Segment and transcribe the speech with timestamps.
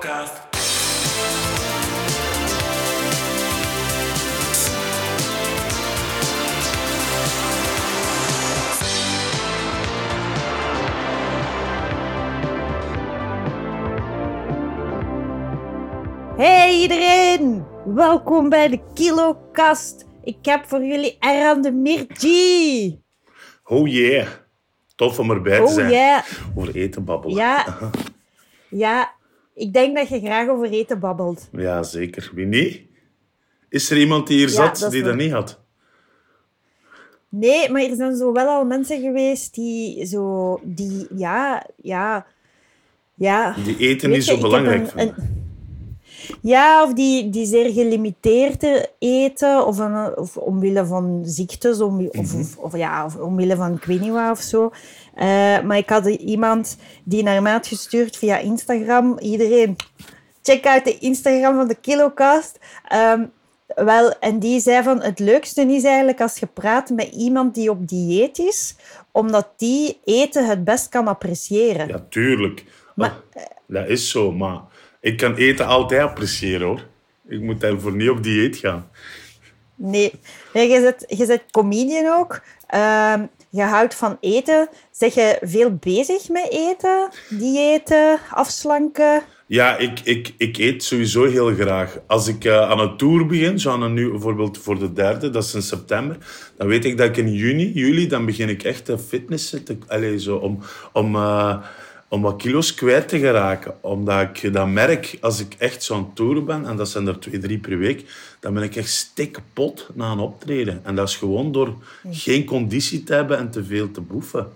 [0.00, 0.48] Killocast.
[16.36, 20.06] Hey iedereen, welkom bij de KiloKast.
[20.22, 23.02] Ik heb voor jullie Eran de Mirji.
[23.64, 24.26] Oh yeah.
[24.96, 25.90] Tof om erbij te Oh zijn.
[25.90, 27.36] ja, Over eten babbelen.
[27.36, 27.64] ja,
[28.70, 29.12] ja.
[29.60, 31.48] Ik denk dat je graag over eten babbelt.
[31.52, 32.30] Ja, zeker.
[32.34, 32.80] Wie niet?
[33.68, 35.60] Is er iemand die hier Ja, zat dat die dat niet had?
[37.28, 42.26] Nee, maar er zijn zo wel al mensen geweest die zo, die, ja, ja,
[43.14, 43.54] ja.
[43.64, 45.14] Die eten Weet niet je, zo belangrijk een- vinden.
[45.18, 45.49] een-
[46.42, 52.32] ja, of die, die zeer gelimiteerd eten, of, een, of omwille van ziektes, om, of,
[52.32, 52.40] Mhm.
[52.40, 54.70] of, of ja, of omwille van ik weet niet wat of zo.
[55.14, 55.26] Eh,
[55.62, 59.18] maar ik had iemand die naar mij had gestuurd via Instagram.
[59.18, 59.76] Iedereen,
[60.42, 62.58] check uit de Instagram van de KiloCast.
[62.88, 63.24] Ehm,
[63.74, 67.70] wel, en die zei van het leukste is eigenlijk als je praat met iemand die
[67.70, 68.76] op dieet is,
[69.12, 71.88] omdat die eten het best kan appreciëren.
[71.88, 72.64] Ja, tuurlijk.
[72.94, 74.60] Maar- Oh, dat is zo, maar
[75.00, 76.86] ik kan eten altijd appreciëren, hoor.
[77.28, 78.90] Ik moet daarvoor niet op dieet gaan.
[79.74, 80.12] Nee,
[80.52, 82.40] nee je, bent, je comedian ook.
[82.66, 84.68] Ehm, je houdt van eten.
[84.90, 87.08] Zeg je veel bezig met eten?
[87.28, 89.22] Diëten, afslanken?
[89.46, 91.98] Ja, ik, ik, ik eet sowieso heel graag.
[92.06, 95.44] Als ik eh, aan een tour begin, zo aan nu bijvoorbeeld voor de derde, dat
[95.44, 96.16] is in september,
[96.56, 99.78] dan weet ik dat ik in juni, juli, dan begin ik echt te fitnessen, te,
[99.86, 100.58] allee, zo, om,
[100.92, 101.62] om, eh,
[102.10, 103.74] om wat kilo's kwijt te geraken.
[103.80, 107.18] Omdat ik dan merk, als ik echt zo aan tour ben, en dat zijn er
[107.18, 108.04] twee, drie per week,
[108.40, 110.80] dan ben ik echt stikpot na een optreden.
[110.84, 111.74] En dat is gewoon door
[112.10, 114.52] geen conditie te hebben en te veel te boeven.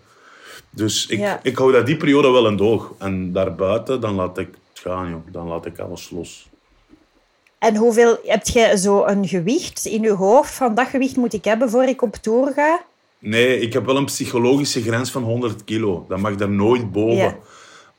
[0.71, 1.41] Dus ik, Ja.
[1.43, 2.93] ik hou dat die periode wel in doog.
[2.99, 5.21] En daarbuiten, dan laat ik het gaan, joh.
[5.33, 6.49] Dan laat ik alles los.
[7.59, 10.55] En hoeveel heb je zo een gewicht in je hoofd?
[10.55, 12.81] Van dat gewicht moet ik hebben voor ik op tour ga?
[13.25, 16.05] Nee, ik heb wel een psychologische grens van 100 kilo.
[16.09, 17.37] Dat mag daar nooit boven.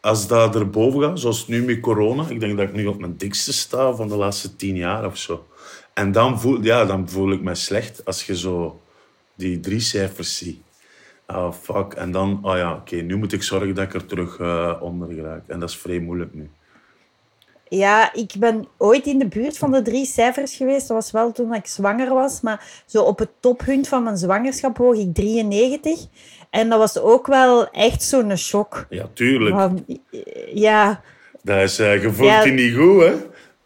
[0.02, 3.18] Als dat erboven gaat, zoals nu met corona, ik denk dat ik nu op mijn
[3.18, 5.46] dikste sta van de laatste tien jaar of zo.
[5.94, 8.82] En dan voel, ja, dan voel ik me slecht als je zo
[9.36, 10.62] die drie cijfers ziet.
[11.26, 11.94] Ah, fuck.
[11.94, 15.14] En dan, oh ja, oké, nu moet ik zorgen dat ik er terug eh, onder
[15.14, 15.48] geraak.
[15.48, 16.50] En dat is vrij moeilijk nu.
[17.78, 20.88] Ja, ik ben ooit in de buurt van de drie cijfers geweest.
[20.88, 22.42] Dat was wel toen ik zwanger was.
[22.42, 26.00] Maar zo op het toppunt van mijn zwangerschap woog ik 93.
[26.50, 28.86] En dat was ook wel echt zo'n shock.
[28.90, 29.56] Ja, tuurlijk.
[29.56, 29.86] Van,
[30.54, 31.02] ja,
[31.44, 32.44] Dat is, eh je voelt Ja.
[32.44, 33.14] je niet goed, hè?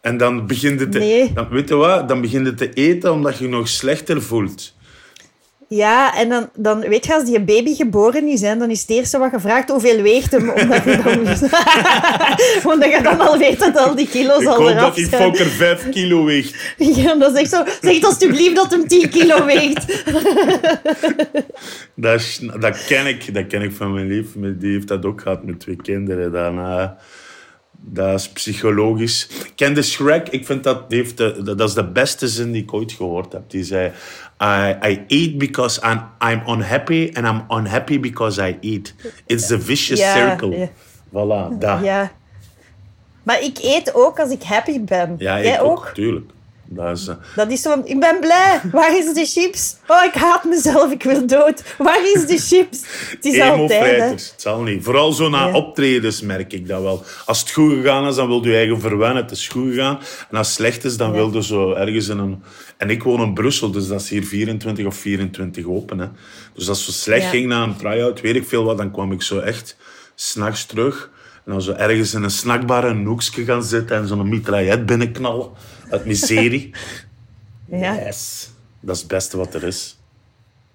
[0.00, 1.32] En dan begint het te, Nee.
[1.32, 2.08] dan, weet je wat?
[2.08, 4.74] Dan begint het te eten omdat je je nog slechter voelt.
[5.74, 8.90] Ja, en dan, dan weet je, als die baby geboren is, hè, dan is het
[8.90, 11.18] eerste wat gevraagd hoeveel weegt hem, omdat je dan,
[12.72, 15.22] omdat je dan al weet dat al die kilo's Ik al eraf dat die zijn.
[15.22, 16.74] fokker 5 kilo weegt.
[16.76, 17.64] Ja, dat is echt zo.
[17.80, 19.84] Zeg alsjeblieft dat hem 10 kilo weegt.
[21.94, 24.26] Dat, is, dat, ken ik, dat ken ik van mijn lief.
[24.58, 26.32] Die heeft dat ook gehad met twee kinderen.
[26.32, 26.88] Dan, eh,
[27.80, 29.28] dat is psychologisch.
[29.54, 30.28] Ken de Shrek?
[30.28, 33.42] Ik vind dat, heeft de, dat is de beste zin die ik ooit gehoord heb.
[33.50, 33.92] Die zei...
[34.42, 38.94] I, I eat because I'm, I'm unhappy and I'm unhappy because I eat.
[39.26, 40.58] It's the vicious Ja, circle.
[40.58, 40.68] ja.
[41.08, 41.80] Voilà, dat.
[41.82, 42.12] Ja.
[43.22, 45.14] Maar ik eet ook als ik happy ben.
[45.18, 45.90] Ja, ik Jij ook, ook?
[45.94, 46.30] tuurlijk.
[46.72, 48.60] Dat is, eh, Dat is zo ik ben blij.
[48.72, 49.76] Waar is de chips?
[49.86, 51.62] Oh, ik haat mezelf, ik wil dood.
[51.78, 52.80] Waar is de chips?
[53.10, 54.04] Het is altijd, hè.
[54.08, 54.84] Het zal niet.
[54.84, 55.52] Vooral zo na Ja.
[55.54, 57.04] optredens merk ik dat wel.
[57.26, 59.22] Als het goed gegaan is, dan wil je je eigen verwennen.
[59.22, 59.98] Het is goed gegaan.
[60.30, 61.14] En als het slecht is, dan Ja.
[61.16, 62.42] wil je zo ergens in een...
[62.76, 65.98] En ik woon in Brussel, dus dat is hier 24 of 24 open.
[65.98, 66.06] Hè.
[66.54, 67.28] Dus als het zo slecht Ja.
[67.28, 69.76] ging na een try-out, weet ik veel wat, dan kwam ik zo echt
[70.14, 71.10] s'nachts terug.
[71.44, 75.48] En dan zo ergens in een snackbar een hoekje gaan zitten en zo'n mitraillet binnenknallen.
[75.90, 76.70] Uit miserie.
[77.72, 77.94] Ja.
[77.94, 78.50] Yes.
[78.80, 79.98] Dat is het beste wat er is.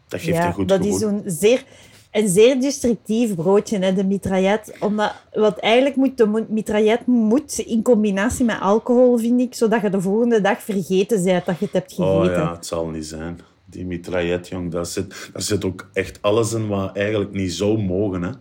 [0.07, 0.95] Dat geeft Ja, een goed dat gevoel.
[0.95, 1.63] is zo'n zeer,
[2.11, 4.73] een zeer destructief broodje, hè, de mitraillet.
[4.79, 9.89] Omdat, wat eigenlijk moet, de mitraillet moet in combinatie met alcohol, vind ik, zodat je
[9.89, 12.19] de volgende dag vergeten bent dat je het hebt gegeten.
[12.19, 13.39] Oh ja, het zal niet zijn.
[13.65, 17.77] Die mitraillet, jong, daar zit, daar zit ook echt alles in wat eigenlijk niet zou
[17.81, 18.21] mogen.
[18.21, 18.31] Hè.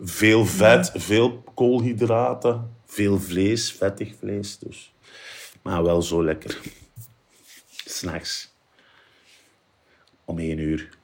[0.00, 4.58] Veel vet, veel koolhydraten, veel vlees, vettig vlees.
[4.58, 4.92] Dus.
[5.62, 6.60] Maar wel zo lekker.
[7.84, 8.54] S'nachts.
[10.24, 10.98] Om één uur.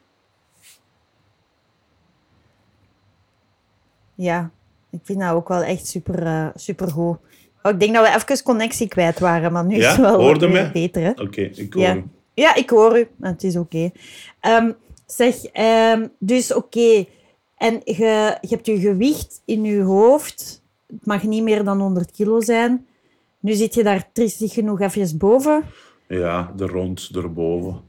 [4.15, 4.51] Ja,
[4.91, 7.17] ik vind dat ook wel echt super, eh, super goed.
[7.63, 9.91] Oh, ik denk dat we even connectie kwijt waren, maar nu is Ja?
[9.91, 10.71] het wel Hoorde me?
[10.73, 11.03] beter.
[11.03, 11.11] Hè?
[11.11, 11.95] Oké, ik hoor Ja.
[11.95, 12.05] u.
[12.35, 13.09] ja, ik hoor u.
[13.21, 13.91] Het is oké.
[14.41, 14.73] Ehm,
[15.07, 17.05] zeg, ehm, dus oké.
[17.57, 22.11] En je, je hebt je gewicht in je hoofd het mag niet meer dan 100
[22.11, 22.87] kilo zijn.
[23.47, 25.65] Nu zit je daar triestig genoeg even boven.
[26.09, 27.81] Ja, er rond, erboven.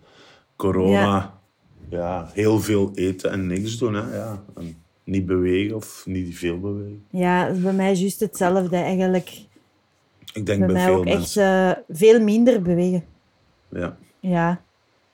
[0.56, 1.40] Corona,
[1.90, 1.98] ja.
[1.98, 2.30] Ja.
[2.34, 3.94] heel veel eten en niks doen.
[3.94, 4.16] Hè.
[4.16, 4.44] Ja.
[4.56, 7.06] En niet bewegen of niet veel bewegen.
[7.10, 9.30] Ja, bij mij juist hetzelfde eigenlijk.
[10.34, 13.04] Ik denk Bij bij, mij veel ook echt eh, veel minder bewegen.
[13.70, 13.98] Ja.
[14.20, 14.62] Ja.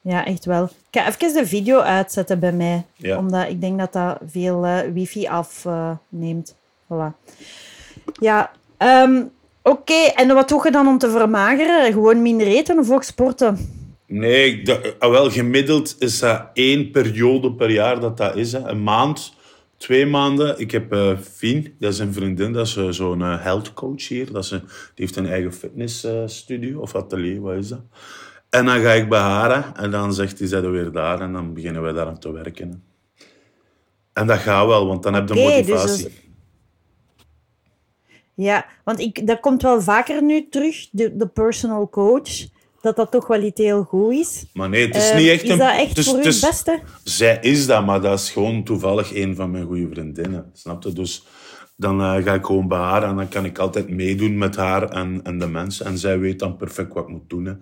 [0.01, 0.63] ja, echt wel.
[0.63, 2.85] Ik ga even de video uitzetten bij mij.
[2.95, 3.17] Ja.
[3.17, 6.55] Omdat ik denk dat dat veel eh, wifi afneemt.
[6.87, 7.31] voilà.
[8.19, 9.23] Ja, ehm,
[9.63, 9.93] oké.
[10.15, 11.93] En wat doe je dan om te vermageren?
[11.93, 13.57] Gewoon minder eten of ook sporten?
[14.07, 18.51] Nee, dacht- ah, wel, gemiddeld is dat één periode per jaar dat dat is.
[18.51, 18.59] Hè.
[18.59, 19.33] Een maand,
[19.77, 20.59] twee maanden.
[20.59, 24.07] Ik heb eh Fien, dat is een vriendin, dat is eh, zo'n eh, health coach
[24.07, 24.31] hier.
[24.31, 27.81] Dat een, die heeft een eigen fitnessstudio of atelier, wat is dat?
[28.49, 31.21] En dan ga ik bij haar hè, en dan zegt hij, zijn we weer daar?
[31.21, 32.69] En dan beginnen wij daar aan te werken.
[32.69, 32.75] hè.
[34.21, 36.07] En dat gaat wel, want dan heb je Oké, dus motivatie.
[38.35, 42.51] Ja, want ik, dat komt wel vaker nu terug, de, de personal coach.
[42.81, 44.45] Dat dat toch wel iets heel goed is.
[44.53, 45.57] Maar nee, het is niet echt is een...
[45.57, 46.79] dat echt voor u het beste?
[47.03, 50.49] Zij is dat, maar dat is gewoon toevallig een van mijn goede vriendinnen.
[50.53, 50.93] Snap je?
[50.93, 51.25] Dus
[51.75, 54.89] dan eh, ga ik gewoon bij haar en dan kan ik altijd meedoen met haar
[54.89, 55.85] en, en de mensen.
[55.85, 57.45] En zij weet dan perfect wat ik moet doen.
[57.45, 57.53] Hè.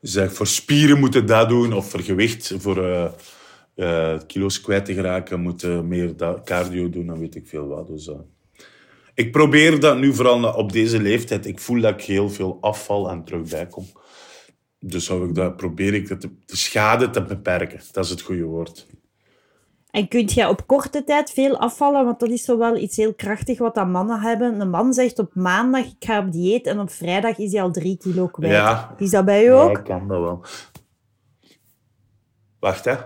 [0.00, 3.06] Zegt, voor spieren moet je dat doen, of voor gewicht, voor eh,
[3.74, 7.86] eh, kilo's kwijt te geraken, moet je meer cardio doen, dan weet ik veel wat.
[7.86, 8.10] Dus,
[9.14, 11.46] ik probeer dat nu vooral op deze leeftijd.
[11.46, 13.86] Ik voel dat ik heel veel afval en terug bijkom.
[14.78, 17.80] Dus zou ik dat, probeer ik dat de, de schade te beperken.
[17.92, 18.86] Dat is het goede woord.
[19.90, 22.04] En kun je op korte tijd veel afvallen?
[22.04, 24.60] Want dat is zo wel iets heel krachtig wat dat mannen hebben.
[24.60, 26.66] Een man zegt op maandag, ik ga op dieet.
[26.66, 28.52] En op vrijdag is hij al drie kilo kwijt.
[28.52, 28.94] Ja.
[28.98, 29.70] Is dat bij u ook?
[29.70, 30.44] Ja, ik kan dat wel.
[32.58, 32.96] Wacht, hè.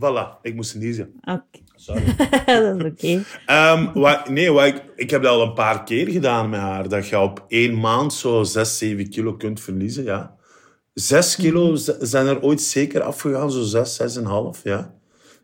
[0.00, 1.12] Voilà, ik moest niezen.
[1.20, 2.02] Oké, Sorry.
[2.46, 3.24] dat is oké.
[3.46, 6.88] Ehm, nee, wat ik, ik heb dat al een paar keer gedaan met haar.
[6.88, 10.34] Dat je op één maand zo 6, 7 kilo kunt verliezen, ja.
[10.94, 14.94] 6 kilo z- zijn er ooit zeker afgegaan, zo 6, 6,5, ja.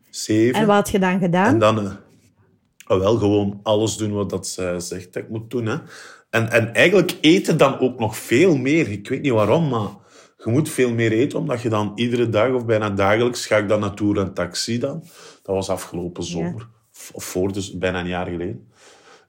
[0.09, 0.59] 7.
[0.61, 1.53] En wat had je dan gedaan?
[1.53, 1.91] En dan eh,
[2.83, 5.65] ah, wel gewoon alles doen wat dat zij zegt dat ik moet doen.
[5.65, 5.75] Hè.
[6.29, 8.87] En, en eigenlijk eten dan ook nog veel meer.
[8.91, 9.89] Ik weet niet waarom, maar
[10.43, 13.67] je moet veel meer eten, omdat je dan iedere dag of bijna dagelijks ga ik
[13.67, 14.99] dan naar Tour en Taxi dan.
[15.43, 16.67] Dat was afgelopen zomer.
[16.93, 18.67] Of- Of voor, dus bijna een jaar geleden.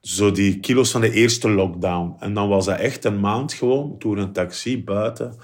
[0.01, 2.17] Zo die kilo's van de eerste lockdown.
[2.19, 5.35] En dan was dat echt een maand gewoon, Tour en Taxi, buiten.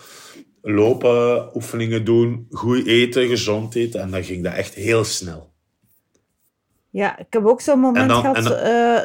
[0.62, 4.00] Lopen, oefeningen doen, goed eten, gezond eten.
[4.00, 5.52] En dan ging dat echt heel snel.
[6.90, 9.02] Ja, ik heb ook zo'n moment dan- gehad dan- eh,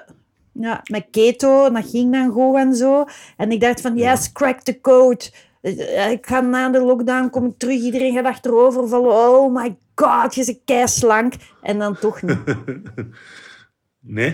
[0.53, 1.65] ja, met keto.
[1.65, 3.05] En dat ging dan goed en zo.
[3.37, 5.25] En ik dacht van, yes, crack the code.
[5.61, 7.81] Eh, Ik ga na de lockdown, kom ik terug.
[7.81, 9.11] Iedereen gaat achterover vallen.
[9.11, 11.33] Oh my god, je bent keislank.
[11.61, 12.37] En dan toch niet.
[14.03, 14.33] Nee?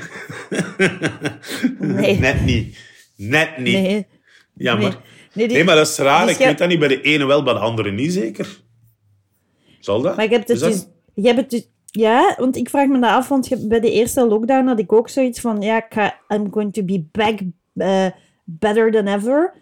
[1.79, 2.19] Nee.
[2.19, 2.77] Net niet.
[3.15, 3.73] Net niet.
[3.73, 4.07] Nee.
[4.55, 4.89] Jammer.
[4.89, 4.97] Nee.
[5.33, 6.25] Nee, die- Nee, maar dat is raar.
[6.25, 8.61] dus ik weet dat niet bij de ene wel, bij de andere niet zeker.
[9.79, 10.15] Zal dat?
[10.15, 10.87] Maar ik heb het Is dat- dus...
[11.13, 14.27] Je hebt het dus ja, want ik vraag me dat af, want bij de eerste
[14.27, 17.39] lockdown had ik ook zoiets van, ja, ik ga, I'm going to be back
[17.75, 18.05] eh,
[18.43, 19.53] better than ever.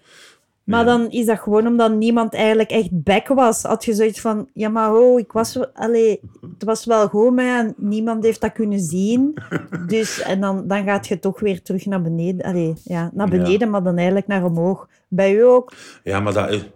[0.65, 3.63] Maar dan is dat gewoon omdat niemand eigenlijk echt back was.
[3.63, 6.19] Had je zoiets van, ja, maar oh, ik was, allee,
[6.53, 9.33] het was wel goed, maar ja, niemand heeft dat kunnen zien.
[9.87, 12.45] Dus, en dan, dan gaat je toch weer terug naar beneden.
[12.45, 13.37] Allee, ja, naar Ja.
[13.37, 14.87] beneden, maar dan eigenlijk naar omhoog.
[15.07, 15.73] Bij u ook?
[16.03, 16.69] Ja, maar dat is,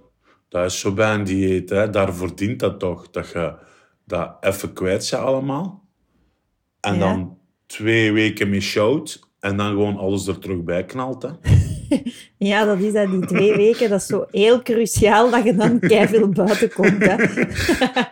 [0.50, 1.70] dat is zo bij een dieet.
[1.70, 1.90] Hè.
[1.90, 3.10] Daarvoor dient dat toch.
[3.10, 3.54] Dat je
[4.06, 5.84] dat even kwijt zijn allemaal.
[6.80, 7.00] En Ja.
[7.00, 9.20] dan twee weken mee showt.
[9.40, 11.22] En dan gewoon alles er terug bij knalt.
[11.24, 11.30] Hè.
[12.38, 13.90] Ja, dat is dat, die twee weken.
[13.90, 17.06] Dat is zo heel cruciaal dat je dan keiveel buiten komt.
[17.06, 17.16] Hè.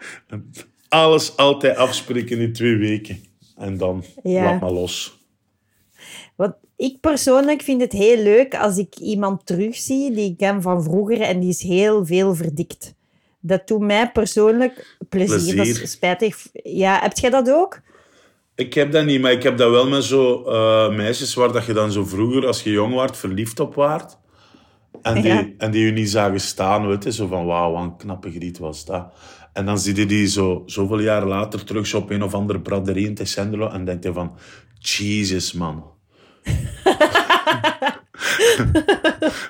[0.89, 3.23] Alles altijd afspreken in twee weken.
[3.57, 4.43] En dan Ja.
[4.43, 5.25] laat maar los.
[6.35, 10.83] Want ik persoonlijk vind het heel leuk als ik iemand terugzie die ik ken van
[10.83, 12.93] vroeger en die is heel veel verdikt.
[13.39, 15.55] Dat doet mij persoonlijk plezier.
[15.55, 15.83] Dat Plezier.
[15.83, 16.47] is spijtig.
[16.63, 17.81] Ja, heb jij dat ook?
[18.57, 21.65] Ik heb dat niet, maar ik heb dat wel met zo eh, meisjes waar dat
[21.65, 24.17] je dan zo vroeger, als je jong was, verliefd op waart.
[25.01, 25.47] En die, Ja.
[25.57, 28.57] en die je niet zagen staan, weet je, zo van wauw, wat een knappe griet
[28.57, 29.05] was dat.
[29.53, 32.59] En dan zie je die zo, zoveel jaar later terug zo op een of andere
[32.61, 34.35] braderie in Tessenderlo en denk je van,
[34.79, 35.83] Jesus man.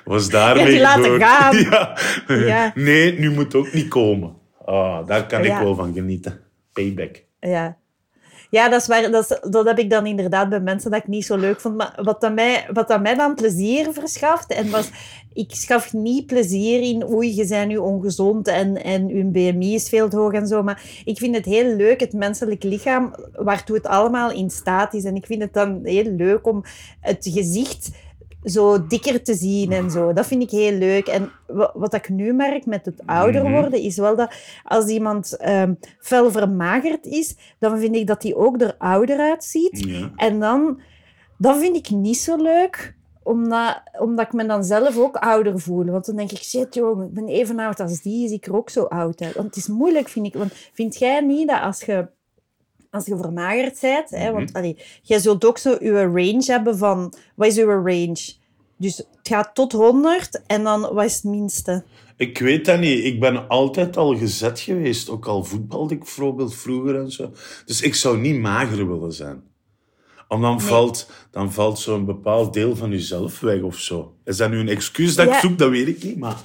[0.04, 1.56] was daarmee die laten gaan.
[1.70, 1.96] Ja.
[2.26, 2.72] Ja.
[2.74, 4.36] Nee, nu moet ook niet komen.
[4.64, 5.62] Ah, daar kan ik Ja.
[5.62, 6.40] wel van genieten.
[6.72, 7.24] Payback.
[7.40, 7.76] Ja.
[8.50, 9.10] Ja, dat is waar.
[9.10, 11.76] Dat, dat heb ik dan inderdaad bij mensen dat ik niet zo leuk vond.
[11.76, 14.90] Maar wat dat mij, wat dat mij dan plezier verschaft, en was,
[15.32, 19.88] ik schaf niet plezier in, oei, je bent nu ongezond en, en je BMI is
[19.88, 20.62] veel te hoog en zo.
[20.62, 25.04] Maar ik vind het heel leuk, het menselijk lichaam, waartoe het allemaal in staat is.
[25.04, 26.64] En ik vind het dan heel leuk om
[27.00, 27.90] het gezicht
[28.48, 30.12] zo dikker te zien en zo.
[30.12, 31.06] Dat vind ik heel leuk.
[31.06, 33.52] En wa- wat ik nu merk met het ouder Mhm.
[33.52, 34.32] worden, is wel dat
[34.64, 39.84] als iemand ehm fel vermagerd is, dan vind ik dat hij ook er ouder uitziet.
[39.86, 40.10] Ja.
[40.16, 40.80] En dan,
[41.38, 45.84] dat vind ik niet zo leuk, omdat, omdat ik me dan zelf ook ouder voel.
[45.84, 48.56] Want dan denk ik, shit joh, ik ben even oud als die, zie ik er
[48.56, 49.34] ook zo oud uit.
[49.34, 50.34] Want het is moeilijk, vind ik.
[50.34, 52.08] Want vind jij niet dat als je,
[52.90, 57.14] als je vermagerd bent, hè, want allee, jij zult ook zo je range hebben van,
[57.36, 58.32] wat is je range?
[58.76, 61.84] Dus het gaat tot 100 en dan, wat is het minste?
[62.16, 63.04] Ik weet dat niet.
[63.04, 65.08] Ik ben altijd al gezet geweest.
[65.08, 67.30] Ook al voetbalde ik bijvoorbeeld vroeger en zo.
[67.64, 69.42] Dus ik zou niet mager willen zijn.
[70.28, 74.14] Om dan, valt, dan valt zo'n bepaald deel van jezelf weg of zo.
[74.24, 75.58] Is dat nu een excuus dat ik zoek?
[75.58, 76.18] Dat weet ik niet.
[76.18, 76.36] Maar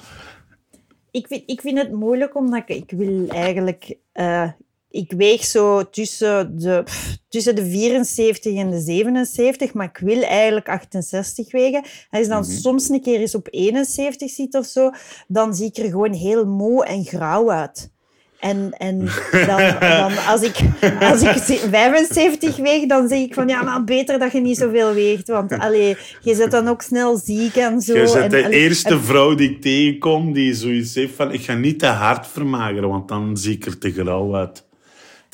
[1.10, 3.96] Ik vind, ik vind het moeilijk, omdat ik, ik wil eigenlijk...
[4.12, 4.50] eh,
[4.94, 10.22] ik weeg zo tussen de, pff, tussen de 74 en de 77, maar ik wil
[10.22, 11.82] eigenlijk 68 wegen.
[11.82, 12.50] En als je dan Mhm.
[12.50, 14.90] soms een keer eens op 71 zit of zo,
[15.28, 17.92] dan zie ik er gewoon heel moe en grauw uit.
[18.40, 18.98] En, en
[19.46, 20.56] dan, dan als ik,
[21.00, 24.56] als ik zi- 75 weeg, dan zeg ik van ja, maar beter dat je niet
[24.58, 25.28] zoveel weegt.
[25.28, 27.92] Want allee, je zit dan ook snel ziek en zo.
[27.94, 31.40] je en, bent de allee, eerste vrouw die ik tegenkom die zoiets heeft van ik
[31.40, 34.64] ga niet te hard vermageren, want dan zie ik er te grauw uit.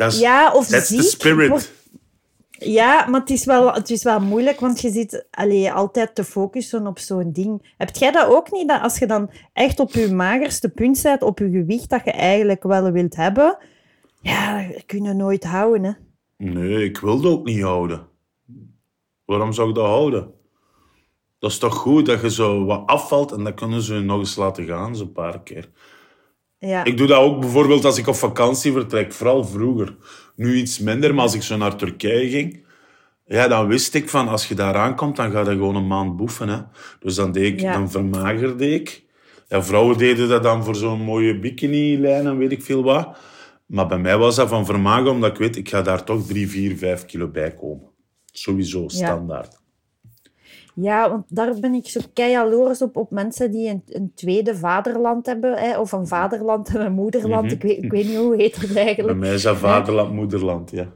[0.00, 0.98] Dat is, Ja, of that's ziek.
[1.00, 1.72] the spirit.
[2.50, 6.24] Ja, maar het is wel, het is wel moeilijk, want je zit allee, altijd te
[6.24, 7.74] focussen op zo'n ding.
[7.76, 11.22] Heb jij dat ook niet, dat als je dan echt op je magerste punt zit,
[11.22, 13.58] op je gewicht dat je eigenlijk wel wilt hebben,
[14.20, 15.92] ja, dat kun je nooit houden, hè?
[16.46, 18.06] Nee, ik wil dat ook niet houden.
[19.24, 20.30] Waarom zou ik dat houden?
[21.38, 24.18] Dat is toch goed dat je zo wat afvalt en dan kunnen ze je nog
[24.18, 25.68] eens laten gaan, zo'n paar keer.
[26.60, 26.84] Ja.
[26.84, 29.96] Ik doe dat ook bijvoorbeeld als ik op vakantie vertrek, vooral vroeger.
[30.36, 32.64] Nu iets minder, maar als ik zo naar Turkije ging,
[33.26, 36.16] ja, dan wist ik van als je daar aankomt, dan ga je gewoon een maand
[36.16, 36.48] boeven.
[36.48, 36.58] Hè.
[37.00, 37.72] Dus dan, deed ik, Ja.
[37.72, 39.04] dan vermagerde ik.
[39.48, 43.18] Ja, vrouwen deden dat dan voor zo'n mooie bikini-lijn en weet ik veel wat.
[43.66, 46.48] Maar bij mij was dat van vermageren, omdat ik weet, ik ga daar toch 3,
[46.48, 47.88] 4, 5 kilo bij komen.
[48.32, 49.52] Sowieso, standaard.
[49.52, 49.58] Ja,
[50.80, 55.54] want daar ben ik zo keihaloers op, op mensen die een, een tweede vaderland hebben.
[55.58, 57.44] Hè, of een vaderland en een moederland.
[57.44, 57.54] Mhm.
[57.54, 59.18] ik, weet, ik weet niet hoe heet het Bij eigenlijk.
[59.18, 60.86] mij is dat vaderland, moederland, ja.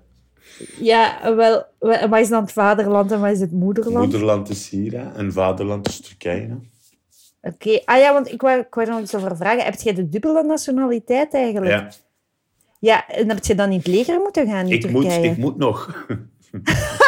[0.80, 3.96] Ja, wel, wa- wat is dan het vaderland en wat is het moederland?
[3.98, 6.48] Moederland is hier hè, en vaderland is Turkije.
[6.48, 6.54] Hè.
[7.48, 9.64] Oké, ah ja, want ik wou, ik wou er nog iets over vragen.
[9.64, 11.72] Heb jij de dubbele nationaliteit eigenlijk?
[11.72, 11.88] Ja,
[12.78, 15.56] Ja, en heb je dan in het leger moeten gaan in ik moet, ik moet
[15.56, 16.06] nog.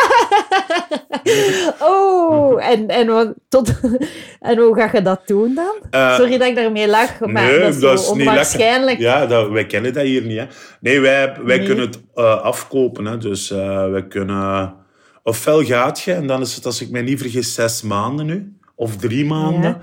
[1.81, 3.81] Oh, en, en, wat, tot,
[4.41, 5.75] en hoe ga je dat doen dan?
[5.91, 8.99] Eh, Sorry dat ik daarmee lach, maar nee, dat is, dat zo is niet onwaarschijnlijk.
[8.99, 10.39] Ja, dat, wij kennen dat hier niet.
[10.39, 10.47] Hè.
[10.81, 11.67] Nee, wij, wij Nee.
[11.67, 13.05] kunnen het eh, afkopen.
[13.05, 13.19] Hè.
[13.19, 14.75] Dus eh, wij kunnen...
[15.23, 18.57] Ofwel gaat je, en dan is het, als ik mij niet vergis, zes maanden nu.
[18.75, 19.71] Of drie maanden.
[19.71, 19.79] Ja.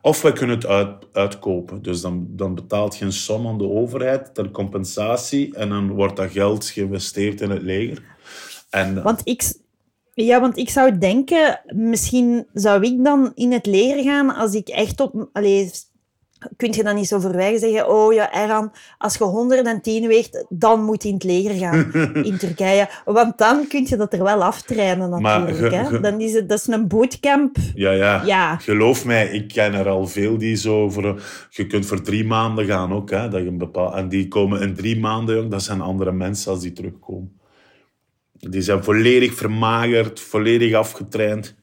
[0.00, 1.82] Of wij kunnen het uit, uitkopen.
[1.82, 5.54] Dus dan, dan betaalt je een som aan de overheid ter compensatie.
[5.54, 8.02] En dan wordt dat geld geïnvesteerd in het leger.
[8.70, 9.42] En, Want ik,
[10.24, 14.68] ja, want ik zou denken, misschien zou ik dan in het leger gaan als ik
[14.68, 15.28] echt op...
[15.32, 15.70] Allee,
[16.56, 20.84] kun je dan niet zo verwijgen zeggen, oh ja, Erhan, als je 110 weegt, dan
[20.84, 21.92] moet je in het leger gaan
[22.30, 22.88] in Turkije.
[23.04, 25.74] Want dan kun je dat er wel aftrainen Maar natuurlijk.
[25.86, 26.00] ge- hè?
[26.00, 27.56] Dan is het, dat is een bootcamp.
[27.74, 28.56] Ja, ja, Ja.
[28.56, 31.22] Geloof mij, ik ken er al veel die zo voor...
[31.50, 33.28] Je kunt voor drie maanden gaan ook, hè.
[33.28, 36.52] Dat je een bepaal, en die komen in drie maanden, jong, dat zijn andere mensen
[36.52, 37.35] als die terugkomen.
[38.38, 41.54] Die zijn volledig vermagerd, volledig afgetraind.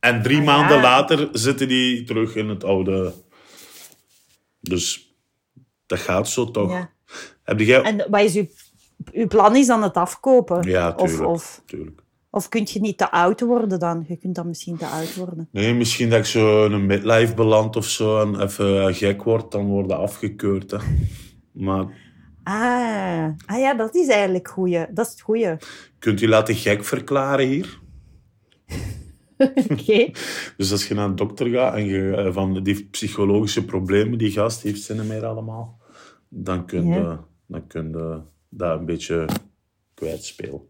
[0.00, 3.12] En drie Ah, maanden later zitten die terug in het oude...
[4.60, 5.14] Dus
[5.86, 6.70] dat gaat zo toch.
[6.70, 6.90] Ja.
[7.42, 7.82] Heb jij...
[7.82, 8.46] En wat is uw,
[9.12, 10.62] uw plan is dan het afkopen?
[10.62, 11.30] Ja, of, tuurlijk.
[11.30, 12.02] of, tuurlijk.
[12.30, 14.04] of kun je niet te oud worden dan?
[14.08, 15.48] Je kunt dan misschien te oud worden.
[15.52, 19.52] Nee, misschien dat ik zo in een midlife beland of zo en even gek word,
[19.52, 20.70] dan word je afgekeurd.
[20.70, 20.78] Hè.
[21.52, 21.86] Maar
[22.42, 24.86] Ah, ah ja, dat is eigenlijk goeie.
[24.92, 25.56] Dat is het goeie.
[25.98, 27.78] kunt u laten gek verklaren hier?
[29.70, 30.10] Oké.
[30.56, 34.30] Dus als je naar een dokter gaat en je eh, van die psychologische problemen, die
[34.30, 35.78] gast heeft ze niet meer allemaal,
[36.28, 37.24] dan kun je, Ja.
[37.46, 39.26] dan kun je dat een beetje
[39.94, 40.60] kwijtspelen.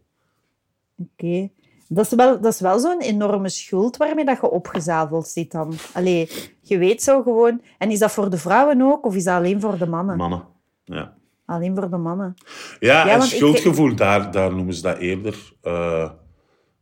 [0.97, 1.49] Oké.
[1.87, 5.73] Dat is wel, dat is wel zo'n enorme schuld waarmee dat je opgezadeld zit dan.
[5.93, 6.29] Allee,
[6.61, 7.61] je weet zo gewoon...
[7.77, 10.17] En is dat voor de vrouwen ook, of is dat alleen voor de mannen?
[10.17, 10.43] Mannen.
[10.83, 11.17] Ja.
[11.51, 12.33] Alleen voor de mannen.
[12.79, 15.53] Ja, Ja, en ik- schuldgevoel, daar, daar noemen ze dat eerder.
[15.61, 16.09] eh,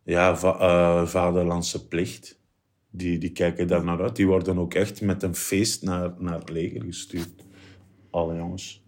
[0.04, 2.40] ja, va eh, vaderlandse plicht.
[2.92, 4.16] Die, die kijken daar naar uit.
[4.16, 7.46] Die worden ook echt met een feest naar, naar het leger gestuurd.
[8.12, 8.79] Alle jongens.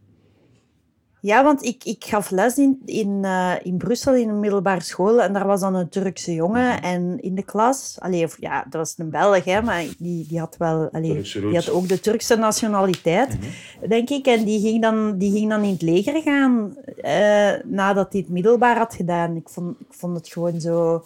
[1.22, 5.22] Ja, want ik, ik gaf les in, in, eh, in Brussel in een middelbare school
[5.22, 6.84] en daar was dan een Turkse jongen Mhm.
[6.84, 10.40] en in de klas, allee, of, ja, dat was een Belg, hè, maar die, die
[10.40, 13.90] had wel, allee, die had ook de Turkse nationaliteit, Mhm.
[13.90, 14.25] denk ik.
[14.28, 18.30] En die ging, dan, die ging dan in het leger gaan eh, nadat hij het
[18.30, 19.36] middelbaar had gedaan.
[19.36, 21.04] Ik vond, ik vond het gewoon zo...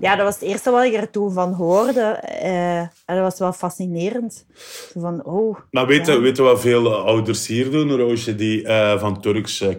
[0.00, 2.00] Ja, dat was het eerste wat ik er toen van hoorde.
[2.00, 4.44] eh, en dat was wel fascinerend.
[4.92, 5.56] Zo van, oh...
[5.70, 6.20] Maar weet je ja.
[6.20, 8.66] weet je wat veel ouders hier doen, Roosje, die,
[8.98, 9.30] van Turkse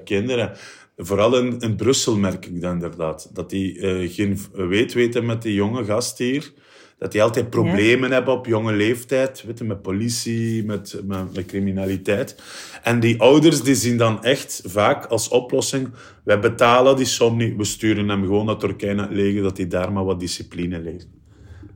[0.03, 0.51] kinderen?
[0.97, 3.29] Vooral in, in Brussel merk ik dat inderdaad.
[3.33, 6.53] Dat die eh, geen weet weten met die jonge gast hier.
[6.97, 9.43] Dat die altijd problemen hebben op jonge leeftijd.
[9.45, 12.35] Weet je, met politie, met, met, met criminaliteit.
[12.83, 15.89] En die ouders die zien dan echt vaak als oplossing...
[16.23, 19.57] Wij betalen die som niet, we sturen hem gewoon naar Turkije naar het leger, dat
[19.57, 21.07] hij daar maar wat discipline leert.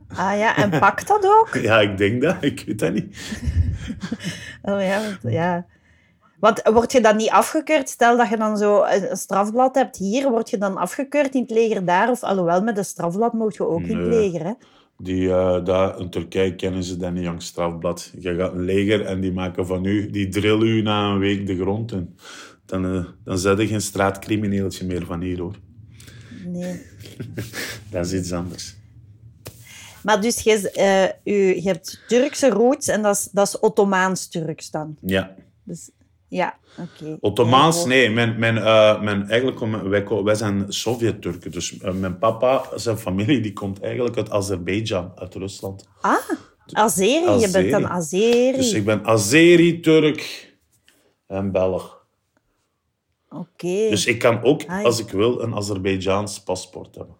[0.08, 1.54] Ah ja, en pakt dat ook?
[1.68, 2.36] Ja, ik denk dat.
[2.40, 3.16] Ik weet dat niet.
[4.62, 5.66] Oh ja, want, ja.
[6.40, 7.88] Want word je dan niet afgekeurd?
[7.88, 11.50] Stel dat je dan zo een strafblad hebt hier, word je dan afgekeurd in het
[11.50, 12.10] leger daar?
[12.10, 14.52] Of alhoewel, met een strafblad mag je ook in het leger, hè?
[14.98, 18.12] Die, eh, daar, in Turkije kennen ze dat niet, jong strafblad.
[18.18, 21.46] Je gaat een leger en die maken van u, die drillen u na een week
[21.46, 22.16] de grond in.
[22.66, 25.56] Dan, eh, dan zet je geen straatcrimineeltje meer van hier, hoor.
[26.46, 26.82] Nee.
[27.90, 28.76] Dat is iets anders.
[30.02, 34.70] Maar dus je, eh, u, je hebt Turkse roots en dat is, dat is Ottomaans-Turks
[34.70, 34.96] dan.
[35.00, 35.34] Ja.
[35.64, 35.90] Dus,
[36.28, 37.16] ja, oké.
[37.20, 38.10] Ottomaans, nee.
[38.10, 41.50] Mijn, mijn, eh, mijn, eigenlijk, wij, wij zijn Sovjet-Turken.
[41.50, 45.88] Dus eh, mijn papa, zijn familie, die komt eigenlijk uit Azerbeidzjan, uit Rusland.
[46.00, 46.16] Ah,
[46.72, 47.40] Azeri.
[47.40, 48.56] Je bent dan Azeri.
[48.56, 50.52] Dus ik ben Azeri, Turk
[51.26, 52.06] en Belg.
[53.30, 53.88] Oké.
[53.90, 57.16] Dus ik kan ook, als ik wil, een Azerbeidzjaans paspoort hebben.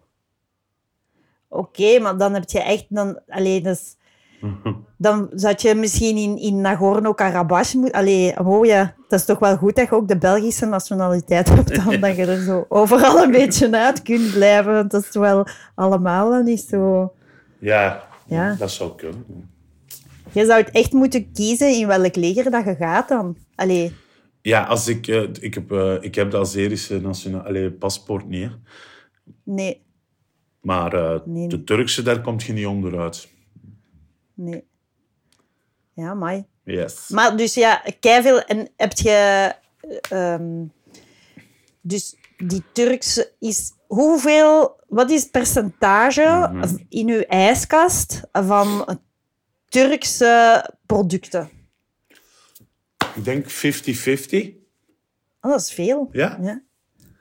[1.47, 2.85] Oké, maar dan heb je echt...
[2.89, 3.95] Dan, allee, dus,
[4.97, 7.91] dan zou je misschien in, in Nagorno-Karabakh.
[7.91, 11.75] Allee, oh ja, dat is toch wel goed dat je ook de Belgische nationaliteit hebt,
[11.75, 14.73] dan dat je er zo overal een beetje uit kunt blijven.
[14.73, 17.13] Want dat is wel allemaal niet zo...
[17.59, 18.55] Ja, Ja.
[18.59, 19.49] dat zou kunnen.
[20.31, 23.37] Je zou het echt moeten kiezen in welk leger dat je gaat dan.
[23.55, 23.93] Allee,
[24.41, 28.43] Ja, als ik, eh, ik, heb, eh, ik heb de Azerische nationale allee, paspoort niet.
[28.43, 28.49] Hè.
[29.43, 29.81] nee,
[30.61, 31.47] Maar eh, Nee.
[31.47, 33.27] de Turkse, daar komt je niet onderuit.
[34.39, 34.67] Nee.
[35.93, 36.45] Ja, mai.
[36.63, 37.07] Yes.
[37.09, 37.81] Maar dus ja,
[38.23, 39.53] veel En heb je...
[40.09, 40.65] ehm,
[41.81, 43.73] dus die Turkse is...
[43.87, 44.77] Hoeveel...
[44.87, 46.77] Wat is het percentage Mhm.
[46.89, 48.99] in uw ijskast van
[49.69, 51.49] Turkse producten?
[53.15, 54.57] Ik denk 50-50.
[55.41, 56.09] Oh, dat is veel.
[56.11, 56.37] Ja?
[56.41, 56.61] Ja.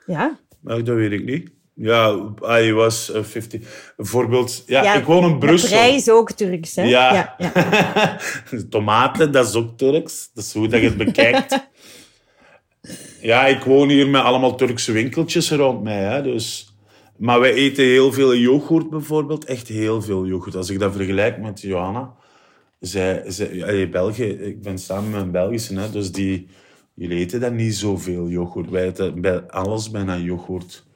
[0.06, 0.38] ja.
[0.60, 1.50] Maar dat weet ik niet.
[1.80, 3.92] Ja, hij was eh, 50.
[3.96, 5.68] Bijvoorbeeld, ja, Ja, ik woon in Brussel.
[5.68, 6.82] prijs ook Turks, hè?
[6.82, 7.14] Ja.
[7.14, 8.18] ja, ja.
[8.70, 10.30] Tomaten, dat is ook Turks.
[10.34, 11.68] Dat is hoe dat je het bekijkt.
[13.20, 16.02] ja, ik woon hier met allemaal Turkse winkeltjes rond mij.
[16.02, 16.76] Hè, dus.
[17.16, 19.44] Maar wij eten heel veel yoghurt bijvoorbeeld.
[19.44, 20.56] Echt heel veel yoghurt.
[20.56, 22.14] Als ik dat vergelijk met Johanna.
[22.80, 26.48] Zij, zij, België, ik ben samen met een Belgische, hè, dus die,
[26.94, 28.70] jullie eten dan niet zoveel yoghurt.
[28.70, 30.86] Wij eten bij alles bijna yoghurt.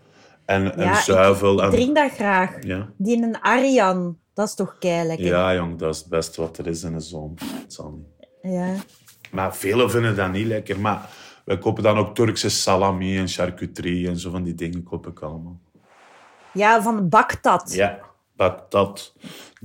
[0.44, 1.58] En, en Ja, zuivel.
[1.58, 2.56] Ik en, drink dat graag.
[2.64, 2.88] ja.
[2.96, 5.26] Die een Arjan, dat is toch keilekker?
[5.26, 7.34] ja, jong, dat is het beste wat er is in de zon.
[7.44, 8.28] Het zal niet.
[8.52, 8.74] Ja.
[9.30, 10.80] Maar velen vinden dat niet lekker.
[10.80, 11.08] Maar
[11.44, 15.20] wij kopen dan ook Turkse salami en charcuterie en zo van die dingen koop ik
[15.20, 15.60] allemaal.
[16.52, 17.72] Ja, van Baktat.
[17.74, 17.98] Ja,
[18.36, 19.14] patat,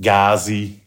[0.00, 0.86] gazi.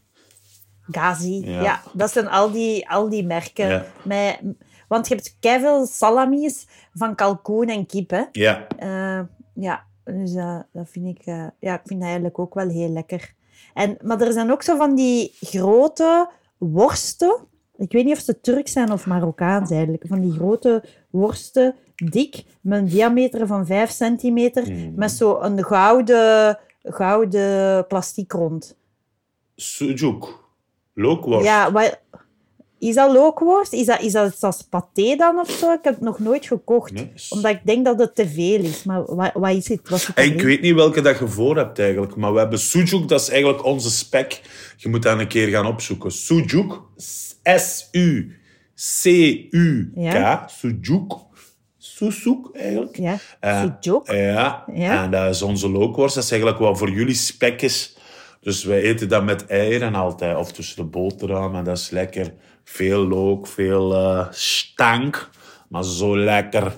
[0.90, 1.50] Gazi.
[1.50, 1.62] Ja.
[1.62, 1.82] Ja.
[1.92, 3.68] dat zijn al die, al die merken.
[3.68, 3.84] Ja.
[4.04, 4.40] Met,
[4.88, 8.10] want je hebt keiveel salamis van kalkoen en kip.
[8.10, 8.22] Hè?
[8.32, 9.20] Ja, Eh,
[9.54, 10.32] ja, dus
[10.72, 13.34] dat vind ik, eh, ja, ik vind dat eigenlijk ook wel heel lekker.
[13.74, 17.36] En, maar er zijn ook zo van die grote worsten.
[17.76, 20.04] Ik weet niet of ze Turks zijn of Marokkaans eigenlijk.
[20.06, 24.92] Van die grote worsten, dik, met een diameter van 5 centimeter, Mm.
[24.96, 28.76] met zo een gouden, gouden plastic rond.
[29.56, 30.38] sujuk,
[30.94, 31.46] lookworst.
[31.46, 32.00] Ja, wat,
[32.88, 33.72] is dat lookworst?
[33.72, 35.72] Is dat, is dat als paté dan of zo?
[35.72, 36.92] Ik heb het nog nooit gekocht.
[36.92, 37.12] Nee.
[37.30, 38.84] Omdat ik denk dat het te veel is.
[38.84, 39.88] Maar wat, wat is het?
[39.88, 43.20] Wat Ik weet niet welke dat je voor hebt eigenlijk, maar we hebben sujuk, dat
[43.20, 44.40] is eigenlijk onze spek.
[44.76, 46.10] Je moet dat een keer gaan opzoeken.
[46.12, 46.80] Sujuk,
[48.76, 50.48] S-U-C-U-K, Ja.
[51.78, 52.96] sujuk, eigenlijk.
[52.96, 53.64] Ja, Eh.
[54.06, 55.02] Ja, Ja.
[55.04, 56.14] en dat is onze lookworst.
[56.14, 57.96] Dat is eigenlijk wat voor jullie spek is.
[58.40, 61.54] Dus wij eten dat met eieren altijd, of tussen de boterham.
[61.54, 62.34] En dat is lekker.
[62.64, 65.30] Veel look, veel eh, stank.
[65.68, 66.72] Maar zo lekker.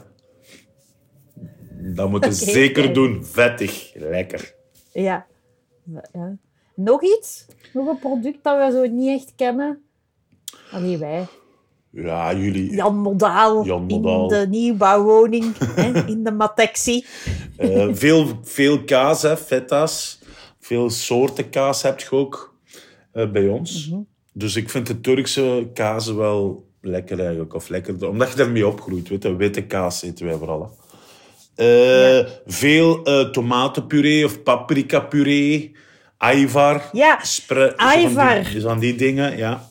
[1.95, 3.25] Dat moeten Oké, zeker doen.
[3.25, 3.93] Vettig.
[3.95, 4.55] Lekker.
[4.93, 5.27] Ja.
[6.13, 6.37] ja.
[6.75, 7.47] Nog iets?
[7.73, 9.83] Nog een product dat we zo niet echt kennen?
[10.71, 11.27] Allee, wij.
[11.91, 12.75] Ja, jullie...
[12.75, 14.23] Jan Modaal, Jan Modaal.
[14.33, 17.05] in de nieuwbouwwoning, hè, in de Matexi.
[17.57, 20.19] Eh, veel, veel kaas, hè, feta's.
[20.59, 22.55] Veel soorten kaas heb je ook
[23.13, 23.89] eh, bij ons.
[23.89, 24.01] Mhm.
[24.37, 27.55] Dus ik vind de Turkse kazen wel lekker eigenlijk.
[27.55, 29.09] Of lekkerder, omdat je ermee opgroeit.
[29.09, 30.71] Weet je, witte kaas eten wij vooral.
[31.55, 35.77] Eh, Veel eh, tomatenpuree of paprikapuree.
[36.17, 36.89] Aivar.
[36.93, 38.45] Ja, Spre- Aivar.
[38.53, 39.69] die- Van die dingen, ja.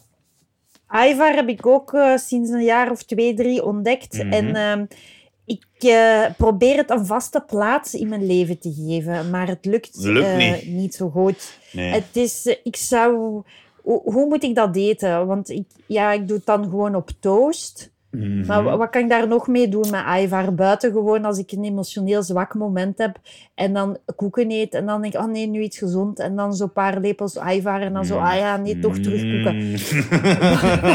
[0.87, 4.13] Aivar heb ik ook eh, sinds een jaar of twee, drie ontdekt.
[4.23, 4.31] Mhm.
[4.33, 4.85] En ehm,
[5.45, 5.65] ik
[6.37, 10.95] probeer het een vaste plaats in mijn leven te geven, maar het lukt, Lukt niet.
[10.95, 11.57] zo goed.
[11.71, 11.91] Nee.
[11.91, 13.41] Het is, ik zou...
[13.83, 15.27] Hoe, hoe moet ik dat eten?
[15.27, 17.91] Want ik, ja, ik doe het dan gewoon op toast.
[18.11, 18.45] Mhm.
[18.45, 20.53] Maar wa- wat kan ik daar nog mee doen met Aivar?
[20.55, 23.17] Buiten gewoon als ik een emotioneel zwak moment heb
[23.55, 26.19] en dan koeken eet en dan denk ik, oh nee, nu iets gezond.
[26.19, 29.55] En dan zo'n paar lepels Aivar en dan zo, ah ja, nee, toch terug koeken.
[29.55, 29.75] Mm.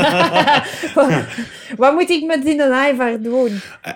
[1.77, 3.51] Wat moet ik met die Aivar doen?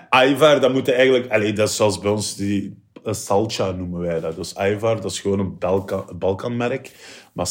[0.09, 1.31] Aivar, dat moet je eigenlijk...
[1.31, 2.81] Allee, dat is zoals bij ons die...
[3.03, 4.35] eh, Salcha noemen wij dat.
[4.35, 6.91] Dus Aivar, dat is gewoon een Balkan, Balkanmerk.
[7.33, 7.47] Maar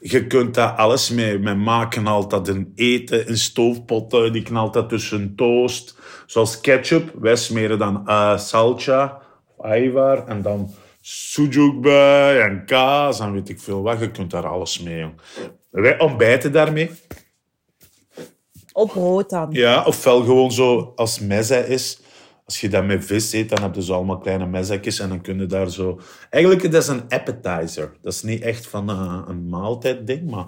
[0.00, 1.38] je kunt daar alles mee.
[1.38, 4.32] Mijn ma knalt dat in eten, in stoofpotten.
[4.32, 5.98] Die knalt dat tussen toast.
[6.26, 7.12] Zoals ketchup.
[7.20, 9.20] Wij smeren dan eh Salcha,
[9.58, 10.26] Aivar.
[10.26, 10.74] En dan
[11.80, 14.00] bij en kaas en weet ik veel wat.
[14.00, 15.20] Je kunt daar alles mee, jong.
[15.70, 16.90] Wij ontbijten daarmee.
[18.72, 19.48] Op brood dan.
[19.50, 22.00] Ja, ofwel gewoon zo als mezze is.
[22.46, 25.20] Als je dat met vis eet, dan heb je zo allemaal kleine mezzekjes en dan
[25.20, 26.00] kun je daar zo...
[26.30, 27.92] Eigenlijk, dat is een appetizer.
[28.02, 30.46] Dat is niet echt van eh, een maaltijdding, maar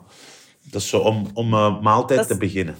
[0.70, 2.76] dat is zo om, om een maaltijd is- te beginnen.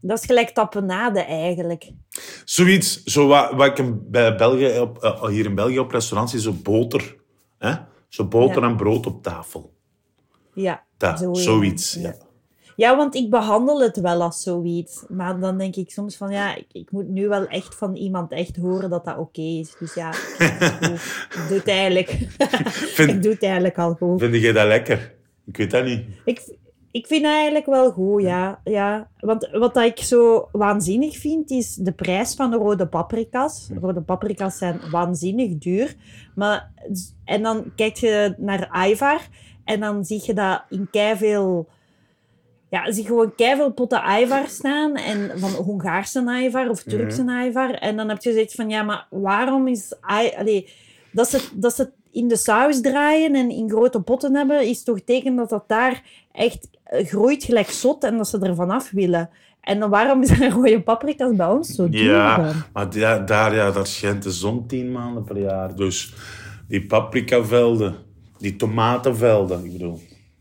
[0.00, 1.90] Dat is gelijk tapenade eigenlijk.
[2.44, 6.32] Zoiets, zo wat, wat ik in- bij België op, eh, hier in België op restaurants
[6.32, 7.16] zie, zo boter.
[7.58, 7.74] Hè?
[8.08, 8.68] Zo boter Ja.
[8.68, 9.74] en brood op tafel.
[10.54, 11.40] Ja, Dat, zo, ja.
[11.40, 12.14] zoiets, ja.
[12.80, 15.04] Ja, want ik behandel het wel als zoiets.
[15.08, 18.32] Maar dan denk ik soms van, ja, ik, ik moet nu wel echt van iemand
[18.32, 19.76] echt horen dat dat oké is.
[19.78, 20.10] Dus ja,
[21.36, 22.08] ik, doe het eigenlijk.
[23.14, 24.20] ik doe het eigenlijk al goed.
[24.20, 25.14] vind je dat lekker?
[25.46, 26.04] Ik weet dat niet.
[26.24, 26.56] Ik,
[26.90, 28.60] ik vind het eigenlijk wel goed, ja.
[28.64, 29.10] ja.
[29.18, 33.70] Want wat dat ik zo waanzinnig vind, is de prijs van de rode paprika's.
[33.80, 35.94] Rode paprika's zijn waanzinnig duur.
[36.34, 36.70] Maar,
[37.24, 39.20] en dan kijk je naar Aivar
[39.64, 41.68] en dan zie je dat in keiveel...
[42.70, 44.94] Ja, zie gewoon keiveel potten Aivar staan.
[44.96, 47.70] En van Hongaarse Aivar of Turkse Aivar.
[47.74, 49.94] En dan heb je zoiets van, ja, maar waarom is...
[50.00, 50.68] Allee,
[51.12, 54.82] dat ze, dat ze het in de saus draaien en in grote potten hebben, is
[54.82, 56.02] toch teken dat dat daar
[56.32, 59.30] echt eh, groeit gelijk zot en dat ze er vanaf willen.
[59.60, 63.70] En dan waarom er rode paprika's bij ons zo duur Ja, maar da- daar, ja,
[63.70, 65.76] daar schijnt de zon tien maanden per jaar.
[65.76, 66.14] Dus
[66.68, 67.94] die paprikavelden,
[68.38, 70.00] die tomatenvelden, ik bedoel,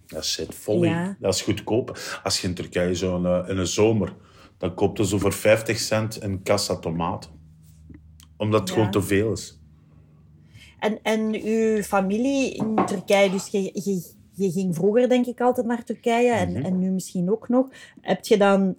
[0.10, 0.90] dat zit vol in.
[0.90, 1.18] Ja.
[1.20, 2.00] Dat is goedkoop.
[2.24, 4.16] Als je in Turkije zo in, eh, in de zomer,
[4.58, 7.32] dan koopt je zo voor 50 cent een kassa tomaten.
[8.38, 8.76] Omdat het Ja.
[8.76, 9.60] gewoon te veel is.
[10.80, 15.66] En, en uw familie in Turkije, dus je, je, je ging vroeger denk ik altijd
[15.68, 16.62] naar Turkije en, Mhm.
[16.66, 17.68] en nu misschien ook nog.
[18.02, 18.76] Heb je dan,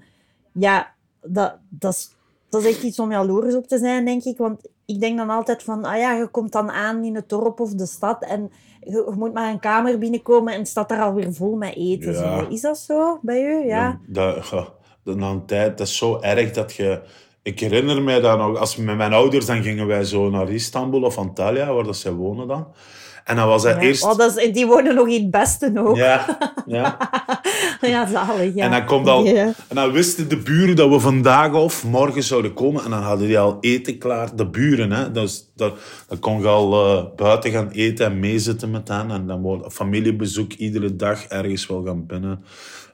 [0.52, 2.14] ja, dat, dat, is,
[2.48, 4.36] dat is echt iets om jaloers op te zijn, denk ik.
[4.38, 7.60] Want ik denk dan altijd van, ah ja, je komt dan aan in het dorp
[7.60, 11.32] of de stad en je, moet maar een kamer binnenkomen en het staat daar alweer
[11.32, 12.12] vol met eten.
[12.12, 12.46] Ja.
[12.48, 13.66] Is dat zo bij u?
[13.66, 14.00] Ja.
[14.06, 14.50] Dat,
[15.04, 17.02] dat, na een tijd, dat is zo erg dat je...
[17.42, 21.02] Ik herinner mij dat nog, als met mijn ouders, dan gingen wij zo naar Istanbul
[21.02, 22.66] of Antalya, waar dat zij wonen dan.
[23.30, 23.80] En dan was dat Ja.
[23.80, 24.04] eerst...
[24.04, 25.96] Oh, dat is, die wonen nog in het beste ook.
[25.96, 26.98] Ja, Ja,
[27.80, 28.06] ja.
[28.06, 28.54] zalig.
[28.54, 28.64] Ja.
[28.64, 32.54] En dan, komt al, en dan wisten de buren dat we vandaag of morgen zouden
[32.54, 32.84] komen.
[32.84, 34.36] En dan hadden die al eten klaar.
[34.36, 35.10] De buren, hè.
[35.10, 39.10] Dus, dat, dan kon je al eh, buiten gaan eten en meezitten met hen.
[39.10, 42.44] En dan wordt familiebezoek iedere dag ergens wel gaan binnen.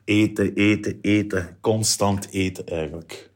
[0.05, 1.57] Eten, eten, eten.
[1.61, 3.31] Constant eten eigenlijk.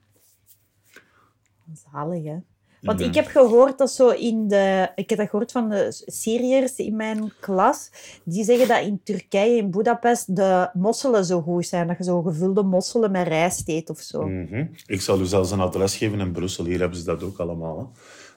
[1.92, 2.36] Zalig, hè?
[2.80, 4.88] Want ik heb gehoord dat zo in de...
[4.94, 7.90] Ik heb dat gehoord van de Syriërs in mijn klas.
[8.24, 11.86] Die zeggen dat in Turkije, in Budapest, de mosselen zo goed zijn.
[11.86, 14.22] Dat je zo gevulde mosselen met rijst eet of zo.
[14.22, 14.64] Mhm.
[14.86, 16.64] Ik zal u zelfs een adres geven in Brussel.
[16.64, 17.78] Hier hebben ze dat ook allemaal.
[17.78, 17.84] Hè.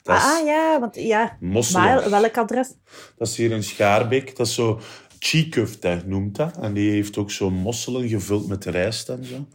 [0.03, 1.37] Dat is Ah, ah, ja, want ja...
[1.39, 1.83] mosselen.
[1.83, 2.73] Maar welk adres?
[3.17, 4.35] Dat is hier in Schaarbeek.
[4.37, 4.79] Dat is zo...
[5.19, 6.57] Chikufte noemt dat.
[6.57, 9.45] En die heeft ook zo mosselen gevuld met rijst en zo.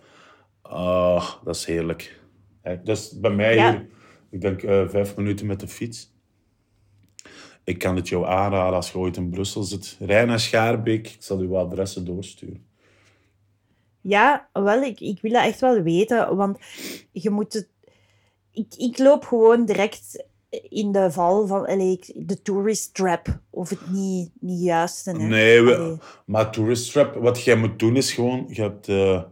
[0.63, 2.21] Ah, dat is heerlijk.
[2.63, 3.71] Dat is bij mij Ja.
[3.71, 3.87] hier,
[4.31, 6.17] ik denk eh, vijf minuten met de fiets.
[7.65, 9.97] Ik kan het jou aanraden als je ooit in Brussel zit.
[10.01, 11.09] Rij naar Schaarbeek.
[11.09, 12.67] Ik zal uw adressen doorsturen.
[14.01, 16.37] Ja, wel, ik, ik wil dat echt wel weten.
[16.37, 16.59] Want
[17.13, 17.69] je moet het...
[18.53, 20.27] ik, ik loop gewoon direct
[20.69, 23.41] in de val van allee, de tourist trap.
[23.51, 25.11] Of het niet, niet juiste.
[25.11, 25.19] Hè.
[25.19, 25.99] Nee, we-.
[26.27, 28.45] Maar tourist trap, wat jij moet doen is gewoon...
[28.49, 29.23] Je hebt eh,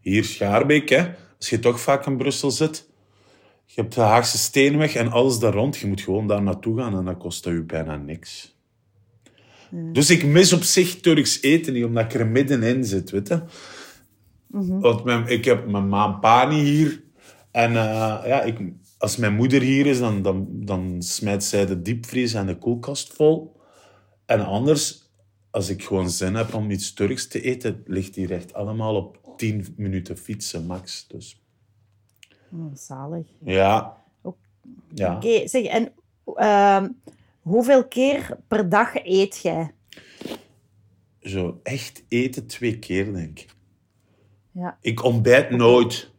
[0.00, 1.10] hier Schaarbeek, hè.
[1.38, 2.87] Als je toch vaak in Brussel zit.
[3.70, 5.76] Je hebt de Haagse Steenweg en alles daar rond.
[5.76, 8.56] Je moet gewoon daar naartoe gaan en dat kost dat je bijna niks.
[9.70, 13.42] Dus ik mis op zich Turks eten niet, omdat ik er middenin zit, weet je.
[14.80, 17.02] Want mijn, ik heb mijn ma en pa niet hier.
[17.50, 18.58] En eh, ja, ik,
[18.98, 23.12] als mijn moeder hier is, dan, dan, dan smijt zij de diepvries en de koelkast
[23.12, 23.56] vol.
[24.26, 25.10] En anders,
[25.50, 29.18] als ik gewoon zin heb om iets Turks te eten, ligt hier echt allemaal op
[29.36, 31.06] 10 minuten fietsen, max.
[31.08, 31.42] Dus
[32.52, 33.26] Oh, zalig.
[33.44, 33.96] ja.
[34.22, 34.36] Oké.
[34.94, 35.20] Ja.
[35.46, 35.92] zeg, en
[36.34, 36.88] ehm,
[37.40, 39.70] hoeveel keer per dag eet jij?
[41.20, 43.46] Zo echt eten twee keer, denk ik.
[44.52, 44.78] Ja.
[44.80, 46.10] Ik ontbijt nooit.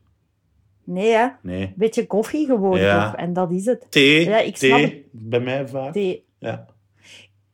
[0.83, 1.27] Nee, hè?
[1.41, 1.73] Nee.
[1.75, 3.05] Beetje koffie gewoon, Ja.
[3.05, 3.19] toch?
[3.19, 3.91] En dat is het.
[3.91, 5.93] Thee, Ja, ik snap thee bij mij vaak.
[5.93, 6.25] Thee.
[6.39, 6.65] Ja.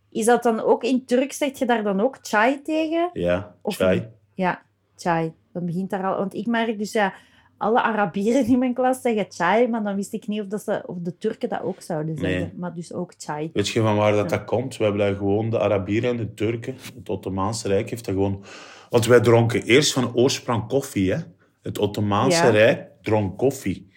[0.10, 3.10] Is dat dan ook in Turks, zeg je daar dan ook chai tegen?
[3.14, 4.08] Ja, Of chai.
[4.34, 4.62] Ja,
[4.96, 5.34] chai.
[5.54, 6.18] Dan begint daar al...
[6.18, 7.14] Want ik merk dus, ja,
[7.58, 10.84] alle Arabieren in mijn klas zeggen chai, maar dan wist ik niet of, dat ze,
[10.86, 12.40] of de Turken dat ook zouden zeggen.
[12.40, 12.54] Nee.
[12.56, 13.50] Maar dus ook chai.
[13.54, 14.78] Weet je van waar dat, dat komt?
[14.78, 16.76] We hebben daar gewoon de Arabieren en de Turken.
[16.96, 18.44] Het Ottomaanse Rijk heeft dat gewoon...
[18.90, 21.20] Want wij dronken eerst van oorsprong koffie, hè.
[21.62, 22.50] Het Ottomaanse Ja.
[22.50, 23.94] Rijk dronk koffie.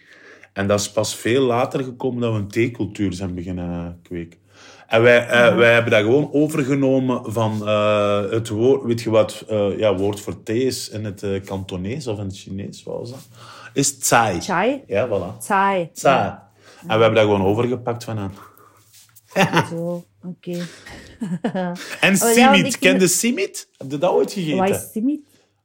[0.53, 4.38] En dat is pas veel later gekomen dat we een theecultuur zijn beginnen eh, kweken.
[4.89, 8.83] En wij, eh, wij hebben dat gewoon overgenomen van eh, het woord...
[8.83, 12.37] Weet je wat eh ja, woord voor thee is in het Kantonees of in het
[12.37, 12.83] Chinees?
[12.83, 13.27] Wat was dat?
[13.73, 14.41] Is tsai.
[14.41, 14.83] Chai?
[14.87, 15.43] Ja, voilà.
[15.45, 15.89] Chai.
[15.93, 16.27] Tsai.
[16.81, 18.31] En we hebben dat gewoon overgepakt van hen.
[19.69, 20.57] Zo, oké.
[22.01, 22.71] En Oh, simit.
[22.73, 23.69] ja, Ken je simit?
[23.77, 24.57] Heb je dat ooit gegeten?
[24.57, 25.19] Wat is simit?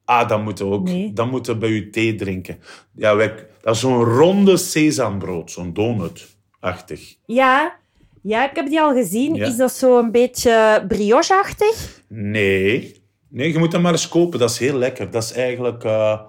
[0.04, 0.84] Ah, dan moeten we ook.
[0.88, 1.12] Nee.
[1.12, 2.58] Dan moeten bij je thee drinken.
[2.94, 7.14] Ja, wij, dat is zo'n ronde sesambrood, zo'n donut-achtig.
[7.26, 7.76] Ja,
[8.24, 9.34] ja, ik heb die al gezien.
[9.34, 9.46] Ja.
[9.46, 12.02] Is dat zo een beetje brioche-achtig?
[12.08, 13.02] Nee.
[13.28, 14.38] Nee, je moet dat maar eens kopen.
[14.38, 15.10] Dat is heel lekker.
[15.10, 16.20] Dat is eigenlijk eh,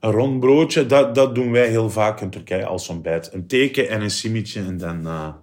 [0.00, 0.86] een rond broodje.
[0.86, 3.32] Dat, dat doen wij heel vaak in Turkije als ontbijt.
[3.32, 5.34] Een teken en een simietje en dan eh,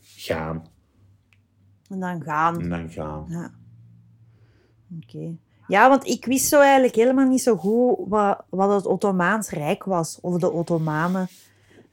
[0.00, 0.66] gaan.
[1.88, 2.60] En dan gaan.
[2.60, 3.26] En dan gaan.
[3.28, 3.54] Ja.
[5.02, 5.36] Oké.
[5.66, 9.84] Ja, want ik wist zo eigenlijk helemaal niet zo goed wat, wat het Ottomaans Rijk
[9.84, 11.28] was, of de Ottomanen.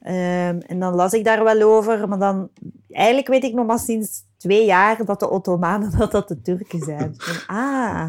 [0.04, 2.48] Ehm, en dan las ik daar wel over, maar dan...
[2.90, 6.80] Eigenlijk weet ik nog maar sinds twee jaar dat de Ottomanen dat, dat de Turken
[6.80, 6.98] zijn.
[7.00, 8.08] En, ah.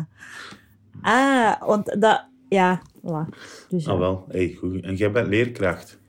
[1.01, 2.25] Ah, want dat...
[2.49, 3.37] Ja, voilà.
[3.69, 3.91] Dus, ja.
[3.91, 4.25] Ah, wel.
[4.27, 4.81] Hey, goed.
[4.81, 5.99] En jij bent leerkracht.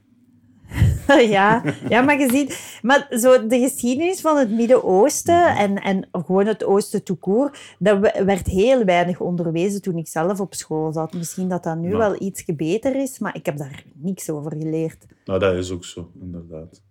[1.37, 2.79] ja, ja, maar je ziet...
[2.83, 7.99] Maar zo de geschiedenis van het Midden-Oosten en, en gewoon het Oosten tout court, dat
[7.99, 11.13] we- werd heel weinig onderwezen toen ik zelf op school zat.
[11.13, 11.99] Misschien dat dat nu Nou.
[11.99, 15.07] wel iets beter is, maar ik heb daar niks over geleerd.
[15.25, 16.83] Nou, dat is ook zo, inderdaad.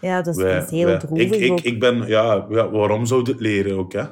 [0.00, 3.30] Ja, dat is, Wij- heel wij- droevig ik, ik, ben, ja, ja, waarom zou je
[3.30, 4.04] het leren ook, hè?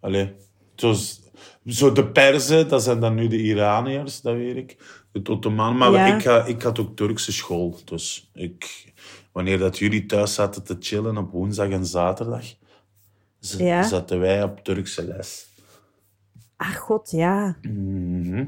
[0.00, 0.32] Allee,
[0.74, 1.22] zoals,
[1.66, 4.97] zo de Perzen, dat zijn dan nu de Iraniërs, dat weet ik.
[5.12, 6.14] Maar Ja.
[6.16, 7.78] ik, ga, ik had ook Turkse school.
[7.84, 8.92] Dus ik,
[9.32, 12.44] wanneer dat jullie thuis zaten te chillen op woensdag en zaterdag,
[13.40, 13.82] Ja.
[13.82, 15.46] zaten wij op Turkse les.
[16.56, 17.56] Ach god, ja.
[17.62, 18.46] Mhm.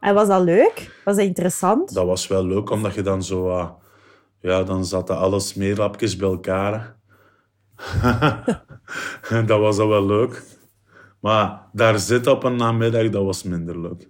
[0.00, 1.00] En was dat leuk?
[1.04, 1.94] Was dat interessant?
[1.94, 3.48] Dat was wel leuk, omdat je dan zo...
[3.50, 3.70] ah,
[4.40, 6.96] ja, dan zaten alle smeerlapjes bij elkaar.
[9.46, 10.42] dat was al wel leuk.
[11.20, 14.08] Maar daar zitten op een namiddag, dat was minder leuk.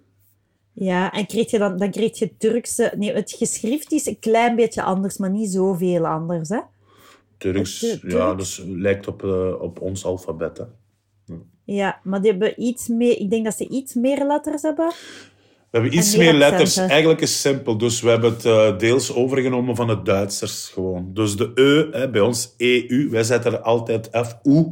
[0.78, 2.92] Ja, en kreeg je dan, dan kreeg je Turkse...
[2.96, 6.60] Nee, het geschrift is een klein beetje anders, maar niet zoveel anders, hè?
[7.38, 10.58] Turks, eh, ja, dus lijkt op, eh, op ons alfabet.
[10.58, 10.64] Hè.
[11.64, 13.18] Ja, maar die hebben iets meer...
[13.18, 14.92] Ik denk dat ze iets meer letters hebben.
[15.76, 16.76] We hebben iets meer letters.
[16.76, 17.78] Eigenlijk is het simpel.
[17.78, 21.10] Dus we hebben het eh, deels overgenomen van het Duitsers gewoon.
[21.14, 24.64] Dus de E, hè, bij ons EU, wij zetten er altijd FU.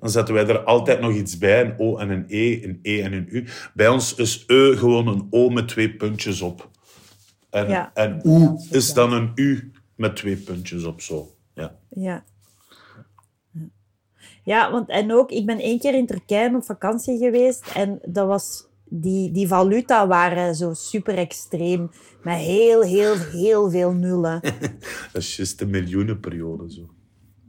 [0.00, 1.60] Dan zetten wij er altijd nog iets bij.
[1.64, 3.44] Een O en een E, een E en een U.
[3.74, 6.70] Bij ons is E gewoon een O met twee puntjes op.
[7.50, 7.90] En, Ja.
[7.94, 11.30] en U is dan een U met twee puntjes op zo.
[11.54, 11.76] Ja.
[11.88, 12.24] Ja.
[14.44, 18.26] Ja, want en ook, ik ben één keer in Turkije op vakantie geweest en dat
[18.26, 18.66] was,
[19.00, 21.90] die, die valuta waren zo super extreem.
[22.22, 24.40] Met heel, heel, heel veel nullen.
[25.12, 26.72] Dat is juist de miljoenenperiode.
[26.72, 26.80] Zo.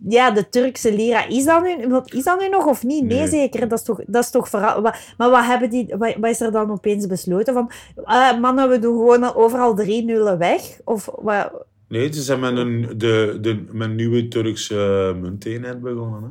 [0.07, 1.27] Ja, de Turkse lira.
[1.27, 3.03] Is dat nu, is dat nu nog of niet?
[3.05, 3.27] Nee, Nee.
[3.27, 3.67] zeker.
[3.67, 4.81] Dat is toch, dat is toch vooral...
[5.17, 7.53] Maar wat, hebben die, wat, wat is er dan opeens besloten?
[7.53, 7.71] Van,
[8.03, 10.79] ah, mannen, we doen gewoon overal drie nullen weg?
[10.83, 11.65] Of wat?
[11.87, 16.23] Nee, ze zijn met een, de, de, met nieuwe Turkse munteenheid begonnen.
[16.23, 16.29] Hè?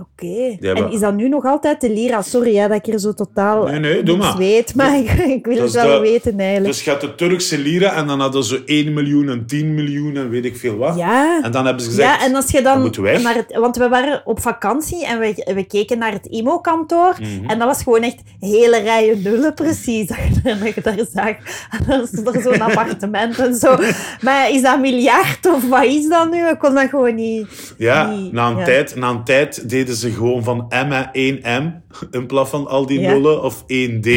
[0.00, 0.56] Oké.
[0.60, 2.22] hebben- En is dat nu nog altijd de lira?
[2.22, 4.36] Sorry hè, dat ik hier zo totaal Nee, nee, doe niks maar.
[4.38, 6.66] weet, maar ik, ik wil Dus het wel de- weten eigenlijk.
[6.74, 10.16] Dus je had de Turkse lira en dan hadden ze 1 miljoen en 10 miljoen
[10.16, 10.96] en weet ik veel wat.
[10.96, 11.40] ja.
[11.42, 12.80] En dan hebben ze gezegd, ja, en als je dan...
[12.80, 13.22] moet weg.
[13.22, 17.16] Naar het, want we waren op vakantie en we, we keken naar het IMO-kantoor.
[17.20, 17.50] Mhm.
[17.50, 20.06] En dat was gewoon echt hele rijen nullen, precies.
[20.08, 21.28] Dat je, dat je daar zag.
[21.70, 23.76] En dan stond er zo'n appartement en zo.
[24.20, 26.48] Maar is dat miljard of wat is dat nu?
[26.48, 27.46] Ik kon dat gewoon niet...
[27.78, 28.64] ja, niet- na een, ja.
[28.64, 32.86] Tijd, na een tijd deden ze gewoon van M en 1M in plaats van al
[32.86, 33.12] die Ja.
[33.12, 33.42] nullen.
[33.42, 34.08] Of 1D,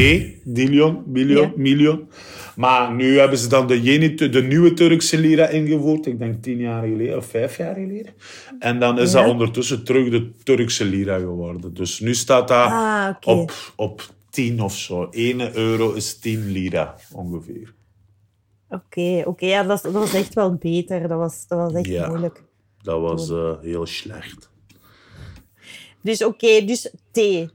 [0.44, 1.98] dillion, billion, Ja.
[2.56, 6.06] Maar nu hebben ze dan de, de nieuwe Turkse lira ingevoerd.
[6.06, 8.14] Ik denk tien jaar geleden of vijf jaar geleden.
[8.60, 9.22] En dan is Ja.
[9.22, 11.74] dat ondertussen terug de Turkse lira geworden.
[11.74, 15.08] Dus nu staat dat Ah, op, op 10 of zo.
[15.12, 17.74] 1 euro is 10 lira ongeveer.
[18.70, 19.46] Oké, oké.
[19.46, 21.08] ja, dat, was- dat was echt wel beter.
[21.08, 22.08] Dat was, dat was echt Ja.
[22.08, 22.44] moeilijk.
[22.82, 24.50] Dat was eh, heel slecht.
[26.02, 27.50] Dus oké, dus thee.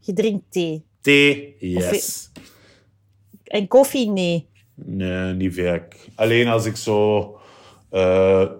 [0.00, 0.84] Je drinkt thee.
[1.00, 2.30] Thee, yes.
[3.44, 4.48] En koffie, nee.
[4.74, 5.96] Nee, niet vaak.
[6.14, 7.20] Alleen als ik zo
[7.90, 8.50] eh,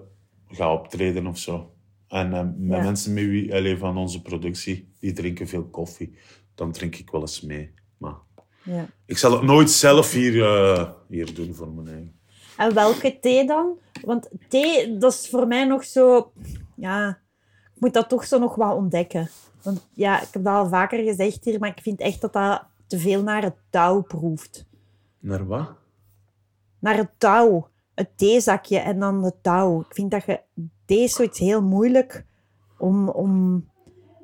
[0.49, 1.73] ga optreden of zo.
[2.09, 2.83] En eh, met Ja.
[2.85, 6.15] mensen met wie, allee, van onze productie, die drinken veel koffie.
[6.55, 7.71] Dan drink ik wel eens mee.
[7.99, 8.15] Maar
[8.65, 8.87] Ja.
[9.07, 12.21] ik zal het nooit zelf hier, eh, hier doen voor mijn eigen.
[12.57, 13.79] En welke thee dan?
[14.05, 16.33] Want thee, dat is voor mij nog zo...
[16.77, 17.22] Ja,
[17.83, 19.29] moet dat toch zo nog wat ontdekken.
[19.63, 22.65] Want ja, ik heb dat al vaker gezegd hier, maar ik vind echt dat dat
[22.87, 24.67] te veel naar het touw proeft.
[25.19, 25.69] Naar wat?
[26.79, 27.69] Naar het touw.
[27.95, 29.81] Het theezakje en dan het touw.
[29.81, 30.41] Ik vind dat je...
[30.85, 32.27] Thee is zoiets heel moeilijk
[32.79, 33.09] om...
[33.09, 33.65] om...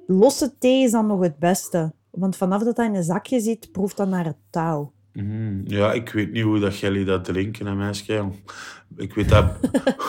[0.06, 1.92] Losse thee is dan nog het beste.
[2.10, 4.92] Want vanaf dat dat in een zakje zit, proeft dat naar het touw.
[5.12, 8.28] Mm, ja, ik weet niet hoe dat jullie dat drinken, hè, meisje.
[8.96, 9.44] Ik weet dat...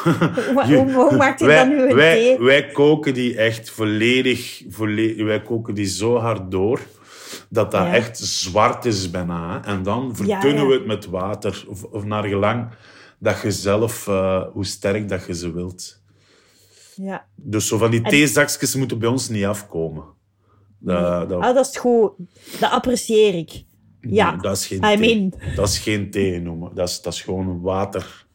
[0.94, 2.40] Hoe, maakt je wij, dan nu een wij, thee?
[2.40, 5.26] wij koken die echt volledig, volledig...
[5.26, 6.80] Wij koken die zo hard door,
[7.50, 7.94] dat dat Ja.
[7.94, 9.54] echt zwart is bijna.
[9.62, 9.68] hè.
[9.72, 10.66] En dan verdunnen ja.
[10.68, 11.66] we het met water.
[11.68, 12.70] Of, of naar gelang
[13.20, 14.08] dat je zelf...
[14.08, 16.02] eh, hoe sterk dat je ze wilt.
[16.96, 17.26] Ja.
[17.36, 20.04] Dus zo van die En- theezakjes moeten bij ons niet afkomen.
[20.80, 22.12] Dat, dat, Ah, dat is goed.
[22.60, 23.64] Dat apprecieer ik.
[24.02, 24.98] Ja, nee, dat is geen I thee.
[24.98, 25.34] mean.
[25.56, 26.76] Dat is geen thee noemen.
[26.76, 28.26] Dat is, dat is gewoon water.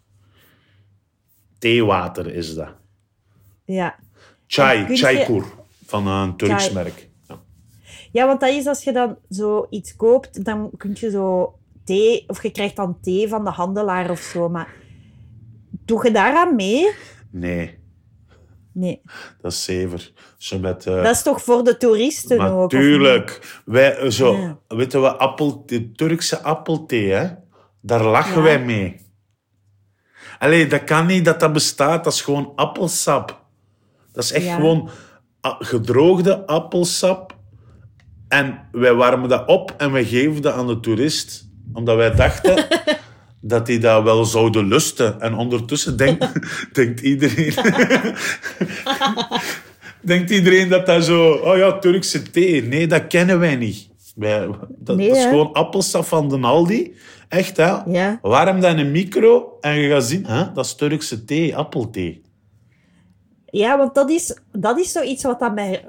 [1.59, 2.75] Theewater is dat.
[3.65, 3.95] Ja.
[4.47, 5.45] Chai, chaikur.
[5.87, 6.75] Van een Turks Chai.
[6.75, 7.09] merk.
[7.29, 7.41] Ja.
[8.13, 12.25] ja, want dat is als je dan zo iets koopt, dan kun je zo thee,
[12.27, 14.49] of je krijgt dan thee van de handelaar of zo.
[14.49, 14.75] Maar
[15.85, 16.91] doe je daaraan mee?
[17.31, 17.79] Nee,
[18.75, 19.01] Nee.
[19.41, 20.13] dat is zever.
[20.39, 20.87] Zo met...
[20.87, 22.73] eh, Dat is toch voor de toeristen ook?
[22.73, 23.61] Natuurlijk.
[23.65, 24.59] Wij, eh, zo, Ja.
[24.69, 27.29] Weten we, appel, de Turkse appelthee, hè?
[27.81, 28.43] daar lachen Ja.
[28.43, 29.01] wij mee.
[30.39, 32.05] Allee, dat kan niet dat dat bestaat.
[32.05, 33.45] Dat is gewoon appelsap.
[34.13, 34.55] Dat is echt Ja.
[34.55, 34.89] gewoon
[35.47, 37.37] a- gedroogde appelsap.
[38.29, 41.49] En wij warmen dat op en wij geven dat aan de toerist.
[41.73, 42.67] Omdat wij dachten
[43.47, 45.21] dat die dat wel zouden lusten.
[45.21, 46.27] En ondertussen denkt,
[46.73, 47.55] denkt iedereen...
[50.01, 51.33] denkt iedereen dat dat zo...
[51.33, 52.63] Oh ja, Turkse thee.
[52.63, 53.89] Nee, dat kennen wij niet.
[54.15, 56.95] Wij, dat, Nee, dat is gewoon appelsap van de Aldi.
[57.29, 57.73] Echt, hè?
[57.87, 58.19] Ja.
[58.23, 60.27] Warm dat in een micro en je gaat zien...
[60.27, 60.53] Hè?
[60.53, 62.23] Dat is Turkse thee, appelthee.
[63.47, 65.85] Ja, want dat is, dat is zoiets wat dat mij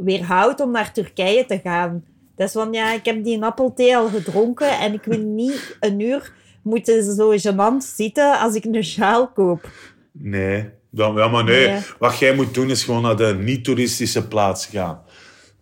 [0.00, 2.04] weerhoudt om naar Turkije te gaan.
[2.36, 6.00] Dat is van, ja, ik heb die appelthee al gedronken en ik wil niet een
[6.00, 6.32] uur
[6.66, 9.68] moeten zo gênant zitten als ik een sjaal koop.
[10.12, 10.68] Nee.
[10.90, 11.66] Dan, ja, maar nee.
[11.68, 11.80] Nee.
[11.98, 15.00] Wat jij moet doen is gewoon naar de niet-toeristische plaats gaan.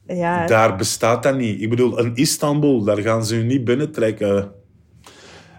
[0.06, 1.60] Ja, Daar bestaat dat niet.
[1.62, 4.52] Ik bedoel, in Istanbul, daar gaan ze je niet binnentrekken.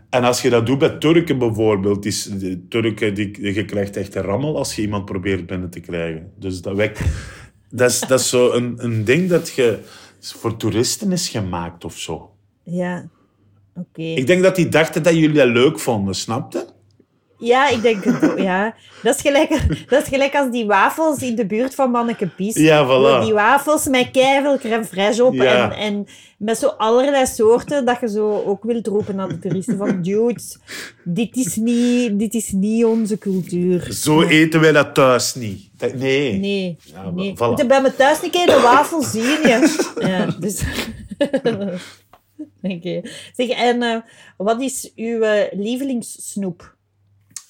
[0.10, 3.98] En als je dat doet bij Turken bijvoorbeeld, die, s- de Turken, die, je krijgt
[3.98, 6.32] echt een rammel als je iemand probeert binnen te krijgen.
[6.40, 7.00] Dus dat, wekt,
[7.70, 9.80] dat is, dat is zo een, een ding dat je
[10.20, 12.32] voor toeristen is gemaakt of zo.
[12.64, 13.06] ja.
[13.76, 14.02] Oké.
[14.02, 16.66] Ik denk dat die dachten dat jullie dat leuk vonden, snapte?
[17.38, 18.76] Ja, ik denk het ook, ja.
[19.04, 19.50] Dat is, gelijk,
[19.90, 22.56] dat is gelijk als die wafels in de buurt van Manneke Pies.
[22.56, 23.24] Ja, voilà.
[23.24, 25.72] Die wafels met keiveel crème fraîche op Ja.
[25.72, 26.08] en, en
[26.38, 30.58] met zo allerlei soorten dat je zo ook wilt roepen naar de toeristen van dudes,
[31.04, 33.88] dit is niet, dit is niet onze cultuur.
[33.94, 35.70] Zo eten wij dat thuis niet.
[35.96, 36.40] Nee.
[36.40, 37.34] Nee, Ja, nee.
[37.34, 37.68] voilà.
[37.68, 39.68] Bij me thuis een keer de wafels zien, ja.
[40.00, 40.62] ja dus...
[42.62, 43.02] Oké.
[43.34, 43.98] Zeg, en eh,
[44.38, 46.76] wat is uw eh, lievelingssnoep?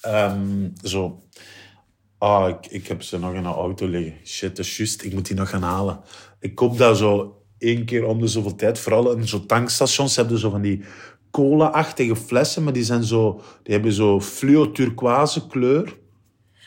[0.00, 1.22] Ehm, zo.
[2.18, 4.14] Ah, ik, ik heb ze nog in een auto liggen.
[4.24, 5.02] Shit, dat is juist.
[5.02, 6.00] Ik moet die nog gaan halen.
[6.40, 8.78] Ik koop dat zo één keer om de zoveel tijd.
[8.78, 10.84] Vooral in zo tankstations hebben ze zo van die
[11.30, 15.96] cola-achtige flessen, maar die, zijn zo, die hebben zo fluo-turquoise kleur.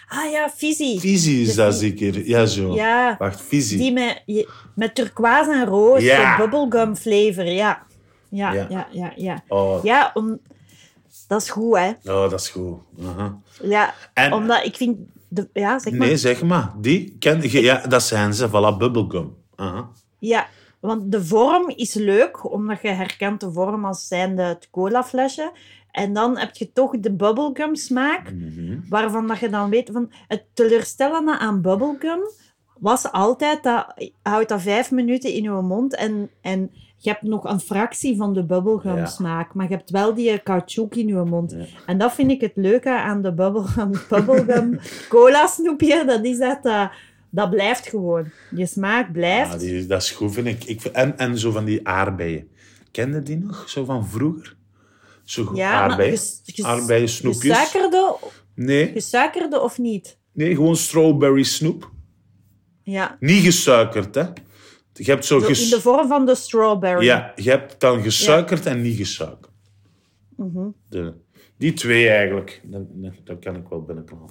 [0.07, 0.99] Ah ja, Fizzy.
[0.99, 2.28] Fizzy is De dat zeker.
[2.28, 2.74] Ja, zo.
[2.76, 3.78] Ja, Wacht, Fizzy.
[3.78, 4.24] die met,
[4.76, 6.38] met turquoise en roos, Ja.
[6.38, 7.45] bubblegum flavor.
[7.45, 7.86] Ja,
[8.30, 8.67] ja, Ja.
[8.69, 9.11] ja, ja.
[9.15, 10.39] Ja, Oh, ja om,
[11.27, 11.88] dat is goed, hè.
[11.89, 12.77] oh, dat is goed.
[13.63, 14.97] Ja, En- omdat ik vind...
[15.32, 16.07] De, ja, zeg maar.
[16.07, 16.73] Nee, zeg maar.
[16.77, 17.61] Die ken je.
[17.61, 18.47] Ja, dat zijn ze.
[18.49, 19.36] Voilà, bubblegum.
[20.19, 20.47] Ja,
[20.80, 25.51] want de vorm is leuk, omdat je herkent de vorm als zijnde het colaflesje.
[25.91, 28.80] En dan heb je toch de bubblegum smaak, Mhm.
[28.89, 30.11] waarvan dat je dan weet van...
[30.27, 32.19] Het teleurstellende aan bubblegum
[32.80, 33.93] was altijd dat...
[34.21, 36.71] Houdt dat vijf minuten in je mond en, en
[37.02, 39.06] je hebt nog een fractie van de bubblegum Ja.
[39.06, 41.52] smaak, maar je hebt wel die caoutchouc in je mond.
[41.52, 41.66] Ja.
[41.86, 44.80] En dat vind ik het leuke aan de bubblegum, bubblegum
[45.10, 46.64] cola snoepje, dat is dat...
[46.64, 46.91] dat
[47.32, 48.26] dat blijft gewoon.
[48.56, 49.52] Je smaak blijft.
[49.52, 50.64] Ja, die, dat is goed, vind ik.
[50.64, 52.47] ik en, en zo van die aardbeien.
[52.91, 53.64] Kende die nog?
[53.70, 54.56] Zo van vroeger?
[55.24, 55.58] Zo goed.
[55.58, 56.12] Ja, maar aardbeien.
[56.12, 57.58] ges- ges- aardbeien snoepjes.
[57.58, 58.16] Gesuikerde,
[58.56, 60.18] Nee, gesuikerde of niet?
[60.34, 61.91] nee, gewoon strawberry snoep.
[62.84, 63.18] Ja.
[63.20, 64.24] Niet gesuikerd, hè.
[65.06, 65.38] Je hebt zo...
[65.38, 67.06] In de vorm van de strawberry.
[67.06, 69.54] Ja, je hebt dan gesuikerd en niet gesuikerd.
[70.36, 70.68] Mhm.
[70.89, 71.14] De,
[71.58, 72.62] die twee eigenlijk.
[72.64, 72.82] Dat,
[73.24, 74.30] dat- kan ik wel binnenknallen.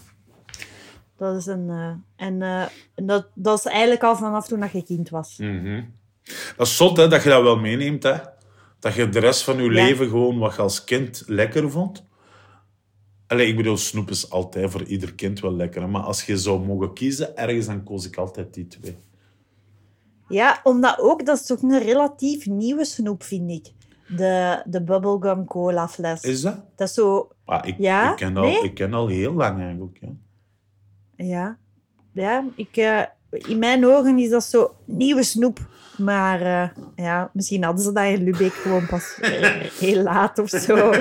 [1.16, 1.70] Dat is een...
[1.70, 5.36] eh, en eh, dat, dat is eigenlijk al vanaf toen dat je kind was.
[5.38, 5.82] Mhm.
[6.56, 8.14] Dat is zot, hè, dat je dat wel meeneemt, hè.
[8.78, 9.68] Dat je de rest van je Ja.
[9.84, 12.06] leven gewoon wat je als kind lekker vond.
[13.26, 15.88] Allee, ik bedoel, snoep is altijd voor ieder kind wel lekker.
[15.88, 18.96] Maar als je zou mogen kiezen, ergens, dan koos ik altijd die twee.
[20.28, 23.72] Ja, omdat ook, dat is toch een relatief nieuwe snoep, vind ik.
[24.16, 26.22] De, de bubblegum cola fles.
[26.22, 26.60] Is dat?
[26.76, 27.28] Dat is zo...
[27.44, 28.10] Ah, ik, Ja?
[28.10, 28.62] ik, ken al, Nee?
[28.62, 29.98] ik ken al heel lang eigenlijk.
[30.00, 30.08] Ja.
[31.16, 31.58] Ja.
[32.12, 32.76] Ja, ik...
[32.76, 35.58] eh, in mijn ogen is dat zo nieuwe snoep.
[35.98, 39.42] Maar eh, ja, misschien hadden ze dat in Lubeck gewoon pas eh,
[39.80, 40.92] heel laat of zo.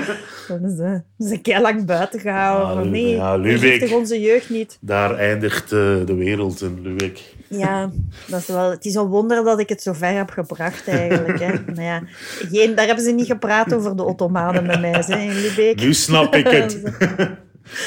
[0.48, 2.66] Dan ze, keer lang buiten gehouden.
[2.68, 3.92] Ah, van, Lu- nee, ja, Lubeck.
[3.92, 4.78] onze jeugd niet.
[4.80, 7.34] Daar eindigt de wereld in Lubeck.
[7.48, 7.90] Ja,
[8.26, 11.38] dat is wel, het is een wonder dat ik het zo ver heb gebracht eigenlijk.
[11.40, 11.52] Hè.
[11.74, 12.02] Maar ja,
[12.50, 15.80] geen, daar hebben ze niet gepraat over de Ottomanen met mij hè, in Lubeck.
[15.80, 16.80] Nu snap ik het.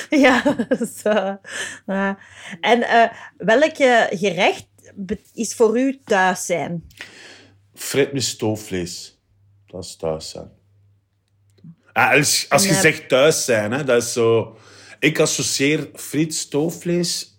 [0.09, 0.43] Ja,
[1.03, 1.37] zo.
[1.85, 2.17] Ja.
[2.59, 4.67] En eh welk eh, gerecht
[5.33, 6.87] is voor u thuis zijn?
[7.73, 9.19] Frit met stoofvlees.
[9.67, 10.49] Dat is thuis zijn.
[11.93, 12.79] Ah, als, als je Ja.
[12.79, 14.57] zegt thuis zijn, hè, dat is zo...
[14.99, 17.30] Ik associeer friet, stoofvlees...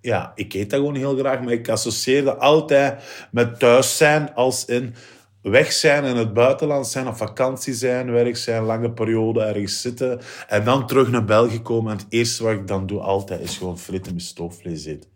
[0.00, 4.34] ja, ik eet dat gewoon heel graag, maar ik associeer dat altijd met thuis zijn
[4.34, 4.94] als in
[5.42, 10.20] weg zijn in het buitenland zijn, op vakantie zijn, werk zijn, lange periode ergens zitten
[10.48, 11.92] en dan terug naar België komen.
[11.92, 15.10] En het eerste wat ik dan doe altijd is gewoon fritten met stoofvlees eten.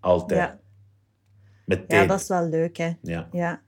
[0.00, 0.40] Altijd.
[0.40, 0.58] Ja,
[1.64, 2.00] Meteen.
[2.00, 2.92] ja, dat is wel leuk, hè.
[3.02, 3.28] Ja.
[3.32, 3.60] Ja.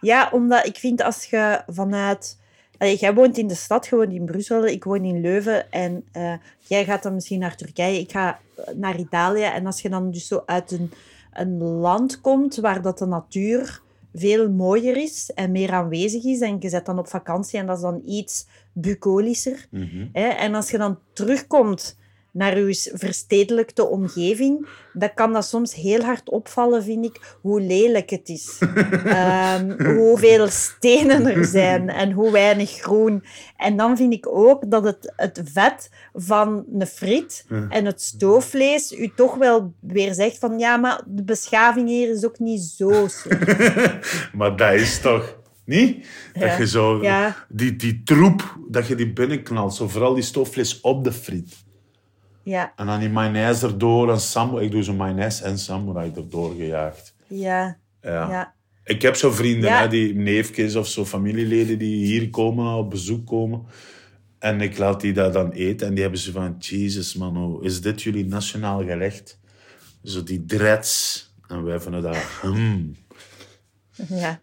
[0.00, 2.40] ja, omdat ik vind als je vanuit...
[2.78, 5.70] Allee, jij woont in de stad, je woont in Brussel, ik woon in Leuven.
[5.70, 8.40] En eh, jij gaat dan misschien naar Turkije, ik ga
[8.74, 9.42] naar Italië.
[9.42, 10.92] En als je dan dus zo uit een,
[11.32, 13.82] een land komt waar dat de natuur
[14.14, 17.76] veel mooier is en meer aanwezig is, en je zet dan op vakantie en dat
[17.76, 19.66] is dan iets bucolischer.
[19.70, 20.06] Mhm.
[20.12, 20.28] Hè?
[20.28, 21.97] En als je dan terugkomt
[22.38, 28.10] naar je verstedelijkte omgeving, dan kan dat soms heel hard opvallen, vind ik, hoe lelijk
[28.10, 28.58] het is.
[29.04, 33.24] Ehm, hoeveel stenen er zijn en hoe weinig groen.
[33.56, 38.92] En dan vind ik ook dat het, het vet van een friet en het stoofvlees
[38.92, 43.06] u toch wel weer zegt van ja, maar de beschaving hier is ook niet zo
[43.08, 43.38] slim.
[44.38, 46.06] Maar dat is toch niet?
[46.32, 47.36] Dat je zo Ja.
[47.48, 49.74] die, die troep, dat je die binnenknalt.
[49.74, 51.66] Zo vooral die stoofvlees op de friet.
[52.48, 54.66] Ja, En dan die mayonaise erdoor en samurai.
[54.66, 57.14] Ik doe zo mayonaise en samurai erdoor gejaagd.
[57.26, 58.30] ja, Ja.
[58.30, 58.54] ja.
[58.84, 59.80] Ik heb zo vrienden, Ja.
[59.80, 63.66] hè, die neefjes of zo familieleden die hier komen, op bezoek komen.
[64.38, 65.86] En ik laat die dat dan eten.
[65.86, 69.38] En die hebben ze van, Jesus man, hoe is dit jullie nationaal gerecht?
[70.02, 71.26] Zo die dreads.
[71.48, 72.96] En wij vinden dat, hmm,
[74.08, 74.40] ja.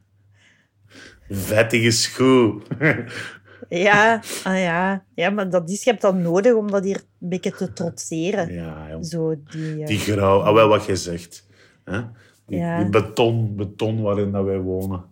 [1.30, 2.68] vettig is goed.
[3.70, 5.03] Ja, ah ja.
[5.16, 8.53] ja, maar dat is, je hebt dat nodig om dat hier een beetje te trotseren.
[8.53, 9.03] ja.
[9.03, 11.47] Zo die, eh, Die grauw, ah, wel wat je zegt.
[11.84, 12.01] Hè?
[12.47, 12.80] Die, Ja.
[12.82, 15.03] die beton, beton waarin dat wij wonen.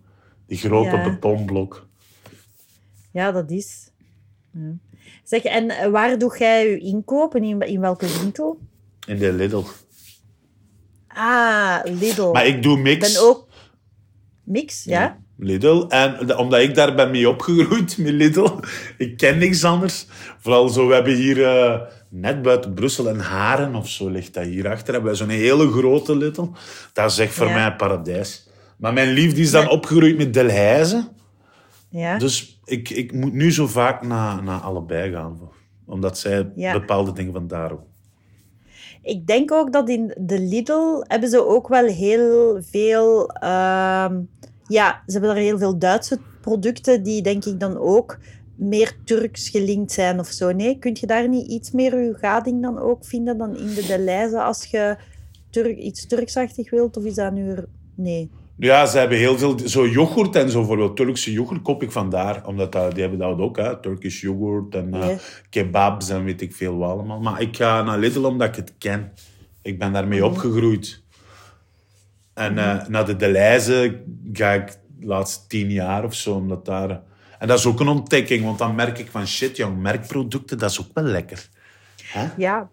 [0.46, 1.10] Die grote Ja.
[1.10, 1.86] betonblok.
[3.10, 3.90] Ja, dat is.
[4.52, 4.72] Ja.
[5.24, 7.44] Zeg, en eh, waar doe jij je inkopen?
[7.44, 8.58] In, in welke winkel?
[9.06, 9.62] In de Lidl.
[11.08, 12.30] Ah, Lidl.
[12.32, 13.12] Maar ik doe Ik mix.
[13.12, 13.48] ben ook...
[14.44, 15.18] Mix, ja?
[15.44, 15.84] Lidl.
[15.88, 18.48] En de- omdat ik daar ben mee opgegroeid, met Lidl.
[18.98, 20.06] Ik ken niks anders.
[20.38, 21.80] Vooral zo, we hebben hier eh,
[22.10, 24.92] net buiten Brussel en Haren of zo ligt dat hier achter.
[24.94, 26.46] Hebben wij zo'n hele grote Lidl.
[26.92, 27.54] Dat is echt voor Ja.
[27.54, 28.48] mij paradijs.
[28.78, 29.68] Maar mijn liefde is dan Ja.
[29.70, 31.08] opgegroeid met Delhaize.
[31.90, 32.18] Ja.
[32.18, 35.38] Dus ik, ik moet nu zo vaak naar, naar allebei gaan.
[35.86, 36.72] Omdat zij Ja.
[36.72, 37.82] bepaalde dingen van daar ook.
[39.02, 43.28] ik denk ook dat in de Lidl hebben ze ook wel heel veel...
[43.30, 44.20] ehm,
[44.68, 48.18] ja, ze hebben daar heel veel Duitse producten die denk ik dan ook
[48.56, 50.52] meer Turks gelinkt zijn of zo.
[50.52, 53.84] Nee, kun je daar niet iets meer je gading dan ook vinden dan in de
[53.86, 54.96] Deleuze als je
[55.50, 56.96] Turk, iets Turksachtig wilt?
[56.96, 57.50] Of is dat nu...
[57.50, 58.30] er- Nee.
[58.58, 59.58] Ja, ze hebben heel veel...
[59.64, 62.46] Zo yoghurt en zo, bijvoorbeeld Turkse yoghurt koop ik vandaar.
[62.46, 63.80] Omdat dat, die hebben dat ook, hè.
[63.80, 65.08] Turkish yoghurt en eh,
[65.50, 67.20] kebabs en weet ik veel wat allemaal.
[67.20, 69.12] Maar ik ga naar Lidl omdat ik het ken.
[69.62, 71.02] Ik ben daarmee opgegroeid.
[72.34, 77.00] En eh, naar de Deleuze ga ik de laatste tien jaar of zo, omdat daar...
[77.38, 80.70] En dat is ook een ontdekking, want dan merk ik van shit, jong, merkproducten, dat
[80.70, 81.48] is ook wel lekker.
[82.02, 82.28] Hè?
[82.36, 82.68] Ja,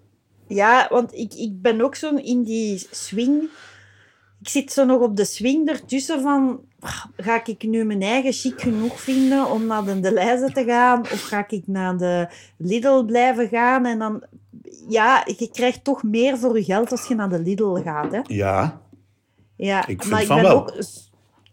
[0.47, 3.49] ja want ik, ik ben ook zo in die swing.
[4.41, 6.62] Ik zit zo nog op de swing ertussen van...
[6.80, 11.01] ah, Ga ik nu mijn eigen chic genoeg vinden om naar de Deleuze te gaan?
[11.01, 13.86] Of ga ik naar de Lidl blijven gaan?
[13.86, 14.24] En dan...
[14.89, 18.20] Ja, je krijgt toch meer voor je geld als je naar de Lidl gaat, hè?
[18.24, 18.82] Ja,
[19.66, 20.55] Ja, Ik maar ik ben, wel.
[20.55, 20.74] ook,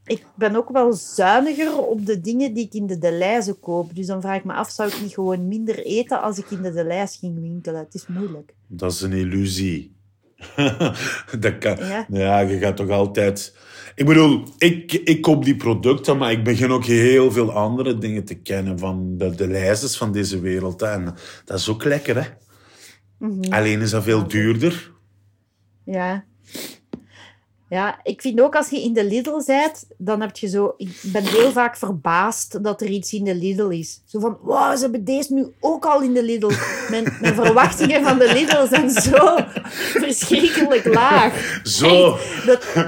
[0.04, 3.94] ik ben ook wel zuiniger op de dingen die ik in de Deleuze koop.
[3.94, 6.62] Dus dan vraag ik me af, zou ik niet gewoon minder eten als ik in
[6.62, 7.80] de Deleuze ging winkelen?
[7.80, 8.54] Het is moeilijk.
[8.66, 9.96] dat is een illusie.
[11.40, 11.76] dat kan...
[11.76, 12.06] Ja.
[12.08, 13.56] Ja, je gaat toch altijd...
[13.94, 18.24] Ik bedoel, ik, ik koop die producten, maar ik begin ook heel veel andere dingen
[18.24, 20.82] te kennen van de, de van deze wereld.
[20.82, 22.28] En dat is ook lekker, hè?
[23.18, 23.52] Mhm.
[23.52, 24.92] Alleen is dat veel duurder.
[25.84, 26.24] Ja.
[27.68, 30.74] Ja, ik vind ook als je in de Lidl bent, dan heb je zo...
[30.76, 34.00] Ik ben heel vaak verbaasd dat er iets in de Lidl is.
[34.04, 36.50] Zo van, wow, ze hebben deze nu ook al in de Lidl.
[36.90, 39.36] Mijn, mijn verwachtingen van de Lidl zijn zo
[40.00, 41.60] verschrikkelijk laag.
[41.62, 42.14] Zo.
[42.14, 42.64] Echt, dat,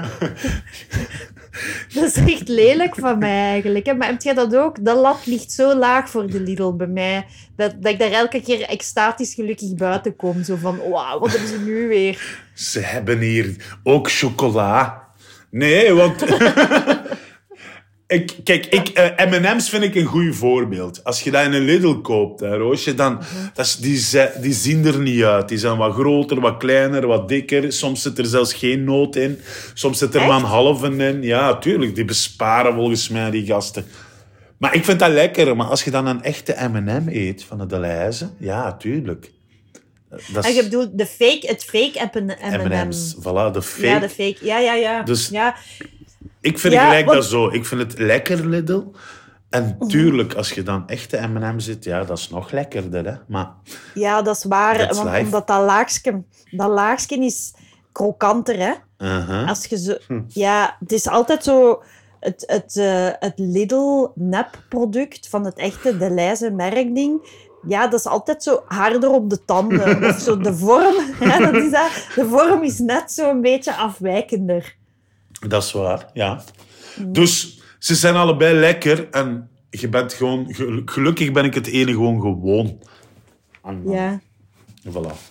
[1.93, 3.97] dat is echt lelijk van mij eigenlijk.
[3.97, 4.85] Maar heb jij dat ook?
[4.85, 7.25] De lat ligt zo laag voor de Lidl bij mij.
[7.55, 10.43] Dat, dat ik daar elke keer extatisch gelukkig buiten kom.
[10.43, 12.41] Zo van, wauw, wat hebben ze nu weer?
[12.53, 15.07] Ze hebben hier ook chocola.
[15.49, 16.23] Nee, want...
[18.11, 21.03] ik, kijk, ik, eh, M&M's vind ik een goed voorbeeld.
[21.03, 23.19] Als je dat in een Lidl koopt, hè, Roosje, dan...
[23.53, 25.49] Dat is, die, die zien er niet uit.
[25.49, 27.73] Die zijn wat groter, wat kleiner, wat dikker.
[27.73, 29.39] Soms zit er zelfs geen noot in.
[29.73, 31.23] Soms zit er maar een halve in.
[31.23, 31.95] Ja, tuurlijk.
[31.95, 33.85] Die besparen volgens mij, die gasten.
[34.57, 35.55] Maar ik vind dat lekker.
[35.55, 38.29] Maar als je dan een echte M&M eet van de Deleuze...
[38.37, 39.31] Ja, tuurlijk.
[40.09, 42.87] Dat En is je bedoelt de fake, het fake M&M.
[42.87, 43.15] M&M's.
[43.19, 43.87] Voilà, de fake.
[43.87, 44.37] Ja, de fake.
[44.41, 45.03] Ja, ja, ja.
[45.03, 45.55] Dus- ja.
[46.41, 47.49] Ik vind Ja, het gelijk want- dat zo.
[47.49, 48.81] Ik vind het lekker, Lidl.
[49.49, 53.15] En tuurlijk, als je dan echte M&M zit, ja, dat is nog lekkerder, hè.
[53.27, 53.51] Maar
[53.93, 54.77] ja, dat is waar.
[54.77, 55.23] Want life.
[55.23, 57.53] omdat dat laagje, dat laagje is
[57.91, 58.73] krokanter, hè.
[58.97, 59.47] uh-huh.
[59.49, 59.95] Als je zo...
[60.07, 60.21] Hm.
[60.27, 61.83] Ja, het is altijd zo...
[62.19, 67.39] Het, het, eh, het Lidl-nep-product van het echte Deleuze merkding...
[67.67, 70.03] Ja, dat is altijd zo harder op de tanden.
[70.09, 70.95] Of zo de vorm...
[71.39, 71.91] Dat is dat.
[72.15, 74.75] De vorm is net zo een beetje afwijkender.
[75.47, 76.41] Dat is waar, ja.
[77.07, 80.53] Dus ze zijn allebei lekker en je bent gewoon...
[80.53, 82.77] gel- Gelukkig ben ik het ene gewoon gewoon.
[83.63, 84.19] Dan- Ja.
[84.89, 85.29] Voilà.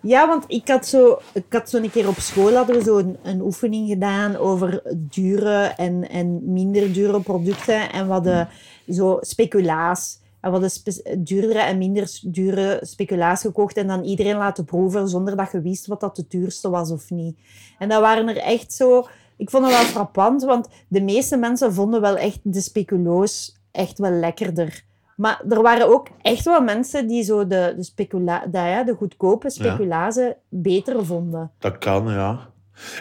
[0.00, 2.98] Ja, want ik had zo, ik had zo een keer op school hadden we zo
[2.98, 7.92] een, een oefening gedaan over dure en, en minder dure producten.
[7.92, 8.48] En we hadden
[8.88, 10.18] zo speculaas.
[10.40, 15.08] En we hadden spe- duurdere en minder dure speculaas gekocht en dan iedereen laten proeven
[15.08, 17.36] zonder dat je wist wat dat de duurste was of niet.
[17.78, 19.06] En dat waren er echt zo...
[19.42, 23.98] Ik vond het wel frappant, want de meeste mensen vonden wel echt de speculoos echt
[23.98, 24.82] wel lekkerder.
[25.16, 29.50] Maar er waren ook echt wel mensen die zo de, de, specula ja, de goedkope
[29.50, 31.50] speculazen beter vonden.
[31.58, 32.48] Dat kan, ja.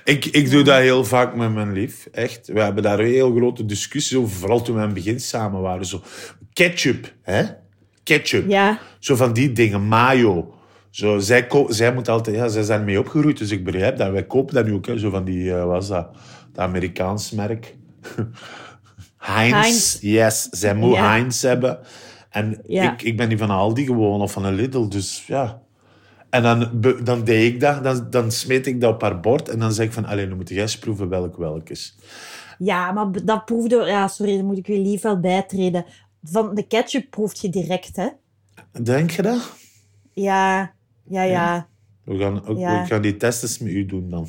[0.03, 2.47] Ik, ik doe dat heel vaak met mijn lief, echt.
[2.47, 5.85] We hebben daar heel grote discussies over, vooral toen we in het begin samen waren.
[5.85, 6.01] Zo,
[6.53, 7.43] ketchup, hè?
[8.03, 8.49] Ketchup.
[8.49, 10.53] Ja, Zo van die dingen, mayo.
[10.91, 14.11] Zo, zij, moet altijd, ja, zij zijn mee opgegroeid, dus ik begrijp dat.
[14.11, 16.07] Wij kopen dat nu ook, hè, zo van die, eh was dat,
[16.51, 17.75] dat Amerikaans merk.
[19.17, 19.51] Heinz.
[19.53, 19.97] Heinz.
[20.01, 21.09] Yes, zij moet Ja.
[21.09, 21.79] Heinz hebben.
[22.29, 22.91] En Ja.
[22.93, 25.61] ik, ik ben die van Aldi gewoon, of van een Lidl, dus ja.
[26.29, 26.69] En dan,
[27.03, 29.85] dan deed ik dat, dan, dan smeet ik dat op haar bord en dan zeg
[29.85, 31.97] ik van, alleen dan moet jij eens proeven welk welk is.
[32.57, 33.75] ja maar dat proefde...
[33.75, 35.85] Ja, sorry, daar moet ik weer lief wel bijtreden.
[36.23, 38.07] Van de ketchup proeft je direct, hè?
[38.83, 39.51] Denk je dat?
[40.13, 40.73] Ja,
[41.11, 41.67] ja, ja.
[42.03, 42.81] We gaan, ook, Ja.
[42.81, 44.27] we gaan die tests met u doen dan.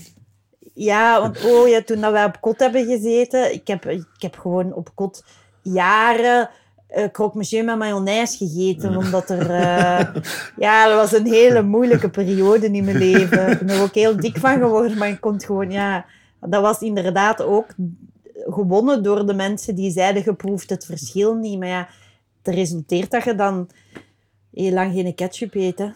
[0.75, 4.39] Ja, want oh ja, toen dat wij op kot hebben gezeten, ik heb, ik heb
[4.39, 5.25] gewoon op kot
[5.63, 6.51] jaren
[6.87, 9.51] eh croque monsieur met mayonaise gegeten, omdat er...
[9.51, 10.15] eh,
[10.67, 13.51] ja, dat was een hele moeilijke periode in mijn leven.
[13.51, 15.71] Ik ben er ook heel dik van geworden, maar ik kon het gewoon...
[15.71, 16.05] Ja,
[16.41, 17.67] dat was inderdaad ook
[18.35, 21.59] gewonnen door de mensen die zeiden, je proeft het verschil niet.
[21.59, 21.89] Maar ja,
[22.43, 23.69] het resulteert dat je dan
[24.55, 25.89] heel lang geen ketchup eet, hè.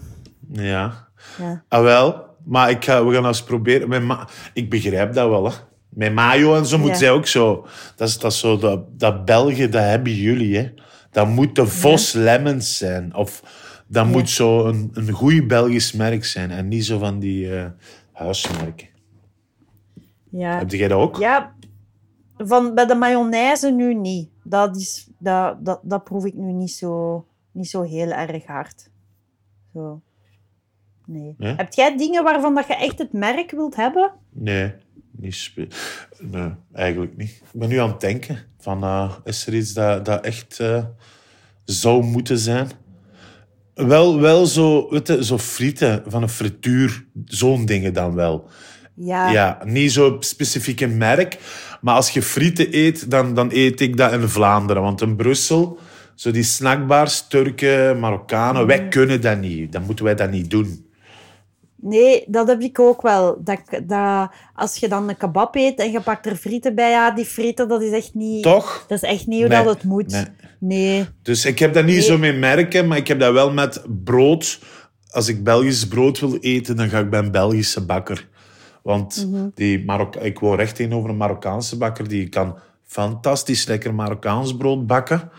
[0.52, 1.08] Ja.
[1.38, 1.64] Ja.
[1.68, 2.24] Ah, wel.
[2.44, 4.06] Maar ik ga, we gaan eens proberen.
[4.06, 5.52] Ma- ik begrijp dat wel, hè.
[5.88, 6.94] Met mayo en zo moet Ja.
[6.94, 7.66] zij ook zo.
[7.96, 10.72] Dat is, dat is zo, dat, dat België, dat hebben jullie, hè.
[11.10, 13.14] Dat moet de Vos Lemons zijn.
[13.14, 13.42] Of
[13.86, 16.50] dat moet zo een, een goed Belgisch merk zijn.
[16.50, 17.66] En niet zo van die eh,
[18.12, 18.88] huismerken.
[20.30, 20.58] Ja.
[20.58, 21.16] Heb jij dat ook?
[21.16, 21.54] Ja,
[22.36, 24.28] van, bij de mayonaise nu niet.
[24.42, 28.90] Dat, is, dat, dat, dat proef ik nu niet zo, niet zo heel erg hard.
[29.74, 30.00] Zo.
[31.06, 31.34] Nee.
[31.38, 31.54] Nee?
[31.54, 34.12] Heb jij dingen waarvan dat je echt het merk wilt hebben?
[34.32, 34.72] Nee,
[35.10, 35.52] niet
[36.20, 37.30] nee, eigenlijk niet.
[37.30, 38.38] Ik ben nu aan het denken.
[38.58, 40.84] Van, eh, is er iets dat, dat echt eh,
[41.64, 42.70] zou moeten zijn?
[43.74, 48.48] Wel, wel zo, weet je, zo frieten van een frituur, zo'n dingen dan wel.
[48.94, 49.30] Ja.
[49.30, 51.38] Ja, niet zo specifiek een merk.
[51.80, 54.82] Maar als je frieten eet, dan, dan eet ik dat in Vlaanderen.
[54.82, 55.78] Want in Brussel,
[56.14, 59.72] zo die snackbars, Turken, Marokkanen, wij kunnen dat niet.
[59.72, 60.85] Dan moeten wij dat niet doen.
[61.76, 63.40] Nee, dat heb ik ook wel.
[63.44, 67.10] Dat, dat, als je dan een kebab eet en je pakt er frieten bij, ja,
[67.10, 68.42] die frieten, dat is echt niet...
[68.42, 68.84] Toch?
[68.88, 70.10] Dat is echt niet hoe Nee, dat het moet.
[70.12, 70.24] nee.
[70.58, 71.06] Nee.
[71.22, 72.02] Dus ik heb dat niet Nee.
[72.04, 74.60] zo met merken, maar ik heb dat wel met brood.
[75.10, 78.28] Als ik Belgisch brood wil eten, dan ga ik bij een Belgische bakker.
[78.82, 79.48] Want Mhm.
[79.54, 82.08] die Marok ik woon recht tegenover een Marokkaanse bakker.
[82.08, 85.30] Die kan fantastisch lekker Marokkaans brood bakken.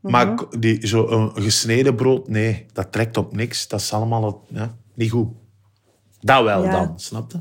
[0.00, 0.12] Mhm.
[0.12, 3.68] Maar die, zo een gesneden brood, nee, dat trekt op niks.
[3.68, 5.28] Dat is allemaal ja, niet goed.
[6.20, 6.70] Dat wel Ja.
[6.70, 7.40] dan, snap je?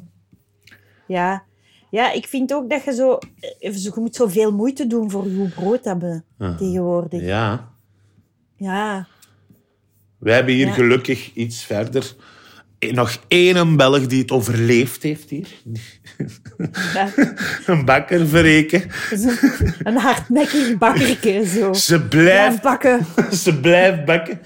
[1.08, 1.44] Ja.
[1.90, 3.18] ja, ik vind ook dat je zo...
[3.60, 7.22] eh, Je moet zoveel moeite doen voor je brood hebben tegenwoordig.
[7.22, 7.72] Ja.
[8.58, 9.08] Ja.
[10.20, 10.74] Wij hebben hier Ja.
[10.74, 12.14] gelukkig iets verder.
[12.80, 15.48] eh, Nog één Belg die het overleefd heeft hier.
[16.94, 17.10] Ja.
[17.66, 18.84] Een bakker verreken.
[19.84, 21.74] Een hardnekkig bakkerke, zo.
[21.74, 23.06] Ze Blijf blijft, bakken.
[23.32, 24.40] ze blijft bakken.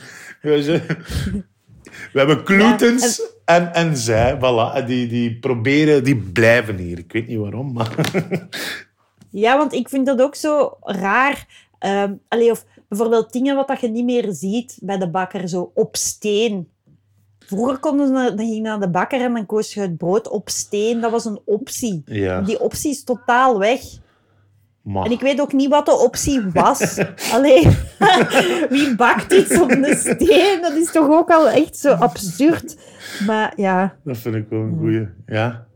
[2.14, 4.76] We hebben Kloetens en, en zij, voilà.
[4.76, 6.98] En Die, die proberen, die blijven hier.
[6.98, 7.96] Ik weet niet waarom, maar...
[9.30, 11.46] Ja, want ik vind dat ook zo raar.
[11.80, 15.72] Ehm allee, of bijvoorbeeld dingen wat dat je niet meer ziet bij de bakker, zo
[15.74, 16.68] op steen.
[17.40, 19.98] Vroeger konden ze, naar- dan ging je naar de bakker en dan koos je het
[19.98, 21.02] brood op steen.
[21.02, 22.02] Dat was een optie.
[22.06, 22.42] Ja.
[22.42, 23.82] Die optie is totaal weg.
[24.82, 27.00] Maar En ik weet ook niet wat de optie was.
[27.34, 27.68] Allee,
[28.70, 30.62] wie bakt iets op een steen?
[30.62, 32.78] Dat is toch ook al echt zo absurd.
[33.26, 35.08] Maar ja, Dat vind ik wel een goeie.
[35.26, 35.68] Ja.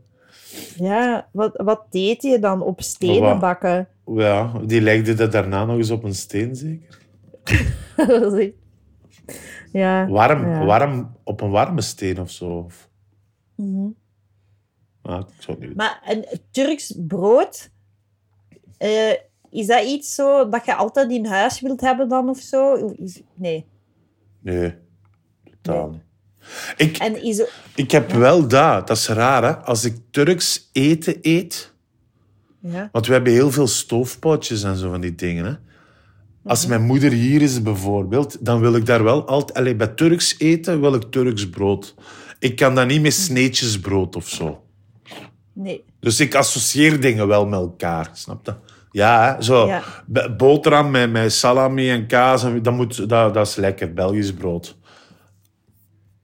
[0.76, 3.88] ja wat, wat deed je dan op stenen bakken?
[4.06, 6.98] ja, die legde dat daarna nog eens op een steen, zeker?
[9.72, 10.08] Ja.
[10.08, 10.66] Warm, Ja.
[10.66, 12.68] warm, op een warme steen of zo.
[15.02, 15.74] Ah, weten.
[15.76, 17.72] Maar een Turks brood,
[18.86, 19.16] eh,
[19.60, 22.76] is dat iets zo dat je altijd in huis wilt hebben dan of zo?
[22.98, 23.66] Is- Nee.
[24.42, 24.74] Nee,
[25.62, 26.04] totaal niet.
[26.78, 27.44] Ik, En is,
[27.76, 29.56] ik heb wel dat, dat is raar hè.
[29.56, 31.74] Als ik Turks eten eet,
[32.60, 32.90] ja.
[32.92, 35.46] want we hebben heel veel stoofpotjes en zo van die dingen.
[35.46, 35.54] Hè.
[36.44, 39.58] Als mijn moeder hier is bijvoorbeeld, dan wil ik daar wel altijd...
[39.58, 41.96] Allee, bij Turks eten wil ik Turks brood.
[42.40, 44.64] Ik kan dat niet met sneetjesbrood of zo.
[45.54, 45.84] Nee.
[46.00, 48.54] Dus ik associeer dingen wel met elkaar, snap je?
[48.96, 49.68] Ja, zo.
[49.68, 49.84] Ja.
[50.38, 54.78] Boterham met, met salami en kaas, en dat, moet, dat, dat is lekker, Belgisch brood.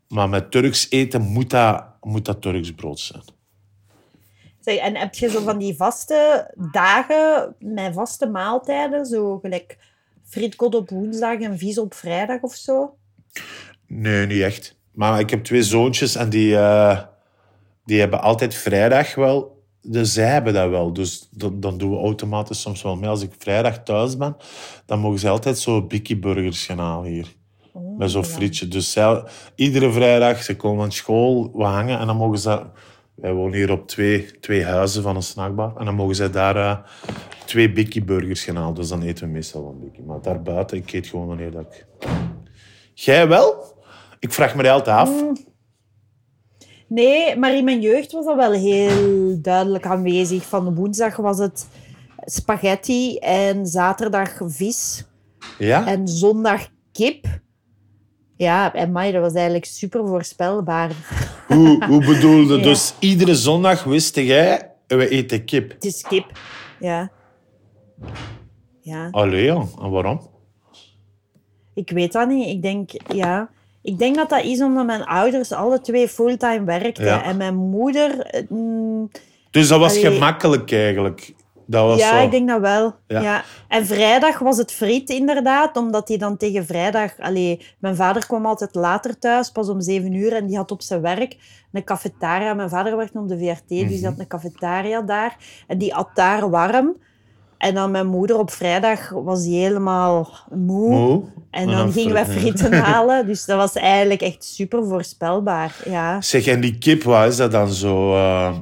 [0.08, 3.24] Maar met Turks eten moet dat, moet dat Turks brood zijn.
[4.60, 9.06] Zeg, en heb je zo van die vaste dagen met vaste maaltijden?
[9.06, 9.78] Zo gelijk
[10.24, 12.98] frietkot op woensdag en vis op vrijdag of zo?
[13.88, 14.76] Nee, niet echt.
[14.92, 17.02] Maar ik heb twee zoontjes en die, eh,
[17.86, 19.61] die hebben altijd vrijdag wel.
[19.82, 20.94] Dus zij hebben dat wel.
[20.94, 23.10] Dus dan, dan doen we automatisch soms wel mee.
[23.10, 24.36] Als ik vrijdag thuis ben,
[24.86, 27.36] dan mogen ze altijd zo bikkie burgers gaan halen hier.
[27.74, 28.28] Oh, Met zo'n ja.
[28.28, 28.68] frietje.
[28.68, 29.24] Dus zij,
[29.56, 32.62] iedere vrijdag, ze komen van school, we hangen en dan mogen ze...
[33.16, 35.74] Wij wonen hier op twee, twee huizen van een snackbar.
[35.78, 36.78] En dan mogen zij daar eh,
[37.46, 38.76] twee bikkie burgers gaan halen.
[38.76, 40.04] Dus dan eten we meestal wel een bikkie.
[40.04, 41.86] Maar daarbuiten, ik eet gewoon wanneer dat ik...
[42.94, 43.76] Jij wel?
[44.20, 45.10] Ik vraag me dat altijd af.
[45.10, 45.38] Mm.
[46.94, 50.44] Nee, maar in mijn jeugd was dat wel heel duidelijk aanwezig.
[50.44, 51.68] Van woensdag was het
[52.26, 55.06] spaghetti en zaterdag vis
[55.58, 55.88] Ja?
[55.88, 57.26] en zondag kip.
[58.36, 60.92] Ja, en mij, dat was eigenlijk super voorspelbaar.
[61.48, 62.58] Hoe, hoe bedoelde?
[62.58, 62.64] Ja.
[62.64, 65.72] Dus iedere zondag wist jij, we eten kip.
[65.72, 66.40] Het is kip.
[66.80, 67.12] Ja.
[68.82, 69.08] Ja.
[69.12, 69.50] Allee.
[69.50, 70.22] En waarom?
[71.74, 72.48] Ik weet dat niet.
[72.48, 73.50] Ik denk, ja.
[73.84, 77.06] Ik denk dat dat is omdat mijn ouders alle twee fulltime werkten.
[77.06, 77.24] Ja.
[77.24, 78.20] En mijn moeder...
[78.20, 79.10] eh, mm,
[79.52, 80.12] Dus dat was Allee.
[80.14, 81.34] gemakkelijk eigenlijk.
[81.66, 82.26] Dat was ja, zo.
[82.26, 82.96] ik denk dat wel.
[83.08, 83.22] Ja.
[83.22, 83.44] Ja.
[83.68, 87.20] En vrijdag was het friet inderdaad, omdat hij dan tegen vrijdag...
[87.20, 90.82] Allee, mijn vader kwam altijd later thuis, pas om zeven uur, en die had op
[90.82, 91.38] zijn werk
[91.72, 92.54] een cafetaria.
[92.54, 94.06] Mijn vader werkte op de VRT, dus die Mhm.
[94.06, 95.38] had een cafetaria daar.
[95.68, 96.98] En die at daar warm.
[97.62, 100.90] En dan mijn moeder op vrijdag was die helemaal moe.
[100.90, 101.24] Moe.
[101.52, 102.74] En dan gingen wij frieten.
[102.84, 103.26] halen.
[103.28, 105.76] Dus dat was eigenlijk echt super voorspelbaar.
[105.86, 106.22] Ja.
[106.22, 108.14] Zeg, en die kip, wat is dat dan zo?
[108.16, 108.58] eh,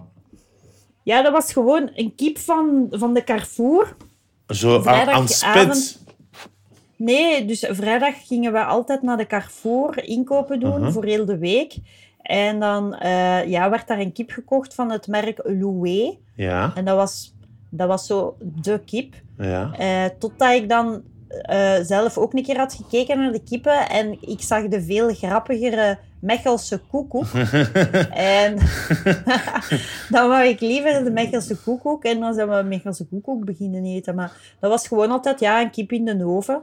[1.04, 3.96] ja, dat was gewoon een kip van, van de Carrefour.
[4.48, 4.84] zo aan?
[4.84, 6.04] Vrijdagavond.
[6.96, 10.92] Nee, dus vrijdag gingen we altijd naar de Carrefour inkopen doen Mhm.
[10.92, 11.76] voor heel de week.
[12.22, 16.18] En dan eh, ja, werd daar een kip gekocht van het merk Loué.
[16.36, 17.34] Ja, En dat was,
[17.70, 19.16] dat was zo de kip.
[19.38, 19.72] ja.
[19.78, 24.18] Eh, totdat ik dan eh, zelf ook een keer had gekeken naar de kippen en
[24.22, 27.26] ik zag de veel grappigere Mechelse koekoek.
[28.12, 28.58] en
[30.16, 34.16] dan wou ik liever de Mechelse koekoek en dan zijn we Mechelse koekoek beginnen eten.
[34.16, 36.62] Maar dat was gewoon altijd ja, een kip in de oven.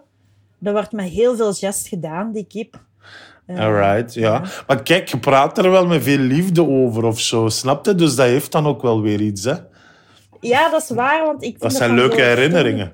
[0.59, 2.81] Dat werd met heel veel gest gedaan, die kip.
[3.47, 4.43] Eh, Alright, ja.
[4.67, 7.95] Maar kijk, je praat er wel met veel liefde over of zo, snap je?
[7.95, 9.55] Dus dat heeft dan ook wel weer iets, hè?
[10.41, 12.93] Ja, dat is waar, want ik vind Dat dat zijn leuke herinneringen.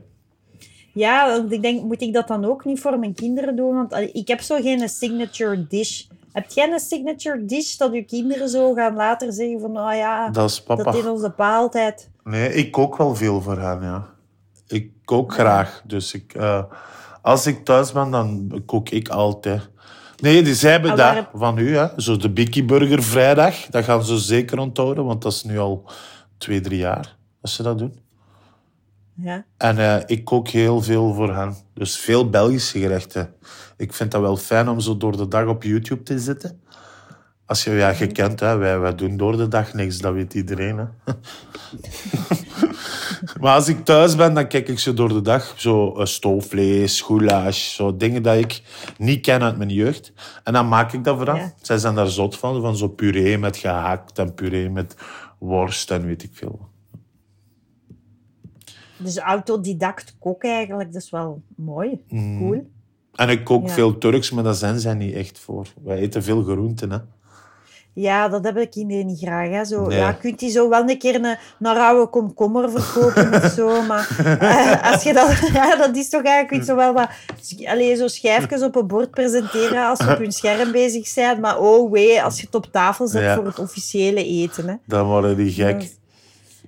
[0.95, 3.75] Ja, want ik denk, moet ik dat dan ook niet voor mijn kinderen doen?
[3.75, 6.05] Want ik heb zo geen signature dish.
[6.33, 10.29] Heb jij een signature dish dat uw kinderen zo gaan later zeggen van, oh ja,
[10.31, 10.99] Dat is dat papa.
[10.99, 12.11] in onze pa altijd.
[12.25, 14.07] Nee, ik kook wel veel voor hen, ja.
[14.67, 15.83] Ik kook graag.
[15.87, 16.63] Dus ik, eh,
[17.23, 19.71] als ik thuis ben, dan kook ik altijd.
[20.21, 21.87] Nee, die, zij hebben Ah, dat waar- van u, hè.
[21.97, 23.67] Zo de Bikkie Burger vrijdag.
[23.67, 25.85] Dat gaan ze zeker onthouden, want dat is nu al
[26.39, 27.95] twee, drie jaar dat ze dat doen.
[29.15, 29.45] Ja.
[29.57, 31.55] En eh, ik kook heel veel voor hen.
[31.75, 33.35] Dus veel Belgische gerechten.
[33.77, 36.61] Ik vind dat wel fijn om zo door de dag op YouTube te zitten.
[37.47, 40.35] Als je, ja, je kent, hè, wij, wij doen door de dag niks, dat weet
[40.35, 40.79] iedereen.
[40.79, 40.85] Hè.
[43.41, 45.55] maar als ik thuis ben, dan kijk ik zo door de dag.
[45.57, 48.63] Zo eh, stoofvlees, goulash, zo dingen dat ik
[48.99, 50.13] niet ken uit mijn jeugd.
[50.45, 51.37] En dan maak ik dat voor hen.
[51.37, 51.55] Ja.
[51.61, 54.97] Zij zijn daar zot van, van zo puree met gehakt en puree met
[55.39, 56.72] worst en weet ik veel.
[59.05, 62.05] Dus autodidact koken eigenlijk, dat is wel mooi.
[62.09, 62.39] Mm.
[62.39, 62.71] Cool.
[63.15, 63.73] En ik kook Ja.
[63.75, 65.67] veel Turks, maar daar zijn zij niet echt voor.
[65.85, 66.99] Wij eten veel groenten, hè.
[67.95, 69.49] Ja, dat hebben kinderen niet graag.
[69.49, 69.65] Hè.
[69.65, 69.99] Zo, Nee.
[69.99, 73.83] ja, kunt die zo wel een keer een, een rauwe komkommer verkopen of zo.
[73.83, 74.09] Maar
[74.41, 75.39] eh, als je dat...
[75.53, 77.09] Ja, dat is toch eigenlijk iets zo wel wat...
[77.65, 81.41] Allee, zo schijfjes op een bord presenteren als je op hun scherm bezig bent.
[81.41, 83.35] Maar oh wee, als je het op tafel zet Ja.
[83.35, 84.69] voor het officiële eten.
[84.69, 84.75] Hè.
[84.87, 85.91] Dan worden die gek.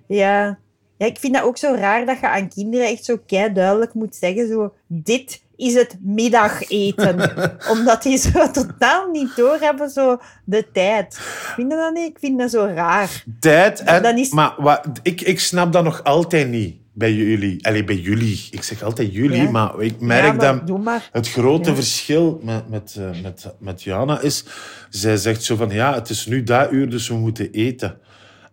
[0.06, 0.58] Ja.
[0.96, 3.94] Ja, ik vind dat ook zo raar dat je aan kinderen echt zo kei duidelijk
[3.94, 7.32] moet zeggen: zo, dit is het middageten.
[7.72, 11.14] Omdat die zo totaal niet doorhebben, zo de tijd.
[11.54, 12.08] Vind je dat niet?
[12.08, 13.24] Ik vind dat zo raar.
[13.40, 14.02] Tijd en...
[14.02, 17.66] Dan is- Maar wat, ik, ik snap dat nog altijd niet bij jullie.
[17.66, 18.48] Allee, bij jullie.
[18.50, 19.50] Ik zeg altijd jullie, Ja.
[19.50, 21.08] maar ik merk ja, maar dat...
[21.12, 21.74] Het grote Ja.
[21.74, 24.44] verschil met, met, eh, met, met Jana is...
[24.90, 27.98] Zij zegt zo van, ja, het is nu dat uur, dus we moeten eten.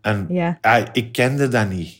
[0.01, 0.57] En Ja.
[0.93, 1.99] ik kende dat niet.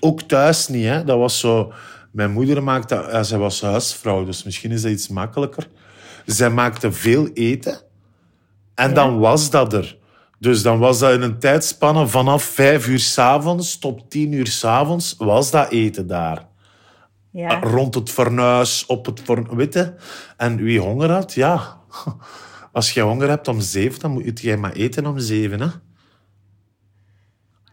[0.00, 1.04] Ook thuis niet, hè.
[1.04, 1.72] Dat was zo...
[2.12, 2.94] Mijn moeder maakte...
[2.94, 5.68] Ja, zij was huisvrouw, dus misschien is dat iets makkelijker.
[6.26, 7.78] Zij maakte veel eten.
[8.74, 8.94] En Ja.
[8.94, 9.98] dan was dat er.
[10.38, 15.14] Dus dan was dat in een tijdspanne vanaf vijf uur s'avonds tot tien uur s'avonds
[15.18, 16.46] was dat eten daar.
[17.32, 17.60] Ja.
[17.60, 19.94] Rond het fornuis, op het fornuis, weet je?
[20.36, 21.76] En wie honger had, ja.
[22.72, 25.68] Als je honger hebt om zeven, dan moet je maar eten om zeven, hè.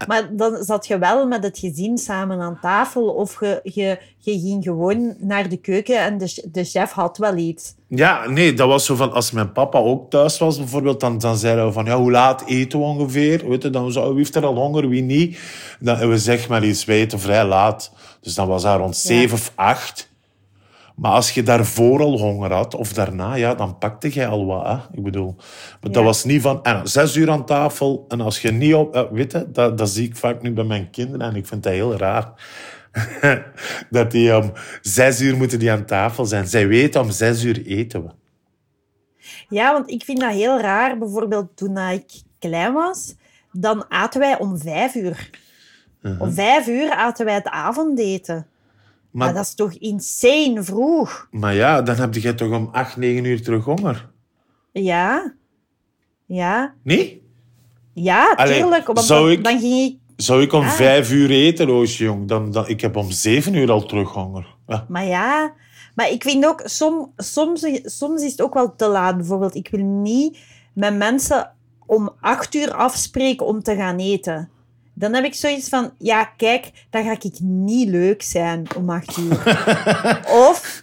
[0.08, 4.40] Maar dan zat je wel met het gezin samen aan tafel, of je, je, je
[4.40, 7.74] ging gewoon naar de keuken en de, de chef had wel iets.
[7.88, 9.12] Ja, nee, dat was zo van...
[9.12, 11.84] Als mijn papa ook thuis was, bijvoorbeeld, dan, dan zeiden we van...
[11.84, 13.48] Ja, hoe laat eten we ongeveer?
[13.48, 15.38] Weet je, dan zo, wie heeft er al honger, wie niet?
[15.80, 17.92] Dan, en we zeggen maar iets, wij eten vrij laat.
[18.20, 20.12] Dus dan was dat rond zeven of acht.
[20.94, 24.66] Maar als je daarvoor al honger had, of daarna, ja, dan pakte jij al wat.
[24.66, 24.76] Hè?
[24.92, 25.34] Ik bedoel,
[25.80, 28.04] maar dat was niet van en, zes uur aan tafel.
[28.08, 28.94] En als je niet op...
[28.94, 31.28] eh, weet je, dat, dat zie ik vaak nu bij mijn kinderen.
[31.28, 32.32] En ik vind dat heel raar.
[33.90, 36.46] dat die om zes uur moeten die aan tafel zijn.
[36.46, 38.10] Zij weten, om zes uur eten we.
[39.48, 40.98] Ja, want ik vind dat heel raar.
[40.98, 43.14] Bijvoorbeeld toen ik klein was,
[43.52, 45.30] dan aten wij om vijf uur.
[46.18, 48.46] Om vijf uur aten wij het avondeten.
[49.14, 51.28] Maar, Maar, dat is toch insane vroeg?
[51.30, 54.10] maar ja, dan heb je toch om acht, negen uur terug honger.
[54.72, 55.34] Ja.
[56.26, 56.74] Ja.
[56.82, 57.22] Nee?
[57.92, 58.90] Ja, tuurlijk.
[58.94, 59.98] Zou dan, ik- dan ging ik...
[60.16, 60.68] Zou ik om Ah.
[60.70, 62.28] vijf uur eten, Roosje, jong?
[62.28, 64.54] Dan, dan, ik heb om zeven uur al terug honger.
[64.66, 64.84] Ja.
[64.88, 65.52] Maar ja...
[65.94, 66.62] Maar ik vind ook...
[66.64, 69.16] Som, soms, soms is het ook wel te laat.
[69.16, 70.38] Bijvoorbeeld, ik wil niet
[70.72, 71.52] met mensen
[71.86, 74.50] om acht uur afspreken om te gaan eten.
[74.94, 79.16] Dan heb ik zoiets van, ja, kijk, dan ga ik niet leuk zijn om acht
[79.16, 79.38] uur.
[80.48, 80.82] of,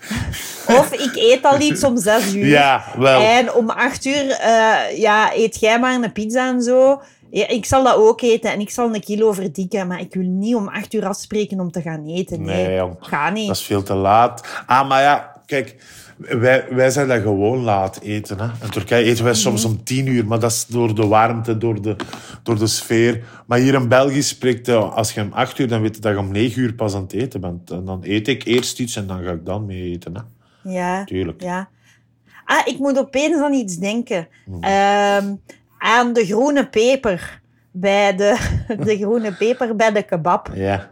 [0.67, 2.45] of ik eet al iets om zes uur.
[2.45, 3.21] Ja, wel.
[3.21, 7.01] En om acht uur, eh, ja, eet jij maar een pizza en zo.
[7.29, 10.23] Ja, ik zal dat ook eten en ik zal een kilo verdikken, maar ik wil
[10.23, 12.41] niet om acht uur afspreken om te gaan eten.
[12.41, 13.47] Nee, Nee, ga niet.
[13.47, 14.47] Dat is veel te laat.
[14.65, 15.75] Ah, maar ja, kijk,
[16.21, 18.39] wij, wij zijn dat gewoon laat eten.
[18.39, 18.45] Hè.
[18.63, 21.81] In Turkije eten wij soms om tien uur, maar dat is door de warmte, door
[21.81, 21.95] de,
[22.43, 23.23] door de sfeer.
[23.45, 26.19] Maar hier in België spreekt, als je om acht uur, dan weet je dat je
[26.19, 27.71] om negen uur pas aan het eten bent.
[27.71, 30.13] En dan eet ik eerst iets en dan ga ik dan mee eten.
[30.15, 30.21] Hè.
[30.71, 31.41] Ja, Tuurlijk.
[31.41, 31.69] ja.
[32.45, 34.27] Ah, ik moet opeens aan iets denken.
[34.45, 34.63] Mhm.
[34.63, 35.35] Ehm,
[35.77, 37.41] aan de groene peper.
[37.71, 38.37] Bij de,
[38.85, 40.49] de groene peper bij de kebab.
[40.53, 40.91] Ja.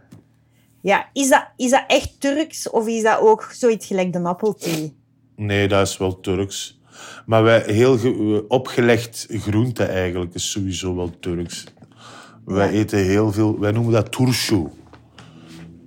[0.81, 4.98] Ja, is dat, is dat echt Turks of is dat ook zoiets gelijk de appelthee?
[5.39, 6.79] Nee, dat is wel Turks.
[7.25, 11.63] Maar wij, heel ge- opgelegd groente eigenlijk is sowieso wel Turks.
[12.45, 12.73] Wij Ja.
[12.79, 14.67] eten heel veel, wij noemen dat turşu.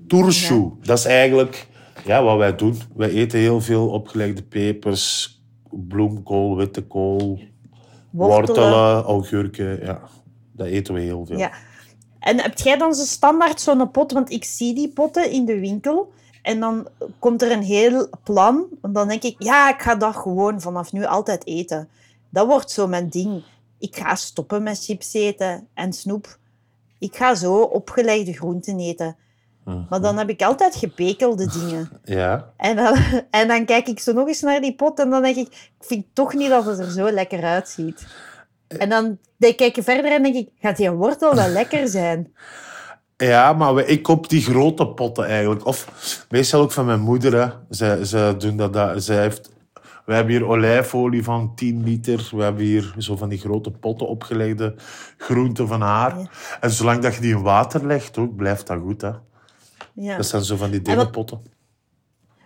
[0.07, 1.67] Turşu, dat is eigenlijk
[2.05, 2.77] ja, wat wij doen.
[2.97, 5.41] Wij eten heel veel opgelegde pepers,
[5.71, 7.41] bloemkool, witte kool,
[8.11, 9.81] wortelen, augurken.
[9.85, 10.01] Ja,
[10.53, 11.39] dat eten we heel veel.
[11.39, 11.53] Ja.
[12.19, 14.13] En heb jij dan zo standaard zo'n pot?
[14.13, 16.13] Want ik zie die potten in de winkel.
[16.43, 16.88] En dan
[17.18, 18.66] komt er een heel plan.
[18.82, 21.88] En dan denk ik, ja, ik ga dat gewoon vanaf nu altijd eten.
[22.30, 23.45] Dat wordt zo mijn ding.
[23.78, 26.38] Ik ga stoppen met chips eten en snoep.
[26.99, 29.16] Ik ga zo opgelegde groenten eten.
[29.88, 31.90] Maar dan heb ik altijd gepekelde dingen.
[32.05, 32.53] Ja.
[32.57, 32.97] En dan,
[33.30, 35.86] en dan kijk ik zo nog eens naar die pot en dan denk ik, ik
[35.86, 38.07] vind toch niet dat het er zo lekker uitziet.
[38.68, 42.34] En dan dan kijk ik verder en denk ik, gaat die wortel wel lekker zijn?
[43.27, 45.66] Ja, maar we, ik koop die grote potten eigenlijk.
[45.66, 45.87] Of
[46.31, 47.41] meestal ook van mijn moeder.
[47.43, 47.53] Hè.
[47.68, 49.03] Zij, zij doen dat, dat.
[49.05, 49.51] Zij heeft,
[50.05, 52.29] we hebben hier olijfolie van 10 liter.
[52.33, 54.75] We hebben hier zo van die grote potten opgelegde
[55.16, 56.31] groenten van haar.
[56.61, 59.01] En zolang dat je die in water legt, ook, blijft dat goed.
[59.01, 59.11] Hè.
[59.95, 60.16] Ja.
[60.16, 61.43] Dat zijn zo van die dikke wat- potten.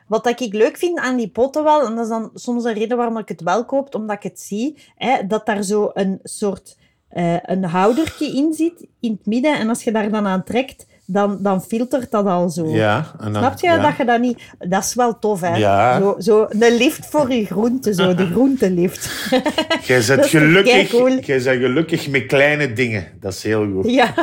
[0.07, 2.74] Wat dat ik leuk vind aan die potten wel, en dat is dan soms een
[2.74, 6.18] reden waarom ik het wel koop, omdat ik het zie, hè, dat daar zo een
[6.22, 6.77] soort
[7.17, 9.59] eh, een houdertje in zit, in het midden.
[9.59, 12.69] En als je daar dan aan trekt, dan, dan filtert dat al zo.
[12.69, 13.79] Ja, en dan, Snap je ja.
[13.79, 14.43] dat je dat niet...
[14.59, 15.57] Dat is wel tof, hè?
[15.57, 16.01] Ja.
[16.01, 19.31] Zo, zo een lift voor je groenten, zo, de groentelift.
[19.87, 23.07] Jij bent gelukkig, jij bent gelukkig met kleine dingen.
[23.21, 23.91] Dat is heel goed.
[23.91, 24.14] Ja.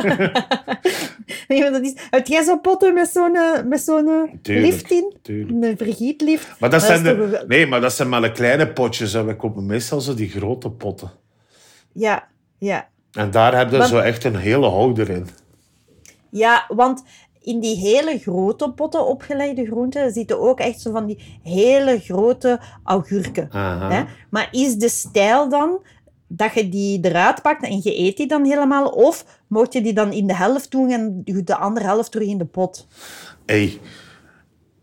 [1.48, 1.94] nee, maar dat is...
[2.10, 4.08] Heb jij zo'n potten met zo'n eh, met zo'n
[4.42, 5.16] eh, lift in?
[5.22, 5.64] tuurlijk.
[5.64, 6.48] Een vergietlift?
[6.58, 9.12] Maar dat, zijn de, toch nee, maar dat zijn maar de kleine potjes.
[9.12, 9.24] Hè.
[9.24, 11.10] We kopen meestal zo die grote potten.
[11.92, 12.28] Ja,
[12.64, 12.88] ja.
[13.12, 15.28] En daar heb je Want- zo echt een hele houder in.
[16.30, 17.02] Ja, want
[17.40, 22.60] in die hele grote potten opgelegde groenten zitten ook echt zo van die hele grote
[22.84, 23.48] augurken.
[23.92, 24.04] Hè?
[24.30, 25.78] Maar is de stijl dan
[26.26, 28.88] dat je die eruit pakt en je eet die dan helemaal?
[28.88, 32.38] Of moet je die dan in de helft doen en de andere helft terug in
[32.38, 32.86] de pot?
[33.46, 33.78] Hey,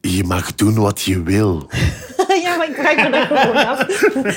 [0.02, 1.70] je mag doen wat je wil.
[2.44, 3.88] ja, maar ik vraag me dat gewoon af.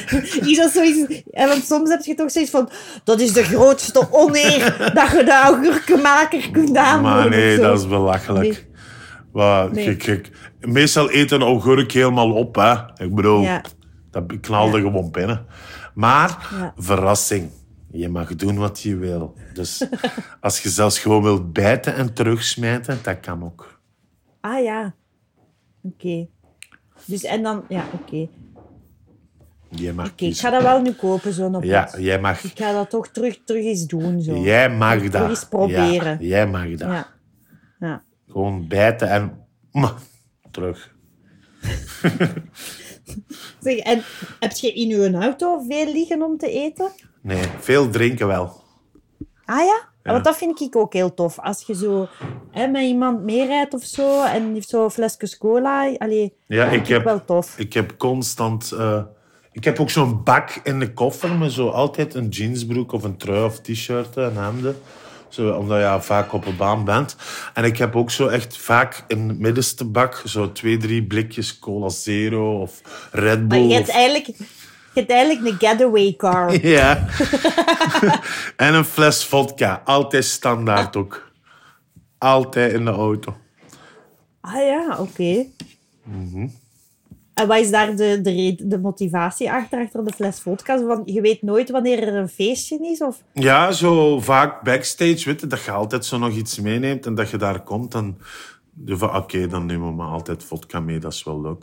[0.51, 1.23] Is dat zoiets...
[1.31, 2.71] En want soms heb je toch zoiets van...
[3.05, 7.03] Dat is de grootste oneer dat je de augurkenmaker kunt aandoen.
[7.11, 8.67] Maar nee, dat is belachelijk.
[9.33, 10.21] Nee.
[10.61, 12.55] Meestal eet een augurk helemaal op.
[12.55, 12.73] Hè.
[13.05, 13.63] Ik bedoel, Ja.
[14.11, 15.47] dat knalde gewoon binnen.
[15.95, 16.73] Maar, Ja.
[16.77, 17.51] verrassing.
[17.91, 19.35] Je mag doen wat je wil.
[19.53, 19.87] Dus
[20.41, 23.81] als je zelfs gewoon wilt bijten en terugsmijten, dat kan ook.
[24.41, 24.95] Ah ja.
[25.85, 26.27] Oké.
[27.05, 27.65] Dus en dan...
[27.69, 28.29] Ja, oké.
[29.71, 30.45] Jij mag Oké, ik kiezen.
[30.45, 31.65] ga dat wel nu kopen, zo'n pot.
[31.65, 34.37] Ja, jij mag, Ik ga dat toch terug, terug eens doen, zo.
[34.37, 35.29] jij mag Terug dat.
[35.29, 36.11] eens proberen.
[36.21, 36.79] Ja, jij mag dat.
[36.91, 37.07] Ja.
[37.79, 38.03] ja.
[38.29, 39.47] Gewoon bijten en...
[40.51, 40.95] terug.
[43.61, 44.03] Zeg, en
[44.41, 46.91] heb je in je auto veel liggen om te eten?
[47.23, 48.63] Nee, veel drinken wel.
[49.45, 49.89] Ah ja?
[50.13, 51.39] Want dat vind ik ook heel tof.
[51.41, 52.09] Als je zo
[52.51, 55.95] hè, met iemand meerijdt of zo en die heeft zo'n flesje cola.
[55.99, 57.59] Allee, Ja, ik heb, wel tof.
[57.59, 58.73] ik heb constant...
[58.73, 59.03] eh,
[59.53, 63.17] ik heb ook zo'n bak in de koffer met zo altijd een jeansbroek of een
[63.17, 64.77] trui of t-shirt en hemden.
[65.29, 67.17] Zo, omdat je ja, vaak op een baan bent.
[67.55, 71.59] En ik heb ook zo echt vaak in de middenste bak zo twee, drie blikjes
[71.59, 72.81] Cola Zero of
[73.13, 73.67] Red Maar Bull.
[73.69, 74.29] je hebt of- eigenlijk,
[74.95, 76.61] je hebt eigenlijk een getaway car.
[76.67, 77.07] Ja.
[78.57, 79.83] en een fles vodka.
[79.85, 81.33] Altijd standaard ook.
[82.19, 83.37] Altijd in de auto.
[84.41, 85.47] Ah ja, oké.
[86.03, 86.47] Mhm.
[87.35, 90.79] En wat is daar de, de, de motivatie achter, achter de fles vodka?
[90.79, 93.01] Van, je weet nooit wanneer er een feestje is?
[93.03, 93.23] Of...
[93.33, 97.31] Ja, zo vaak backstage, weet je, dat je altijd zo nog iets meeneemt en dat
[97.31, 98.19] je daar komt en
[99.01, 101.63] oké, dan nemen we maar altijd vodka mee, dat is wel leuk.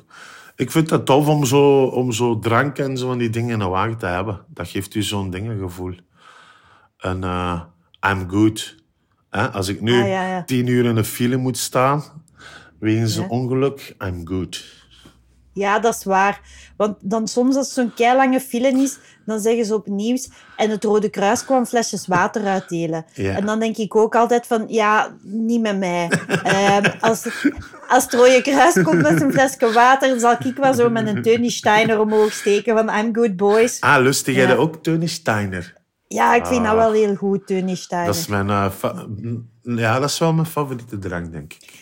[0.62, 3.59] Ik vind het tof om zo, om zo drank en zo van die dingen in
[3.59, 4.45] de wagen te hebben.
[4.47, 5.95] Dat geeft u zo'n dingengevoel.
[6.97, 7.62] En eh,
[8.09, 8.76] I'm good.
[9.30, 10.43] Als ik nu Ah, ja, ja.
[10.43, 12.03] tien uur in een file moet staan,
[12.80, 13.24] wegens Ja.
[13.24, 14.64] een ongeluk, I'm good.
[15.53, 16.41] Ja, dat is waar.
[16.78, 20.69] Want dan soms als het zo'n keilange file is, dan zeggen ze op nieuws en
[20.69, 23.05] het Rode Kruis kwam flesjes water uitdelen.
[23.13, 23.36] Ja.
[23.36, 26.09] En dan denk ik ook altijd van, ja, niet met mij.
[26.43, 27.28] Ehm, als,
[27.89, 31.07] als het Rode Kruis komt met een flesje water, dan zal ik wel zo met
[31.07, 33.80] een Tony Steiner omhoog steken van I'm good boys.
[33.82, 34.53] Ah, lustig jij Ja.
[34.55, 35.80] ook, Tony Steiner?
[36.07, 36.78] Ja, ik vind dat Ah.
[36.78, 38.11] wel heel goed, Tony Steiner.
[38.13, 38.49] Dat is mijn...
[38.49, 38.72] eh,
[39.61, 41.80] ja, dat is wel mijn favoriete drank, denk ik.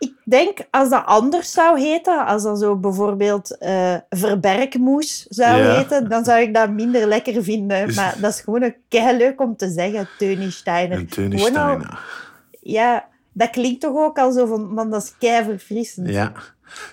[0.00, 5.76] Ik denk, als dat anders zou heten, als dat zo bijvoorbeeld eh verberkmoes zou Ja.
[5.76, 7.94] heten, dan zou ik dat minder lekker vinden.
[7.94, 10.98] Maar dat is gewoon een leuk om te zeggen, Tony Steiner.
[10.98, 11.98] En Tony Gewoon al- Steiner.
[12.60, 16.08] ja, dat klinkt toch ook al zo van, man, dat is kei verfrissend.
[16.08, 16.32] Ja.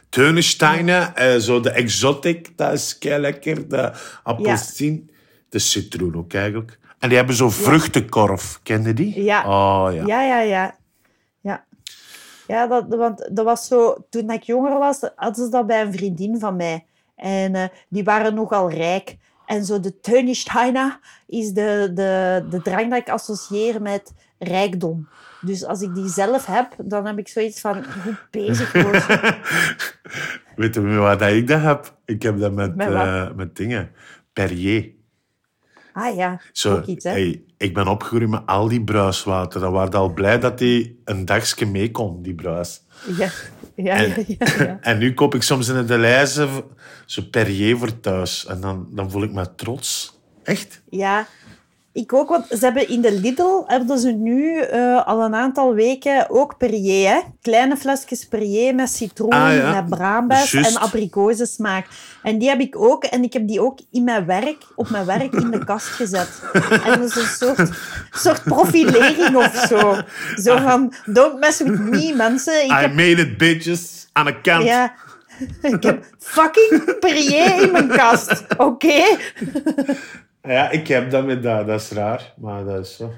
[0.10, 3.68] Tony Steiner, eh, zo de exotic, dat is kei lekker.
[3.70, 3.92] De
[4.24, 5.10] appelsien,
[5.50, 6.80] de citroen ook eigenlijk.
[7.00, 9.24] En die hebben zo vruchtenkorf, kende die?
[9.24, 9.40] Ja.
[9.46, 9.90] Oh.
[9.94, 10.42] Ja, ja, ja.
[10.42, 10.76] Ja,
[12.48, 13.96] ja dat, want dat was zo...
[14.10, 16.86] Toen ik jonger was, hadden ze dat bij een vriendin van mij.
[17.16, 19.18] En eh, die waren nogal rijk.
[19.46, 25.08] En zo de Tony Steiner is de, de, de drank dat ik associeer met rijkdom.
[25.42, 27.84] Dus als ik die zelf heb, dan heb ik zoiets van...
[27.86, 29.36] Goed bezig, Roosje.
[30.56, 31.98] Weet je waar dat ik dat heb?
[32.06, 33.06] Ik heb dat met, Met wat?
[33.06, 33.92] eh, met dingen.
[34.34, 34.92] Perrier.
[35.94, 37.12] Ah ja, Zo, ook iets, hè.
[37.12, 39.60] hey, ik ben opgegroeid met al die bruiswater.
[39.60, 42.82] Dan waren al blij dat die een dagje mee kon, die bruis.
[43.18, 43.30] Ja,
[43.76, 44.78] ja, En, ja, ja, ja.
[44.92, 46.50] en nu koop ik soms in de lijzen
[47.06, 48.46] zo Perrier voor thuis.
[48.46, 50.20] En dan, dan voel ik me trots.
[50.44, 50.82] Echt?
[50.90, 51.28] Ja,
[51.98, 52.30] ik ook.
[52.30, 56.58] Want ze hebben in de Lidl hebben ze nu eh, al een aantal weken ook
[56.58, 57.10] Perrier.
[57.10, 57.20] Hè?
[57.42, 59.72] Kleine flesjes Perrier met citroen, Ah, ja.
[59.82, 60.76] met braambes Juist.
[60.76, 61.88] en abrikosensmaak.
[62.24, 63.04] En die heb ik ook.
[63.04, 66.30] En ik heb die ook in mijn werk, op mijn werk in de kast gezet.
[66.86, 67.70] En dat is een soort,
[68.12, 69.96] soort profilering of zo.
[70.36, 72.64] Zo van, don't mess with me, mensen.
[72.64, 74.08] Ik I heb, made it, bitches.
[74.14, 74.64] Aan de kant.
[74.64, 74.94] ja,
[75.62, 78.44] ik heb fucking Perrier in mijn kast.
[78.58, 79.04] Oké?
[80.48, 81.68] Ja, ik heb dat met dat.
[81.68, 83.12] Dat is raar, maar dat is zo.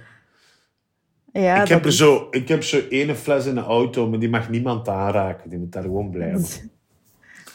[1.34, 4.20] Ja, ik, heb er is- zo, ik heb zo ene fles in de auto, maar
[4.20, 5.50] die mag niemand aanraken.
[5.50, 6.40] Die moet daar gewoon blijven.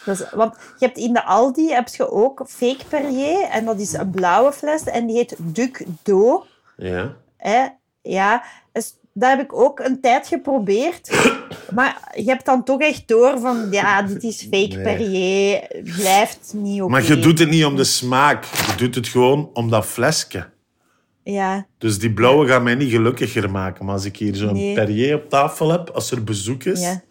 [0.06, 3.92] Is, want je hebt in de Aldi heb je ook fake Perrier en dat is
[3.92, 6.42] een blauwe fles en die heet Duc d'eau.
[6.76, 7.14] Ja.
[7.36, 7.66] Hè?
[8.02, 11.10] Ja, dus dat heb ik ook een tijd geprobeerd.
[11.74, 14.82] Maar je hebt dan toch echt door van, ja, dit is fake Nee.
[14.82, 16.90] Perrier, blijft niet oké.
[16.90, 18.44] Maar je doet het niet om de smaak.
[18.44, 20.46] Je doet het gewoon om dat flesje.
[21.22, 23.84] Ja, Dus die blauwe gaat mij niet gelukkiger maken.
[23.84, 24.74] Maar als ik hier zo'n Nee.
[24.74, 26.80] Perrier op tafel heb, als er bezoek is...
[26.80, 27.02] ja.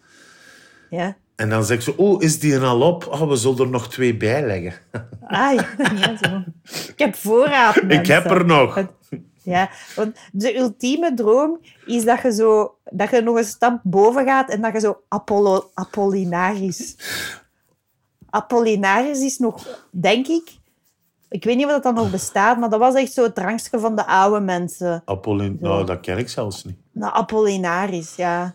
[0.90, 1.16] Ja.
[1.36, 3.06] En dan zeg ze, oh, is die er al op?
[3.06, 4.74] Oh, we zullen er nog twee bij leggen.
[5.26, 5.54] Ah,
[6.00, 6.42] ja, zo.
[6.88, 8.74] Ik heb voorraad, Ik heb er nog.
[8.74, 8.90] Het-
[9.44, 14.24] Ja, want de ultieme droom is dat je, zo, dat je nog een stap boven
[14.24, 16.96] gaat en dat je zo Apollo, Apollinaris...
[18.30, 20.62] Apollinaris is nog, denk ik...
[21.28, 23.78] Ik weet niet of dat dan nog bestaat, maar dat was echt zo het drankje
[23.78, 25.02] van de oude mensen.
[25.04, 25.56] Apollin...
[25.60, 26.76] Nou, dat ken ik zelfs niet.
[26.92, 28.54] Nou, Apollinaris, ja.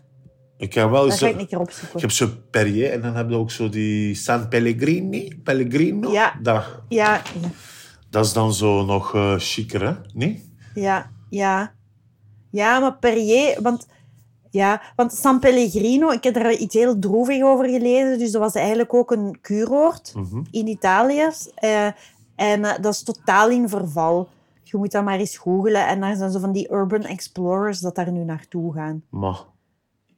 [0.57, 1.25] Ik heb wel Dat zo...
[1.25, 1.99] ga ik een keer Je opzoeken.
[1.99, 5.41] hebt zo Perrier en dan heb je ook zo die San Pellegrini.
[5.43, 6.11] Pellegrino.
[6.11, 6.33] Ja.
[6.41, 7.49] Dat, Ja, ja,
[8.09, 9.93] dat is dan zo nog chiquer, hè?
[10.13, 10.48] Nee?
[10.79, 11.71] Ja, ja.
[12.51, 13.61] Ja, maar Perrier...
[13.61, 13.87] Want,
[14.49, 18.19] ja, want San Pellegrino, ik heb er iets heel droevig over gelezen.
[18.19, 20.41] Dus dat was eigenlijk ook een kuuroord Mhm.
[20.51, 21.27] in Italië.
[21.55, 21.85] Eh,
[22.35, 24.27] en eh, dat is totaal in verval.
[24.63, 25.87] Je moet dat maar eens googlen.
[25.87, 29.03] En daar zijn zo van die urban explorers dat daar nu naartoe gaan.
[29.09, 29.39] Maar...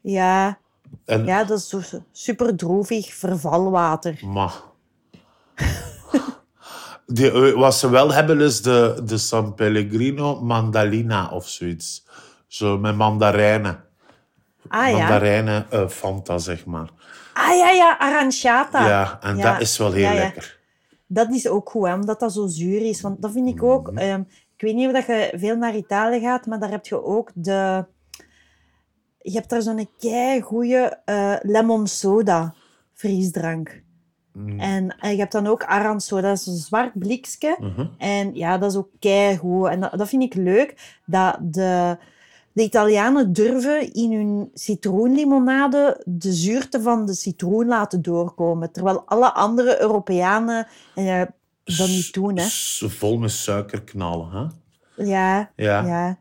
[0.01, 0.57] Ja,
[1.05, 4.22] En, ja dat is super droevig vervalwater.
[4.26, 4.62] Maar...
[7.14, 12.05] Die, eh, wat ze wel hebben is de, de San Pellegrino Mandalina of zoiets.
[12.47, 13.84] Zo met mandarijnen.
[14.68, 14.97] Ah ja.
[14.97, 16.89] Mandarijnen eh, Fanta, zeg maar.
[17.34, 18.88] Ah ja, ja, aranciata.
[18.88, 20.59] Ja, en Ja, dat is wel heel ja, lekker.
[21.07, 23.01] Dat is ook goed, hè, omdat dat zo zuur is.
[23.01, 23.91] Want dat vind ik ook...
[23.91, 23.97] Mhm.
[23.97, 24.22] ehm,
[24.55, 27.32] ik weet niet of dat je veel naar Italië gaat, maar daar heb je ook
[27.34, 27.86] de...
[29.18, 30.99] Je hebt daar zo'n kei goede
[31.41, 32.53] lemon soda
[32.93, 33.84] frisdrank.
[34.34, 34.59] Mm.
[34.59, 37.57] En, en je hebt dan ook aransoda, dat is een zwart blikje.
[37.59, 37.86] Mhm.
[37.97, 39.67] En ja, dat is ook keigoed.
[39.67, 41.97] En dat, dat vind ik leuk, dat de,
[42.51, 48.71] de Italianen durven in hun citroenlimonade de zuurte van de citroen laten doorkomen.
[48.71, 51.21] Terwijl alle andere Europeanen eh,
[51.63, 52.38] dat niet doen.
[52.38, 52.45] Hè.
[52.89, 54.45] Vol met suikerknallen, hè?
[55.05, 55.86] Ja, Ja.
[55.86, 56.19] ja.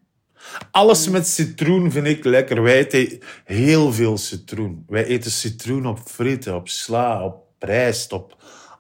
[0.70, 2.62] Alles met citroen vind ik lekker.
[2.62, 4.84] Wij eten heel veel citroen.
[4.86, 8.36] Wij eten citroen op frieten, op sla, op rijst, op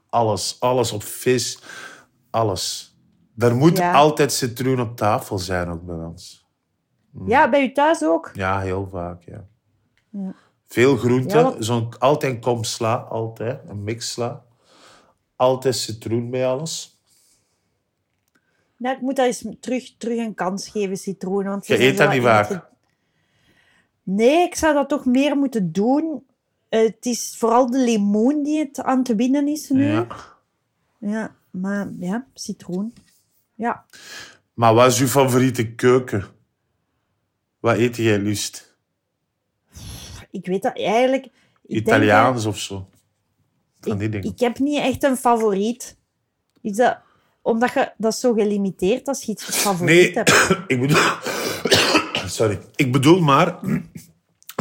[0.08, 0.56] alles.
[0.60, 1.62] Alles, op vis.
[2.30, 2.94] Alles.
[3.38, 3.92] Er moet Ja.
[3.92, 6.46] altijd citroen op tafel zijn, ook bij ons.
[7.26, 8.30] Ja, bij u thuis ook?
[8.34, 9.44] Ja, heel vaak, ja.
[10.66, 11.38] Veel groenten.
[11.38, 13.60] Ja, wat- Zo'n, altijd een kom sla, altijd.
[13.68, 14.44] Een mix sla.
[15.36, 16.98] Altijd citroen bij alles.
[18.76, 21.44] Ja, ik moet dat eens terug, terug een kans geven, citroen.
[21.44, 22.68] Want Je eet dat niet vaak?
[24.02, 26.24] Nee, ik zou dat toch meer moeten doen.
[26.70, 29.84] Eh, het is vooral de limoen die het aan te winnen is nu.
[29.86, 30.06] Ja.
[30.98, 32.94] Ja, maar ja, citroen.
[33.54, 33.84] Ja.
[34.54, 36.24] Maar wat is uw favoriete keuken?
[37.60, 38.74] Wat eet jij lust?
[40.30, 41.22] Ik weet dat eigenlijk...
[41.22, 42.88] dat- Italiaans of zo?
[43.80, 44.30] Van die ik, dingen.
[44.30, 45.96] ik heb niet echt een favoriet.
[46.60, 46.98] Is dat,
[47.42, 50.50] omdat je, dat is zo gelimiteerd als je iets favoriet Nee, hebt.
[50.72, 51.02] ik bedoel...
[52.28, 52.60] Sorry.
[52.76, 53.58] Ik bedoel maar...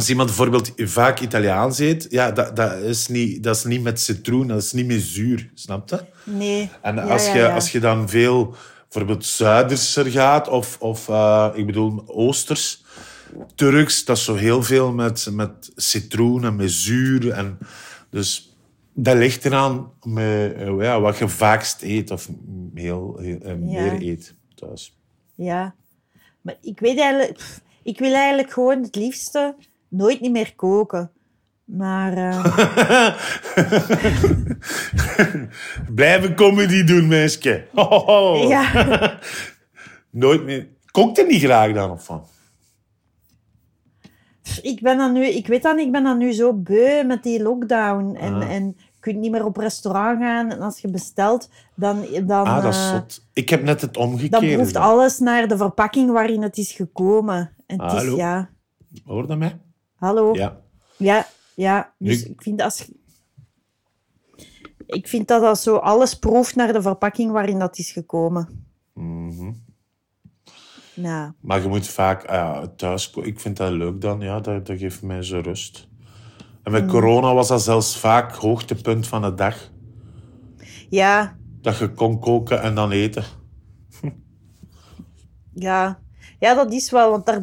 [0.00, 4.00] Als iemand bijvoorbeeld vaak Italiaans eet, ja, dat, dat, is niet, dat is niet met
[4.00, 5.50] citroen, dat is niet met zuur.
[5.54, 6.00] Snap je?
[6.24, 6.70] Nee.
[6.82, 7.54] En Ja, als, je, ja.
[7.54, 12.84] als je dan veel bijvoorbeeld Zuiderser gaat, of, of eh, ik bedoel Oosters,
[13.54, 17.30] Turks, dat is zo heel veel met, met citroen en met zuur.
[17.30, 17.58] En
[18.10, 18.56] dus
[18.94, 22.28] dat ligt eraan met, eh, ja, wat je vaakst eet of
[22.74, 24.96] heel, heel, eh, meer eet thuis.
[25.34, 25.74] Ja.
[26.40, 27.40] Maar ik weet eigenlijk...
[27.82, 29.54] Ik wil eigenlijk gewoon het liefste
[29.90, 31.10] nooit niet meer koken.
[31.64, 32.12] Maar...
[32.12, 33.14] eh,
[35.94, 37.64] Blijven comedy doen, meisje.
[38.48, 39.18] Ja.
[40.10, 40.68] Nooit meer.
[40.90, 42.22] Kookt er niet graag dan of van?
[44.62, 45.26] ik ben dan nu...
[45.26, 48.14] Ik weet dan, ik ben dan nu zo beu met die lockdown.
[48.16, 48.50] En, Ah.
[48.50, 50.50] en je kunt niet meer op restaurant gaan.
[50.50, 52.04] En als je bestelt, dan...
[52.26, 53.26] dan Ah, dat is eh, zot.
[53.32, 54.54] Ik heb net het Dan omgekeerde.
[54.54, 54.82] proeft gedaan.
[54.82, 57.54] alles naar de verpakking waarin het is gekomen.
[57.66, 58.16] En het is, Hallo?
[58.16, 58.50] ja...
[59.04, 59.58] Hoor dat mij?
[60.00, 60.34] Hallo?
[60.34, 60.60] Ja,
[60.96, 61.26] Ja.
[61.54, 61.92] ja.
[61.98, 62.90] Dus Nu- ik vind als...
[64.86, 68.66] Ik vind dat dat zo alles proeft naar de verpakking waarin dat is gekomen.
[68.94, 69.52] Mhm.
[70.94, 74.40] Nou, Maar je moet vaak ja, thuis Ik vind dat leuk dan, ja.
[74.40, 75.88] Dat, dat geeft mij zo rust.
[76.62, 79.70] En met corona was dat zelfs vaak hoogtepunt van de dag.
[80.90, 83.24] ja, Dat je kon koken en dan eten.
[85.52, 86.00] ja.
[86.40, 87.42] Ja, dat is wel, want daar,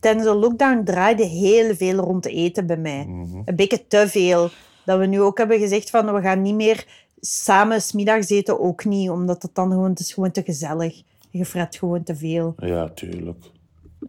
[0.00, 3.06] tijdens de lockdown draaide heel veel rond eten bij mij.
[3.44, 4.48] Een beetje te veel.
[4.84, 6.86] Dat we nu ook hebben gezegd van, we gaan niet meer
[7.20, 9.10] samen smiddags eten, ook niet.
[9.10, 11.02] Omdat het dan gewoon, het is gewoon te gezellig.
[11.30, 12.54] Je fret gewoon te veel.
[12.56, 13.44] Ja, tuurlijk.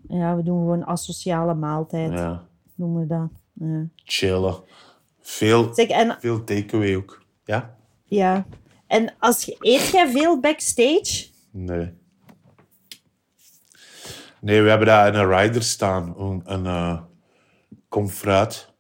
[0.08, 2.44] Ja, we doen gewoon asociale maaltijd, Ja.
[2.76, 3.30] noemen we dat.
[3.54, 3.86] Ja.
[3.96, 4.56] Chillen.
[5.22, 7.24] Veel, Zeg, en, veel takeaway ook.
[7.46, 7.76] Ja?
[8.06, 8.46] ja.
[8.88, 11.28] en als je, eet jij veel backstage?
[11.52, 11.92] Nee.
[14.44, 16.14] Nee, we hebben daar in een rider staan.
[16.18, 17.02] Een, een eh,
[17.90, 18.74] kom fruit.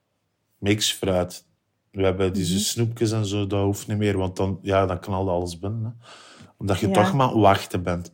[0.57, 1.45] Mix fruit.
[1.91, 5.31] We hebben deze snoepjes en zo, dat hoeft niet meer, want dan, ja, dan knalde
[5.31, 5.83] alles binnen.
[5.83, 6.05] Hè.
[6.57, 6.93] Omdat je Ja.
[6.93, 8.11] toch maar wachten bent.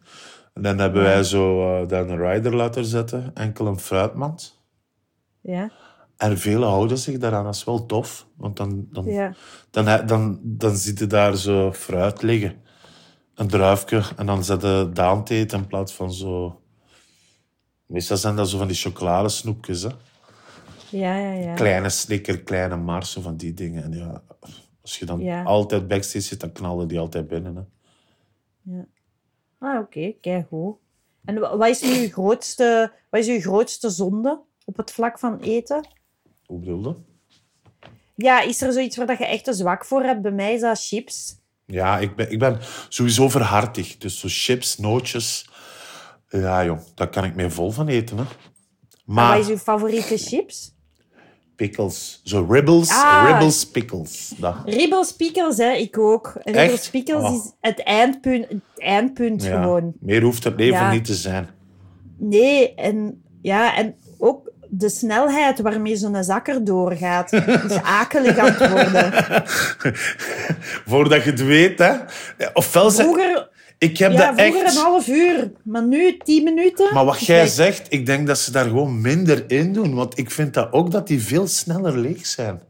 [0.53, 4.61] En dan hebben wij zo daar een rider laten zetten, enkel een fruitmand.
[5.41, 5.71] Ja.
[6.17, 8.27] En velen houden zich daaraan, dat is wel tof.
[8.37, 9.33] Want dan, dan, Ja.
[9.71, 12.61] dan, dan, dan, dan zit je daar zo fruit liggen.
[13.35, 14.01] Een druifje.
[14.15, 16.61] En dan zet je daan in plaats van zo...
[17.89, 19.81] Meestal zijn dat zo van die chocoladesnoepjes.
[19.81, 19.89] Hè?
[20.89, 21.53] Ja, ja, ja.
[21.53, 23.83] Kleine snicker, kleine mars, van die dingen.
[23.83, 24.21] En ja,
[24.81, 25.43] als je dan Ja.
[25.43, 27.55] altijd backstage zit, dan knallen die altijd binnen.
[28.69, 28.81] Hè?
[29.59, 30.75] Ah, oké, kijk goed.
[31.25, 35.19] En wa- wat is nu je grootste, wat is uw grootste zonde op het vlak
[35.19, 35.87] van eten?
[36.45, 36.95] Hoe bedoel je?
[38.15, 40.21] Ja, is er zoiets waar dat je echt een zwak voor hebt?
[40.21, 41.37] Bij mij is dat chips.
[41.65, 42.57] Ja, ik ben, ik ben
[42.89, 43.97] sowieso verhartig.
[43.97, 45.48] Dus zo chips, nootjes.
[46.29, 48.17] Ja, jong, daar kan ik mee vol van eten.
[48.17, 48.23] Hè?
[48.23, 48.29] En
[49.05, 49.37] Maar...
[49.37, 50.77] wat is uw favoriete chips?
[51.55, 52.21] Pickles.
[52.23, 53.23] Zo ribbles, Ah.
[53.27, 54.33] ribbles, pickles.
[54.37, 54.55] Dat.
[54.65, 56.31] Ribbels pickles, hè, ik ook.
[56.43, 56.91] Ribbels Echt?
[56.91, 57.33] pickles Oh.
[57.35, 59.61] is het eindpunt, het eindpunt Ja.
[59.61, 59.93] gewoon.
[59.99, 60.91] Meer hoeft het leven Ja.
[60.91, 61.47] niet te zijn.
[62.17, 67.31] Nee, en, ja, en ook de snelheid waarmee zo'n zakker doorgaat,
[67.69, 69.43] is akelig aan het worden.
[70.89, 71.93] Voordat je het weet, hè.
[72.53, 72.91] Ofwel.
[72.91, 73.48] Vroeger,
[73.79, 74.75] Ik heb ja, dat vroeger echt...
[74.75, 76.93] een half uur, maar nu tien minuten.
[76.93, 79.95] Maar wat jij zegt, ik denk dat ze daar gewoon minder in doen.
[79.95, 82.61] Want ik vind dat ook dat die veel sneller leeg zijn.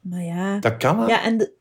[0.00, 0.58] Maar ja.
[0.58, 1.06] Dat kan hè?
[1.06, 1.52] Ja, en de,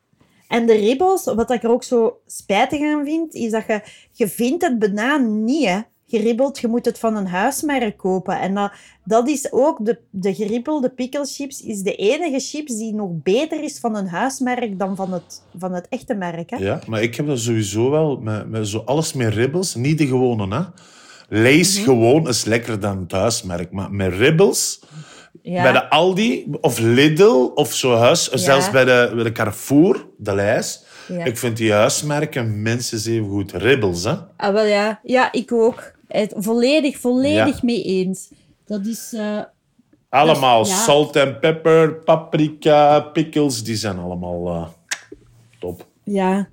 [0.47, 4.27] en de ribbels, wat ik er ook zo spijtig aan vind, is dat je, je
[4.27, 5.79] vindt het bijna niet, hè.
[6.11, 8.39] Geribbeld, je moet het van een huismerk kopen.
[8.39, 8.71] En dat,
[9.03, 13.79] dat is ook, de, de geribbelde picklechips is de enige chips die nog beter is
[13.79, 16.49] van een huismerk dan van het, van het echte merk.
[16.49, 16.57] Hè?
[16.57, 19.75] Ja, maar ik heb dat sowieso wel met, met zo alles met ribbels.
[19.75, 20.61] Niet de gewone, hè.
[21.29, 21.83] Lees Mhm.
[21.83, 23.71] gewoon is lekkerder dan het huismerk.
[23.71, 24.79] Maar met ribbels...
[25.43, 25.61] Ja.
[25.61, 30.35] Bij de Aldi of Lidl of zo huis, zelfs bij de, bij de Carrefour, de
[30.35, 30.85] lijst.
[31.07, 31.23] Ja.
[31.25, 33.51] Ik vind die huismerken minstens even goed.
[33.51, 34.13] Ribbels, hè?
[34.37, 34.99] Ah, wel ja.
[35.03, 35.91] Ja, ik ook.
[36.11, 37.59] Het, volledig, volledig Ja.
[37.61, 38.29] mee eens.
[38.65, 39.13] Dat is...
[39.13, 39.39] eh,
[40.09, 40.75] Allemaal ja.
[40.75, 44.67] salt en pepper, paprika, pickles, die zijn allemaal eh,
[45.59, 45.85] top.
[46.03, 46.47] Ja.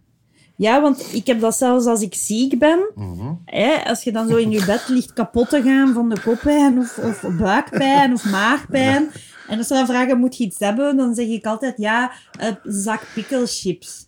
[0.56, 2.90] ja, want ik heb dat zelfs als ik ziek ben.
[2.94, 3.32] Mhm.
[3.44, 6.78] Hè, als je dan zo in je bed ligt kapot te gaan van de koppijn
[6.78, 9.10] of, of buikpijn of maagpijn.
[9.48, 10.97] En als ze dan vragen, moet je iets hebben?
[10.97, 14.07] Dan zeg ik altijd, ja, een zak picklechips.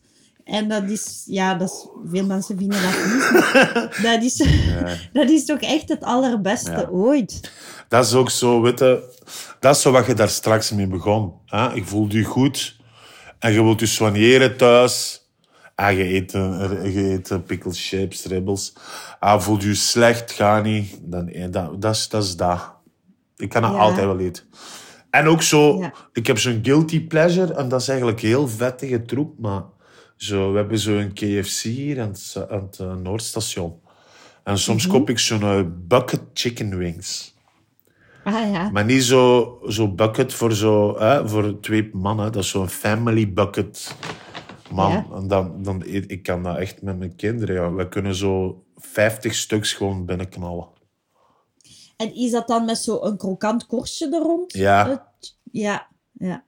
[0.51, 4.03] En dat is, ja, dat is, veel mensen vinden dat niet.
[4.11, 4.37] Dat is,
[5.13, 6.89] dat is toch echt het allerbeste Ja.
[6.91, 7.51] ooit.
[7.89, 9.13] Dat is ook zo, weet je,
[9.61, 11.33] dat is zo wat je daar straks mee begon.
[11.47, 11.73] Hè?
[11.73, 12.77] Je voelt je goed
[13.39, 15.25] en je wilt je soigneren thuis.
[15.75, 18.73] Ah, je eet, eh, je eet eh, pickle chips, ribbels.
[19.21, 20.99] Ah, voelt je slecht, ga niet.
[21.03, 22.73] Dan, eh, dat, dat, is, dat is dat.
[23.37, 23.77] Ik kan dat Ja.
[23.79, 24.45] altijd wel eten.
[25.11, 25.93] En ook zo, Ja.
[26.13, 29.63] ik heb zo'n guilty pleasure en dat is eigenlijk heel vettige troep, maar
[30.23, 33.81] zo, we hebben zo'n KFC hier aan het, aan het eh, Noordstation.
[34.45, 37.35] En soms koop ik zo'n eh, bucket chicken wings.
[38.25, 38.71] Ah ja.
[38.71, 42.33] Maar niet zo, zo bucket voor, zo, hè, voor twee mannen.
[42.33, 43.95] Dat is zo'n family bucket.
[44.71, 45.07] Man, Ja.
[45.15, 47.55] en dan, dan ik kan dat echt met mijn kinderen.
[47.55, 47.73] Ja.
[47.73, 50.69] We kunnen zo 50 stuks gewoon binnenknallen.
[51.97, 54.53] En is dat dan met zo'n krokant korstje er rond?
[54.53, 55.13] Ja.
[55.53, 56.45] Ja, ja.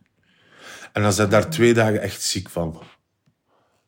[0.93, 2.81] En dan zijn daar twee dagen echt ziek van.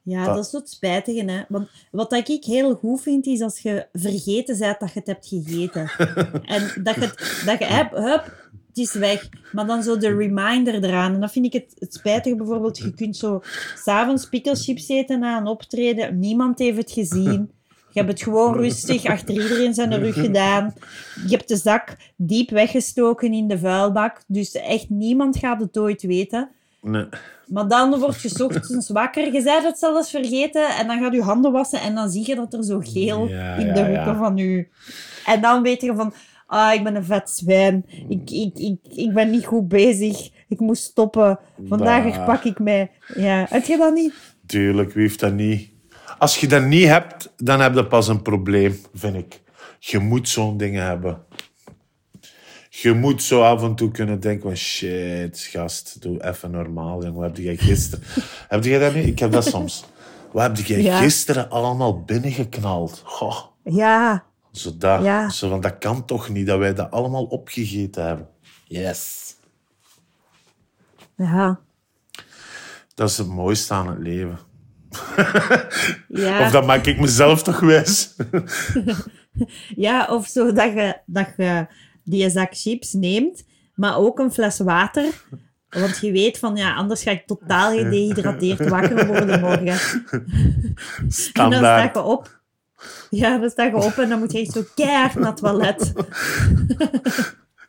[0.06, 1.42] Ja, Dat- dat is het spijtige, hè.
[1.48, 5.26] Want wat ik heel goed vind, is als je vergeten bent dat je het hebt
[5.28, 5.90] gegeten.
[6.54, 8.24] en dat je het, dat je, hup, hup,
[8.68, 9.28] het is weg.
[9.52, 11.14] Maar dan zo de reminder eraan.
[11.14, 13.42] En dan vind ik het, het spijtige bijvoorbeeld, je kunt zo
[13.76, 17.50] s'avonds picklechips eten na een optreden, niemand heeft het gezien.
[17.90, 20.74] Je hebt het gewoon rustig achter iedereen zijn rug gedaan.
[21.26, 24.22] Je hebt de zak diep weggestoken in de vuilbak.
[24.26, 26.50] Dus echt niemand gaat het ooit weten.
[26.82, 27.06] Nee.
[27.46, 29.32] Maar dan word je ochtends wakker.
[29.32, 30.68] Je zei het zelfs vergeten.
[30.68, 31.80] En dan gaat je handen wassen.
[31.80, 34.16] En dan zie je dat er zo geel Ja, in ja, de hoeken ja.
[34.16, 34.66] van je...
[35.26, 36.14] En dan weet je van...
[36.46, 37.84] Ah, ik ben een vet zwijn.
[38.08, 40.30] Ik, ik, ik, ik ben niet goed bezig.
[40.48, 41.38] Ik moet stoppen.
[41.68, 42.14] Vandaag Bah.
[42.14, 42.90] herpak ik mij.
[43.14, 44.14] Ja, heb je dat niet?
[44.46, 45.70] Tuurlijk, wie heeft dat niet?
[46.18, 49.42] Als je dat niet hebt, dan heb je pas een probleem, vind ik.
[49.78, 51.18] Je moet zo'n dingen hebben.
[52.82, 57.02] Je moet zo af en toe kunnen denken van shit, gast, doe even normaal.
[57.04, 57.14] Jongen.
[57.14, 58.04] Wat heb jij gisteren...
[58.48, 59.06] heb jij dat niet?
[59.06, 59.84] Ik heb dat soms.
[60.32, 60.98] Wat heb jij Ja.
[60.98, 63.02] gisteren allemaal binnengeknald?
[63.04, 64.24] Goh, Ja.
[64.52, 65.02] zo dat.
[65.02, 65.28] Ja.
[65.30, 68.28] Zo van, dat kan toch niet, dat wij dat allemaal opgegeten hebben.
[68.64, 69.34] Yes.
[71.16, 71.60] Ja.
[72.94, 74.38] Dat is het mooiste aan het leven.
[76.08, 76.44] Ja.
[76.46, 78.14] Of dat maak ik mezelf toch wijs?
[79.76, 81.66] Ja, of zo dat je, dat je
[82.04, 83.44] die zak chips neemt,
[83.74, 85.24] maar ook een fles water.
[85.70, 89.76] Want je weet van, ja, anders ga ik totaal gedehydrateerd wakker worden morgen.
[91.32, 92.42] En dan sta je op.
[93.10, 95.92] Ja, dan sta je op en dan moet je echt zo keihard naar het toilet.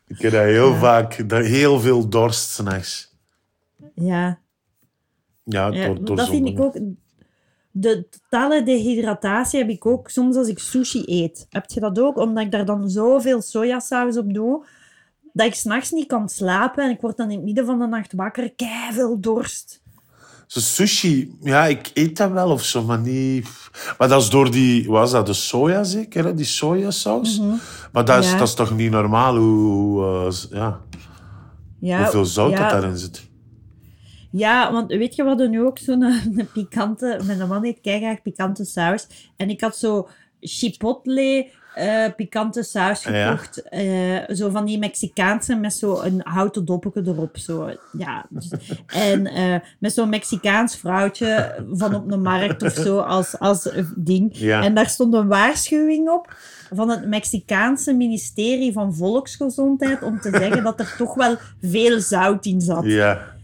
[0.08, 3.14] Ik heb dat heel vaak, dat heel veel dorst s'nachts.
[3.94, 4.38] Ja,
[5.44, 6.78] Ja, ja door, door dat vind ik ook...
[7.78, 11.46] De totale dehydratatie heb ik ook soms als ik sushi eet.
[11.50, 12.18] Heb je dat ook?
[12.18, 14.64] Omdat ik daar dan zoveel sojasaus op doe,
[15.32, 17.86] dat ik s'nachts niet kan slapen en ik word dan in het midden van de
[17.86, 18.52] nacht wakker,
[18.92, 19.82] veel dorst.
[20.46, 23.48] Zo sushi, ja, ik eet dat wel of zo, maar niet...
[23.98, 26.34] Maar dat is door die, wat was dat, de soja zeker, hè?
[26.34, 27.40] die sojasaus?
[27.92, 28.38] Maar dat is, Ja.
[28.38, 30.80] dat is toch niet normaal hoe, hoe, eh, ja,
[31.80, 33.25] Ja, hoeveel zout ja, dat daarin zit?
[34.30, 36.02] Ja, want weet je wat er nu ook zo'n
[36.36, 37.20] een, pikante...
[37.24, 39.06] Mijn man eet keihard pikante saus.
[39.36, 40.08] En ik had zo
[40.40, 43.30] chipotle eh, pikante saus Ja.
[43.30, 43.62] gekocht.
[43.68, 47.36] eh, zo van die Mexicaanse met zo een houten doppeltje erop.
[47.38, 47.70] Zo.
[47.98, 48.50] Ja, dus-
[48.86, 54.36] en eh, met zo'n Mexicaans vrouwtje van op de markt of zo als, als ding.
[54.38, 54.62] Ja.
[54.62, 56.34] En daar stond een waarschuwing op
[56.74, 62.46] van het Mexicaanse ministerie van Volksgezondheid om te zeggen dat er toch wel veel zout
[62.46, 62.84] in zat.
[62.84, 63.34] Ja.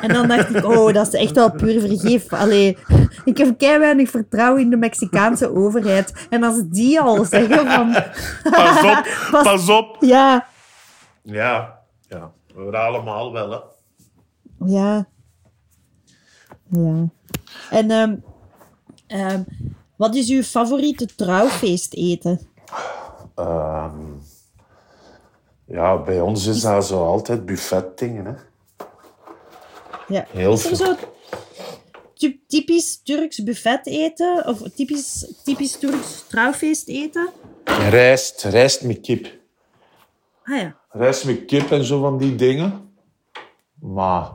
[0.00, 2.32] En dan dacht ik, oh, dat is echt wel puur vergif.
[2.32, 2.78] Allee,
[3.24, 6.26] ik heb kei weinig vertrouwen in de Mexicaanse overheid.
[6.30, 7.92] En als die al zeggen van...
[8.52, 9.96] Pas op, Pas- pas op.
[10.00, 10.46] Ja,
[11.22, 11.78] Ja,
[12.08, 13.58] ja, we allemaal wel, hè.
[14.66, 15.06] ja.
[16.68, 17.08] Ja.
[17.70, 18.14] En ehm,
[19.06, 19.42] ehm,
[19.96, 22.40] wat is uw favoriete trouwfeest eten?
[23.34, 24.00] Ehm,
[25.64, 28.32] ja, bij ons is dat zo altijd buffetdingen, hè.
[30.08, 30.26] Ja.
[30.30, 30.86] Heel Is er veel.
[30.86, 30.94] zo
[32.14, 34.46] ty- typisch Turks buffet eten?
[34.46, 37.28] Of typisch, typisch Turks trouwfeest eten?
[37.90, 39.26] Rijst, rijst met kip.
[40.44, 40.76] Ah ja.
[40.90, 42.92] Rijst met kip en zo van die dingen.
[43.80, 44.28] Maar...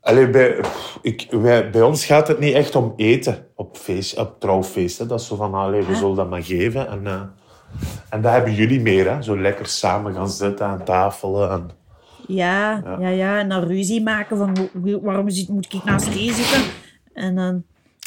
[0.00, 0.60] Allee, bij,
[1.02, 5.08] ik, wij, bij ons gaat het niet echt om eten op, feest, op trouwfeesten.
[5.08, 6.88] Dat is zo van, allee, we zullen dat maar geven.
[6.88, 7.22] En, eh,
[8.10, 9.22] En dat hebben jullie meer, hè?
[9.22, 11.50] Zo lekker samen gaan zitten aan tafel.
[11.50, 11.70] En...
[12.26, 13.38] Ja, ja, ja.
[13.38, 16.62] En dan ruzie maken van "Hoe- hoe- waarom zit, moet ik naast die zitten?
[17.12, 17.62] En dan...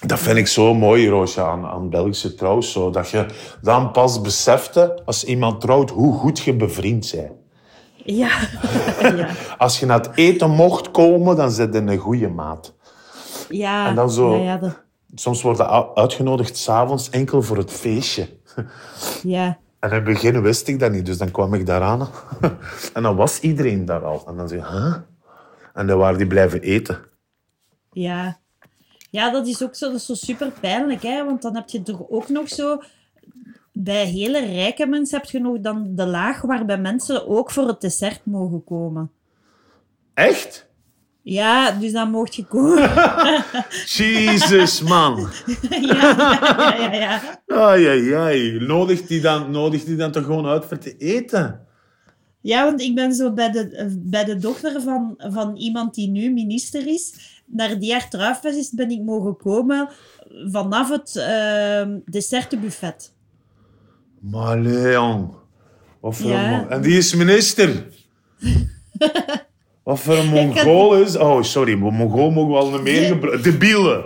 [0.06, 2.62] Dat vind ik zo mooi, Roosje, aan, aan Belgische trouw.
[2.62, 3.26] Zo, dat je
[3.62, 7.32] dan pas besefte, als iemand trouwt, hoe goed je bevriend bent.
[7.96, 8.30] Ja.
[9.16, 9.28] ja.
[9.58, 12.74] Als je naar het eten mocht komen, dan zit je een goede maat.
[13.50, 13.88] Ja.
[13.88, 14.84] En dan zo- Ja, ja, dat-
[15.18, 18.28] Soms worden uitgenodigd s'avonds enkel voor het feestje.
[19.24, 19.58] ja.
[19.86, 22.10] En in het begin wist ik dat niet, dus dan kwam ik daaraan.
[22.94, 24.24] En dan was iedereen daar al.
[24.28, 24.96] En dan zei je, huh?
[25.74, 27.00] En dan waren die blijven eten.
[27.92, 28.38] Ja.
[29.10, 31.26] Ja, dat is ook zo, dat is zo super pijnlijk, hè?
[31.26, 32.82] Want dan heb je er ook nog zo.
[33.72, 37.82] Bij hele rijke mensen heb je nog dan de laag waarbij mensen ook voor het
[37.82, 39.12] dessert mogen komen.
[40.14, 40.68] Echt?
[41.28, 42.92] Ja, dus dan mocht je komen.
[43.98, 45.30] Jezus, man.
[45.70, 47.42] ja, ja, ja, ja.
[47.48, 48.60] Ai, ai, ai.
[48.60, 51.68] Nodigt die dan, nodigt die dan toch gewoon uit voor te eten?
[52.42, 56.34] Ja, want ik ben zo bij de, bij de dochter van, van iemand die nu
[56.34, 57.14] minister is.
[57.46, 59.90] Naar die haar trouwfeest is, ben ik mogen komen
[60.52, 63.14] vanaf het uh, dessertenbuffet.
[64.20, 65.34] Maar Leon.
[66.02, 66.68] Voor Ja.
[66.70, 67.88] En die is minister.
[69.86, 71.18] Wat voor een Mongool is...
[71.18, 71.78] Oh, sorry.
[71.78, 73.44] maar Mongool mogen we al niet meer gebruiken.
[73.44, 74.04] Debielen.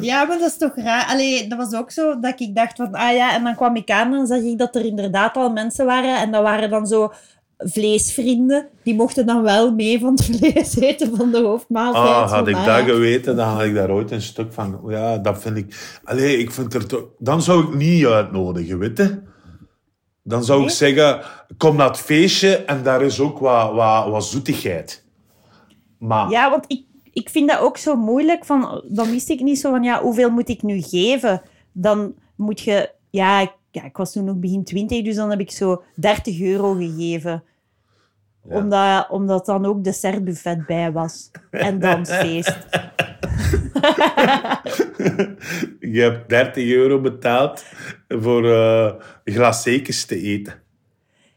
[0.00, 1.06] Ja, maar dat is toch raar.
[1.06, 3.90] Allee, dat was ook zo dat ik dacht van, ah ja, en dan kwam ik
[3.90, 6.18] aan en zag ik dat er inderdaad al mensen waren.
[6.18, 7.12] En dat waren dan zo
[7.58, 8.66] vleesvrienden.
[8.82, 12.04] Die mochten dan wel mee van het vlees eten van de hoofdmaaltijd.
[12.04, 12.82] Ah, had ik dat ja.
[12.82, 14.80] geweten, dan had ik daar ooit een stuk van...
[14.88, 16.00] Ja, dat vind ik...
[16.04, 17.04] Allee, ik vind er toch...
[17.18, 19.28] Dan zou ik niet uitnodigen, weet je?
[20.30, 21.20] Dan zou ik zeggen,
[21.56, 25.04] kom naar het feestje en daar is ook wat, wat, wat zoetigheid.
[25.98, 26.30] Maar...
[26.30, 28.44] Ja, want ik, ik vind dat ook zo moeilijk.
[28.44, 31.42] Van, dan wist ik niet zo van, ja, hoeveel moet ik nu geven?
[31.72, 32.90] Dan moet je...
[33.10, 36.40] Ja, ik, ja, ik was toen nog begin 20, dus dan heb ik zo 30
[36.40, 37.42] euro gegeven.
[38.48, 38.56] Ja.
[38.56, 41.30] Omdat, omdat dan ook dessertbuffet bij was.
[41.50, 42.56] En dansfeest.
[45.80, 47.64] Je hebt 30 euro betaald
[48.08, 48.42] voor
[49.24, 50.54] glaceekjes te eten.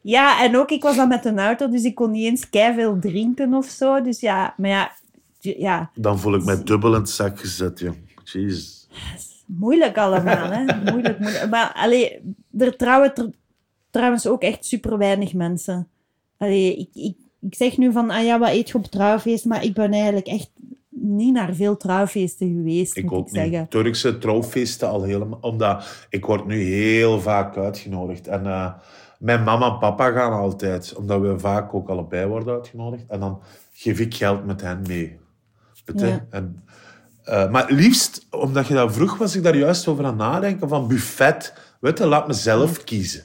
[0.01, 2.99] Ja, en ook, ik was dan met een auto, dus ik kon niet eens veel
[2.99, 4.01] drinken of zo.
[4.01, 4.91] Dus ja, maar ja,
[5.39, 7.95] ja, Dan voel ik mij dubbel in het zak gezet, joh.
[8.23, 8.88] Jezus.
[9.45, 10.63] moeilijk allemaal, hè.
[10.91, 11.49] Moeilijk, moeilijk.
[11.49, 13.35] Maar allee, er trouwen tr-
[13.89, 15.88] trouwens ook echt super weinig mensen.
[16.44, 19.45] Allee, ik, ik, ik zeg nu van, ah ja, wat eet je op trouwfeest?
[19.45, 20.52] Maar ik ben eigenlijk echt
[20.90, 23.60] niet naar veel trouwfeesten geweest, Ik moet ook ik zeggen.
[23.60, 23.72] niet.
[23.72, 25.40] Turkse trouwfeesten al helemaal.
[25.41, 28.28] Omdat ik word nu heel vaak uitgenodigd.
[28.28, 28.74] En eh,
[29.20, 30.94] mijn mama en papa gaan altijd.
[30.95, 33.03] Omdat we vaak ook allebei worden uitgenodigd.
[33.07, 33.41] En dan
[33.72, 35.18] geef ik geld met hen mee.
[35.95, 36.26] Ja.
[36.30, 36.64] En,
[37.24, 40.70] eh, maar het liefst, omdat je dat vroeg, was ik daar juist over aan nadenken.
[40.70, 41.53] Van buffet.
[41.80, 43.24] Weet je, laat mezelf kiezen.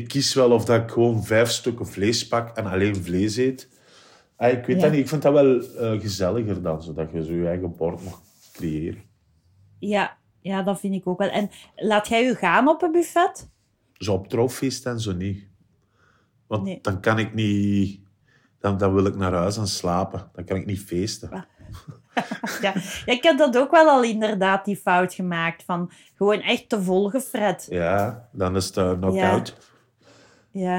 [0.00, 3.68] Ik kies wel of dat ik gewoon vijf stukken vlees pak en alleen vlees eet.
[4.36, 4.82] Ah, ik weet Ja.
[4.82, 5.00] dat niet.
[5.00, 8.20] Ik vind dat wel eh, gezelliger dan, zodat je zo je eigen bord mag
[8.52, 9.02] creëren.
[9.78, 11.28] Ja, ja, dat vind ik ook wel.
[11.28, 13.48] En laat jij je gaan op een buffet?
[13.92, 15.44] Zo op trouwfeest en zo niet.
[16.46, 16.78] Want Nee.
[16.82, 18.00] dan kan ik niet...
[18.60, 20.30] Dan, dan wil ik naar huis en slapen.
[20.32, 21.30] Dan kan ik niet feesten.
[22.60, 22.72] Ja.
[22.72, 22.74] ja,
[23.06, 25.62] ik heb dat ook wel al inderdaad, die fout gemaakt.
[25.62, 27.66] Van gewoon echt te volgefret.
[27.70, 29.48] Ja, dan is het uh, knock-out.
[29.48, 29.54] Ja.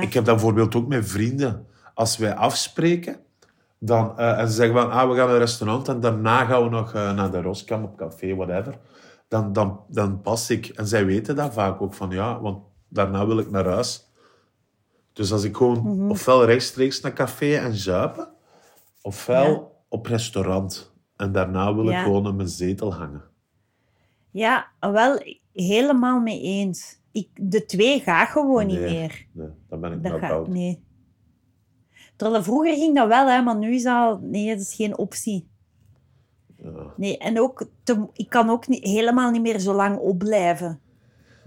[0.02, 1.68] Ik heb dat bijvoorbeeld ook met vrienden.
[1.94, 3.20] Als wij afspreken,
[3.80, 6.64] dan, eh, en ze zeggen van, ah, we gaan naar een restaurant en daarna gaan
[6.64, 8.78] we nog eh, naar de Roskam op café, whatever.
[9.28, 10.68] Dan, dan, dan pas ik.
[10.68, 14.06] En zij weten dat vaak ook van, ja, want daarna wil ik naar huis.
[15.14, 16.10] Dus als ik gewoon Mhm.
[16.10, 18.28] ofwel rechtstreeks naar café en zuipen,
[19.02, 19.62] ofwel Ja.
[19.90, 20.94] op restaurant.
[21.16, 22.04] En daarna wil ik Ja.
[22.04, 23.24] gewoon in mijn zetel hangen.
[24.32, 25.22] ja, wel
[25.54, 27.00] helemaal mee eens.
[27.18, 29.26] Ik, de twee gaat gewoon niet meer.
[29.32, 30.84] Nee, dan ben ik Dat gaat, nee.
[32.16, 35.48] Terwijl vroeger ging dat wel, hè, maar nu is dat, nee, dat is geen optie.
[36.58, 36.94] Ja.
[36.98, 40.80] Nee, en ook, te- ik kan ook niet, helemaal niet meer zo lang opblijven.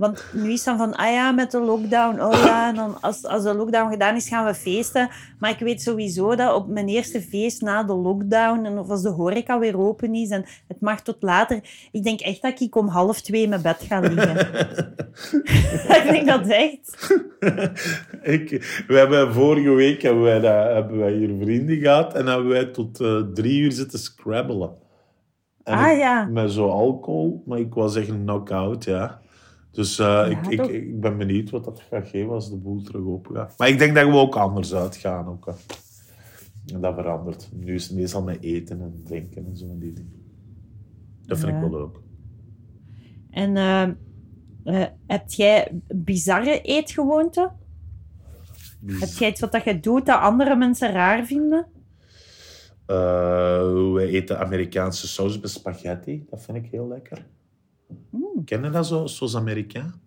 [0.01, 3.24] Want nu is dan van, ah ja, met de lockdown, oh ja, en dan als,
[3.24, 5.09] als de lockdown gedaan is, gaan we feesten.
[5.39, 9.02] Maar ik weet sowieso dat op mijn eerste feest na de lockdown, en of als
[9.02, 11.60] de horeca weer open is, en het mag tot later,
[11.93, 14.36] ik denk echt dat ik om half twee in mijn bed ga liggen.
[15.98, 17.14] ik denk dat echt.
[18.36, 18.48] ik,
[18.86, 22.64] we hebben vorige week hebben wij, dat, hebben wij hier vrienden gehad en hebben wij
[22.64, 24.70] tot eh, drie uur zitten scrabbelen.
[25.62, 26.24] En Ah, ja.
[26.24, 29.20] Met zo alcohol, maar ik was echt een knock-out, ja.
[29.71, 33.05] Dus eh, ik, ik, ik ben benieuwd wat dat gaat geven als de boel terug
[33.05, 33.55] open gaat.
[33.59, 35.27] Maar ik denk dat we ook anders uitgaan.
[35.27, 35.53] Ook, hè.
[36.75, 37.49] En dat verandert.
[37.53, 39.65] Nu is het meestal met eten en drinken en zo.
[39.65, 40.23] en Die dingen.
[41.27, 41.57] Dat vind Ja.
[41.65, 41.99] ik wel leuk.
[43.31, 43.57] En
[44.65, 47.57] Eh, heb jij bizarre eetgewoonten?
[48.87, 51.67] Heb jij iets wat dat je doet dat andere mensen raar vinden?
[52.87, 56.27] Eh, we eten Amerikaanse saus bij spaghetti.
[56.31, 57.27] Dat vind ik heel lekker.
[58.11, 58.20] Mm.
[58.45, 60.01] Ken je dat zo, saus Amerikaan?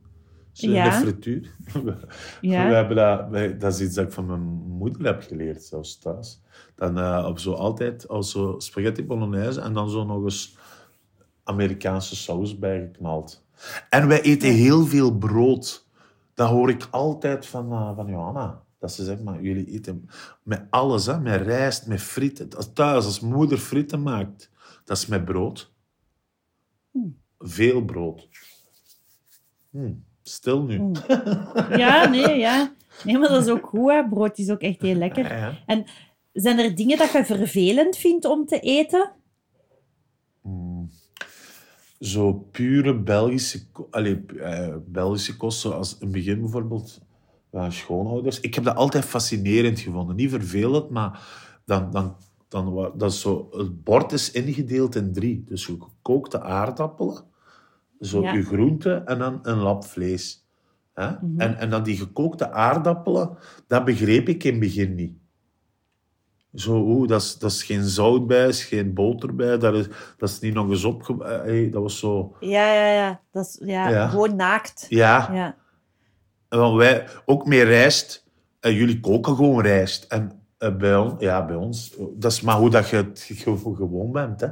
[0.51, 0.83] Ja.
[0.89, 1.55] de frituur.
[2.41, 2.67] Ja.
[2.67, 5.97] We hebben dat, wij- dat is iets dat ik van mijn moeder heb geleerd, zelfs
[5.99, 6.41] thuis.
[6.75, 10.57] Dan eh, op zo altijd als zo spaghetti bolognese en dan zo nog eens
[11.43, 13.45] Amerikaanse saus bijgeknald.
[13.89, 15.87] En wij eten heel veel brood.
[16.33, 18.61] Dat hoor ik altijd van, eh, van Johanna.
[18.79, 20.09] Dat ze zegt, maar jullie eten
[20.43, 21.19] met alles, hè?
[21.19, 22.73] met rijst, met frieten.
[22.73, 24.49] Thuis, als moeder frieten maakt,
[24.83, 25.71] dat is met brood.
[27.43, 28.27] Veel brood.
[29.71, 30.91] Hm, Stil nu.
[31.77, 32.73] Ja, nee, ja.
[33.03, 34.07] Nee, maar dat is ook goed, hè.
[34.07, 35.23] Brood is ook echt heel lekker.
[35.23, 35.63] Ja, ja.
[35.65, 35.85] En
[36.33, 39.11] zijn er dingen dat je vervelend vindt om te eten?
[42.03, 43.59] zo pure Belgische,
[43.89, 47.01] allee, eh, Belgische kost, zoals in het begin bijvoorbeeld
[47.51, 48.39] ja, schoonouders.
[48.39, 50.15] Ik heb dat altijd fascinerend gevonden.
[50.15, 51.27] Niet vervelend, maar
[51.65, 52.15] dan, dan,
[52.47, 55.43] dan, dat is zo, het bord is ingedeeld in drie.
[55.47, 57.23] Dus je gekookte aardappelen,
[57.99, 58.33] zo Ja.
[58.33, 60.47] je groente en dan een lap vlees.
[60.93, 61.05] Hè?
[61.37, 63.37] en, en dan die gekookte aardappelen,
[63.67, 65.13] dat begreep ik in het begin niet.
[66.53, 69.87] Zo, oeh, dat is, dat is geen zout bij, is geen boter bij, dat is,
[70.17, 71.23] dat is niet nog eens opge...
[71.23, 72.35] eh, hey, dat was zo...
[72.39, 73.21] Ja, ja, ja.
[73.31, 74.07] Dat is ja, Ja.
[74.07, 74.85] gewoon naakt.
[74.89, 75.55] Ja, Ja.
[76.49, 78.25] en dan wij ook meer rijst.
[78.59, 80.03] En jullie koken gewoon rijst.
[80.03, 83.57] En eh, bij, on, ja, bij ons, dat is maar hoe dat je het ge-
[83.75, 84.41] gewoon bent.
[84.41, 84.47] Hè.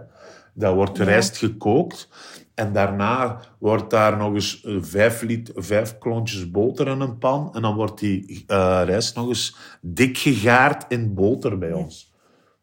[0.54, 1.04] Dat wordt Ja.
[1.04, 2.10] rijst gekookt.
[2.54, 5.26] En daarna wordt daar nog eens eh, vijf,
[5.56, 7.50] vijf klontjes boter in een pan.
[7.54, 12.14] En dan wordt die eh, rijst nog eens dik gegaard in boter bij ons.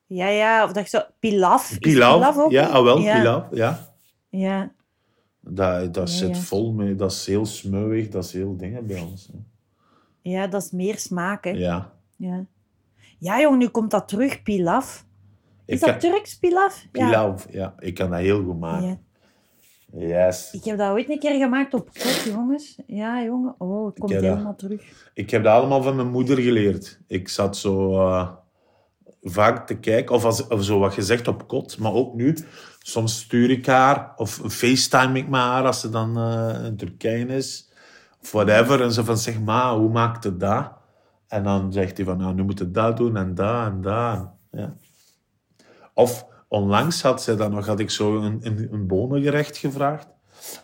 [0.06, 0.65] Ja, ja.
[0.65, 1.02] Of dat je zo...
[1.19, 1.70] Pilaf.
[1.70, 3.19] Is Pilaf, ook ja, ah, wel, ja.
[3.19, 3.93] pilaf, ja.
[4.28, 4.73] Ja.
[5.40, 6.43] Dat, dat Ja, zit ja.
[6.43, 9.28] vol mee, dat is heel smeuig, dat is heel dingen bij ons.
[9.32, 9.39] hè.
[10.31, 11.51] ja, dat is meer smaak, hè.
[11.51, 11.93] Ja.
[12.16, 12.44] Ja,
[13.19, 15.06] ja jong, nu komt dat terug, pilaf.
[15.69, 16.86] Is Ik dat kan- Turks pilaf?
[16.93, 17.07] Ja.
[17.07, 17.74] Pilaf, ja.
[17.78, 18.89] Ik kan dat heel goed maken.
[18.89, 18.99] Ja.
[20.27, 20.53] Yes.
[20.53, 22.78] Ik heb dat ooit een keer gemaakt op kot, jongens.
[22.86, 23.55] Ja, jongen.
[23.59, 24.23] Oh, het komt dat.
[24.23, 25.11] helemaal terug.
[25.15, 27.01] Ik heb dat allemaal van mijn moeder geleerd.
[27.07, 28.31] Ik zat zo eh,
[29.23, 32.36] vaak te kijken, of, als, of zo wat gezegd op kot, maar ook nu.
[32.78, 37.27] Soms stuur ik haar, of facetime ik met haar als ze dan eh, in Turkije
[37.27, 37.70] is,
[38.23, 38.82] of whatever.
[38.82, 40.73] En ze van, zeg maar, hoe maakt het dat?
[41.28, 44.28] En dan zegt hij van, nou, nu moet je dat doen en dat en dat.
[44.51, 44.74] Ja.
[45.99, 50.07] Of onlangs had zij dan nog, had ik zo een, een, een bonengerecht gevraagd.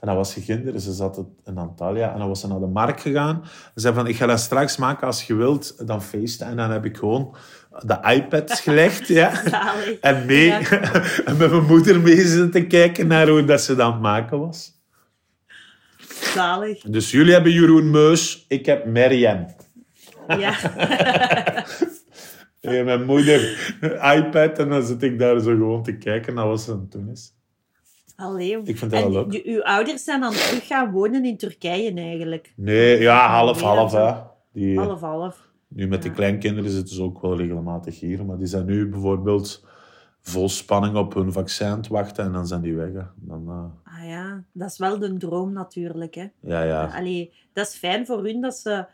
[0.01, 2.13] En dan was ze kinderen, ze zat in Antalya.
[2.13, 3.41] En dan was ze naar de markt gegaan.
[3.45, 5.87] Ze zei van, ik ga dat straks maken als je wilt.
[5.87, 6.47] Dan feesten.
[6.47, 7.37] En dan heb ik gewoon
[7.81, 9.09] de iPad gelegd.
[9.09, 9.43] ja.
[10.01, 10.61] En mee, Ja.
[11.25, 14.39] en met mijn moeder mee zitten kijken naar hoe dat ze dat aan het maken
[14.39, 14.73] was.
[16.35, 16.81] Zalig.
[16.83, 19.55] Dus jullie hebben Jeroen Meus, ik heb Marianne.
[20.39, 20.55] Ja.
[22.65, 23.41] En mijn moeder,
[24.17, 26.93] iPad, en dan zit ik daar zo gewoon te kijken naar wat ze aan het
[26.93, 27.35] doen is.
[28.17, 28.61] Allee.
[28.65, 29.45] Ik vind dat en wel leuk.
[29.45, 32.53] uw ouders zijn dan terug gaan wonen in Turkije eigenlijk.
[32.57, 33.93] Nee, ja, half, Weer half,
[34.77, 35.49] Half, half.
[35.69, 39.65] Nu met de kleinkinderen zitten ze ook wel regelmatig hier, maar die zijn nu bijvoorbeeld
[40.21, 42.93] vol spanning op hun vaccin te wachten en dan zijn die weg.
[42.93, 43.03] hè.
[43.17, 46.15] Dan, eh, Ah ja, dat is wel de droom natuurlijk.
[46.15, 46.27] Hè.
[46.41, 46.85] ja, ja.
[46.87, 48.87] Allee, dat is fijn voor hun dat ze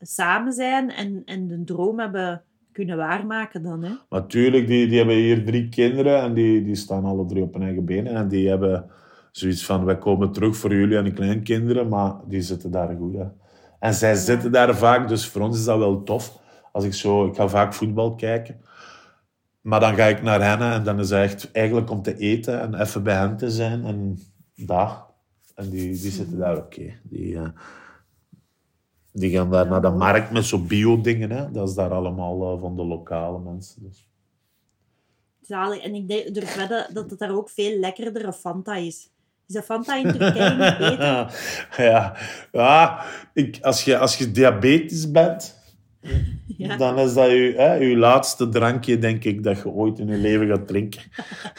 [0.00, 2.42] samen zijn en, en de droom hebben
[2.76, 3.82] kunnen waarmaken dan.
[3.84, 3.90] Hè.
[4.08, 7.52] Maar tuurlijk, die, die hebben hier drie kinderen en die, die staan alle drie op
[7.52, 8.14] hun eigen benen.
[8.14, 8.90] En die hebben
[9.30, 13.14] zoiets van, wij komen terug voor jullie en de kleinkinderen, maar die zitten daar goed.
[13.14, 13.24] Hè.
[13.78, 16.38] En zij zitten daar vaak, dus voor ons is dat wel tof.
[16.72, 18.60] Als ik zo, ik ga vaak voetbal kijken.
[19.60, 22.60] Maar dan ga ik naar hen en dan is het echt eigenlijk om te eten
[22.60, 23.84] en even bij hen te zijn.
[23.84, 24.18] En
[24.54, 25.04] dat.
[25.54, 26.92] En die, die zitten daar oké.
[27.02, 27.48] Die, eh,
[29.18, 31.30] die gaan daar naar de markt met zo bio-dingen.
[31.30, 31.50] Hè.
[31.50, 33.82] Dat is daar allemaal eh, van de lokale mensen.
[33.82, 34.08] Dus.
[35.42, 35.82] Zalig.
[35.82, 39.10] En ik denk- durf wedden dat het daar ook veel lekkerdere Fanta is.
[39.48, 41.06] Is de Fanta in Turkije niet beter?
[41.76, 42.16] ja,
[42.52, 45.54] ja ik, als, je, als je diabetisch bent,
[46.58, 46.76] Ja.
[46.76, 50.16] dan is dat je, hè, je laatste drankje, denk ik, dat je ooit in je
[50.16, 51.00] leven gaat drinken.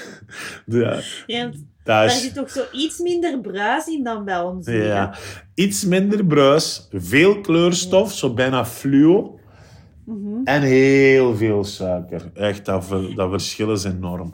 [0.65, 1.55] ja, Ja, dat
[1.88, 4.65] daar is, zit toch zo iets minder bruis in dan bij ons.
[4.68, 5.15] hier, ja.
[5.53, 9.39] Iets minder bruis, veel kleurstof, zo bijna fluo.
[10.05, 10.41] Mhm.
[10.43, 12.31] En heel veel suiker.
[12.34, 12.84] Echt, dat,
[13.15, 14.30] dat verschil is enorm.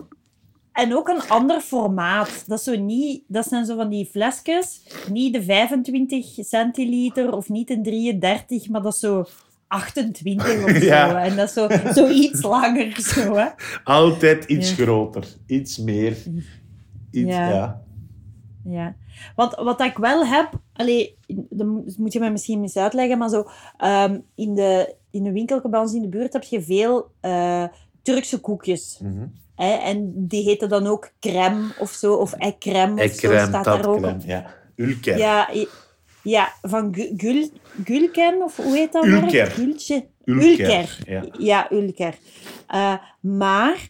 [0.71, 2.43] En ook een ander formaat.
[2.47, 4.81] Dat, zo niet, dat zijn zo van die flesjes.
[5.11, 9.25] Niet de 25 centiliter of niet de 33, maar dat is zo
[9.67, 10.85] 28 of zo.
[10.85, 11.23] Ja.
[11.23, 13.01] En dat is zo, zo iets langer.
[13.01, 13.47] Zo, hè.
[13.83, 14.83] Altijd iets Ja.
[14.83, 16.17] groter, iets meer.
[17.13, 17.49] Iets, Ja.
[17.49, 17.81] ja.
[18.65, 18.95] Ja,
[19.35, 21.67] want wat ik wel heb, allee, dat
[21.97, 23.45] moet je me misschien eens uitleggen, maar zo,
[23.85, 27.63] um, in, de, in de winkel bij ons in de buurt heb je veel uh,
[28.01, 28.99] Turkse koekjes.
[29.01, 29.33] Mm -hmm.
[29.55, 33.87] hè, en die heten dan ook crème of zo, of ekrem of zo staat daar
[33.87, 34.21] ook.
[34.25, 34.45] ja.
[34.75, 35.17] Ulker.
[35.17, 35.49] Ja,
[36.23, 37.49] ja, van Gul,
[37.83, 39.05] Gulken, of hoe heet dat?
[39.05, 39.47] Ulker.
[39.47, 40.07] Gultje.
[40.23, 40.49] Ulker.
[40.49, 40.99] Ulker.
[41.05, 42.15] Ja, ja Ulker.
[42.73, 43.89] Uh, maar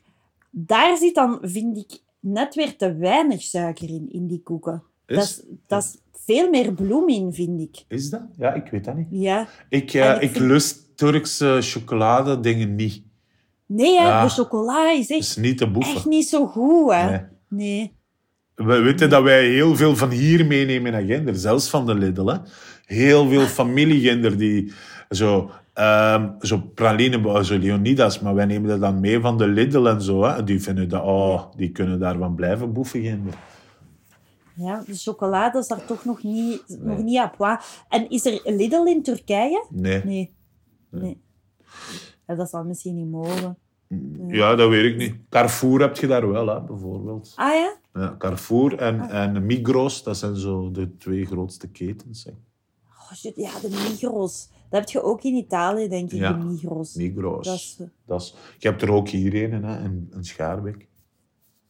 [0.50, 4.84] daar zit dan, vind ik, net weer te weinig suiker in, in die koeken.
[5.06, 5.16] Is?
[5.16, 7.84] Dat, is, dat is veel meer bloem in, vind ik.
[7.88, 8.22] Is dat?
[8.38, 9.08] Ja, ik weet dat niet.
[9.10, 9.48] Ja.
[9.70, 13.02] Ik, uh, En ik, ik vind- lust Turkse chocolade dingen niet.
[13.66, 14.24] Nee, hè, Ja.
[14.24, 15.96] de chocola is echt, is niet te boeven.
[15.96, 16.92] echt niet zo goed.
[16.92, 17.10] Hè.
[17.10, 17.22] Nee.
[17.48, 17.94] Nee.
[18.56, 22.26] We weten dat wij heel veel van hier meenemen naar Gender, zelfs van de Lidl.
[22.26, 22.38] Hè.
[22.86, 24.72] Heel veel familiegender die
[25.10, 29.88] zo, ehm, zo praline, zo Leonidas, maar wij nemen dat dan mee van de Lidl
[29.88, 30.24] en zo.
[30.24, 30.44] Hè.
[30.44, 33.32] Die vinden dat, oh, die kunnen daarvan blijven boeven.
[34.56, 37.60] Ja, de chocolade is daar toch nog niet, nog niet à point.
[37.90, 39.66] En is er Lidl in Turkije?
[39.70, 40.02] Nee.
[40.06, 40.34] Nee.
[40.90, 41.22] nee.
[42.28, 43.58] Ja, dat zal misschien niet mogen.
[44.28, 45.16] Ja, dat weet ik niet.
[45.30, 47.34] Carrefour heb je daar wel, hè, bijvoorbeeld.
[47.36, 47.78] Ah ja?
[47.94, 52.24] Ja, Carrefour en, en Migros, dat zijn zo de twee grootste ketens.
[52.24, 52.32] Hè.
[52.90, 54.50] Oh, shit, ja, de Migros.
[54.74, 56.34] Dat heb je ook in Italië, denk ik, Ja.
[56.34, 56.94] de Migros.
[56.96, 57.46] Migros.
[57.46, 60.88] Dat is- Dat is, je hebt er ook hier een, hè, in, in Schaarbeek.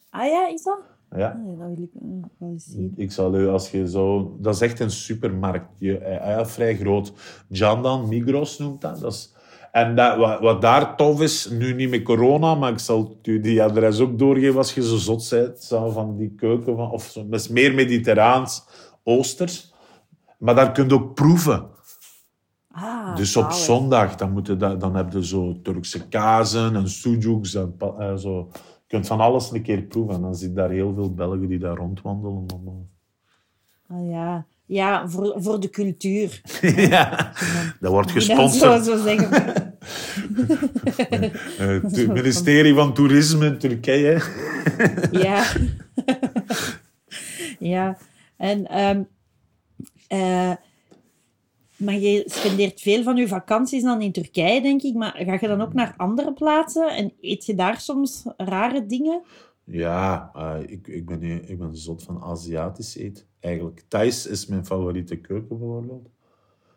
[0.10, 0.80] Ah ja, is dat?
[1.16, 1.28] Ja.
[1.30, 2.94] Ah, nee, dat wil ik eh, wel eens zien.
[2.96, 4.36] Ik zal u, als je zo...
[4.42, 5.68] Dat is echt een supermarkt.
[5.78, 7.14] Je, eh, ja, vrij groot.
[7.48, 9.00] Jandan, Migros noemt dat.
[9.00, 9.34] dat is,
[9.72, 13.40] en dat, wat, wat daar tof is, nu niet met corona, maar ik zal u
[13.40, 16.76] die adres ook doorgeven als je zo zot bent zo van die keuken.
[16.76, 18.64] Van, of zo, dat is meer mediterraans,
[19.04, 19.74] oosters.
[20.38, 21.72] Maar daar kun je ook proeven.
[22.76, 23.58] Ah, Dus op zalig.
[23.58, 28.16] zondag, dan, moet je dat, dan heb je zo Turkse kazen en sujuks en eh,
[28.16, 28.50] zo.
[28.54, 28.60] Je
[29.00, 30.16] kunt van alles een keer proeven.
[30.16, 32.46] En dan zie je daar heel veel Belgen die daar rondwandelen.
[32.54, 32.86] allemaal.
[33.88, 36.42] Ah, ja, ja voor, voor de cultuur.
[36.90, 37.32] ja,
[37.80, 38.86] dat wordt Ik zou gesponsord.
[38.86, 39.62] zo zeggen.
[41.58, 44.22] Eh, Het ministerie van Toerisme in Turkije.
[45.12, 45.44] Ja.
[47.60, 47.98] ja.
[48.38, 49.02] En, ehm,
[50.08, 50.52] eh,
[51.84, 54.94] maar je spendeert veel van je vakanties dan in Turkije, denk ik.
[54.94, 59.22] Maar ga je dan ook naar andere plaatsen en eet je daar soms rare dingen?
[59.64, 63.26] Ja, eh, ik, ik, ben, ik ben zot van Aziatisch eten.
[63.40, 66.10] Eigenlijk, Thais is mijn favoriete keuken bijvoorbeeld.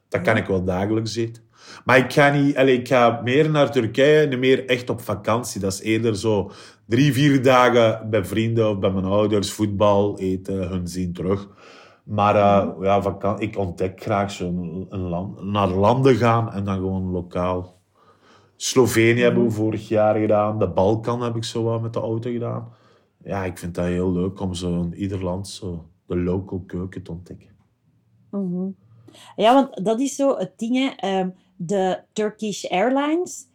[0.08, 1.42] Dat kan ik wel dagelijks eten.
[1.84, 5.60] Maar ik ga, niet, allee, ik ga meer naar Turkije, niet meer echt op vakantie.
[5.60, 6.50] Dat is eerder zo
[6.86, 11.48] drie, vier dagen bij vrienden of bij mijn ouders, voetbal, eten, hun zien terug.
[12.06, 16.74] Maar eh, ja, ik ontdek graag zo een, een land, naar landen gaan en dan
[16.74, 17.80] gewoon lokaal.
[18.56, 20.58] Slovenië hebben we vorig jaar gedaan.
[20.58, 22.68] De Balkan heb ik zo wat met de auto gedaan.
[23.24, 27.02] Ja, ik vind dat heel leuk om zo in ieder land zo de local keuken
[27.02, 27.50] te ontdekken.
[28.30, 28.68] Mhm.
[29.36, 30.88] Ja, want dat is zo het ding, hè.
[30.96, 33.48] Ehm, de Turkish Airlines,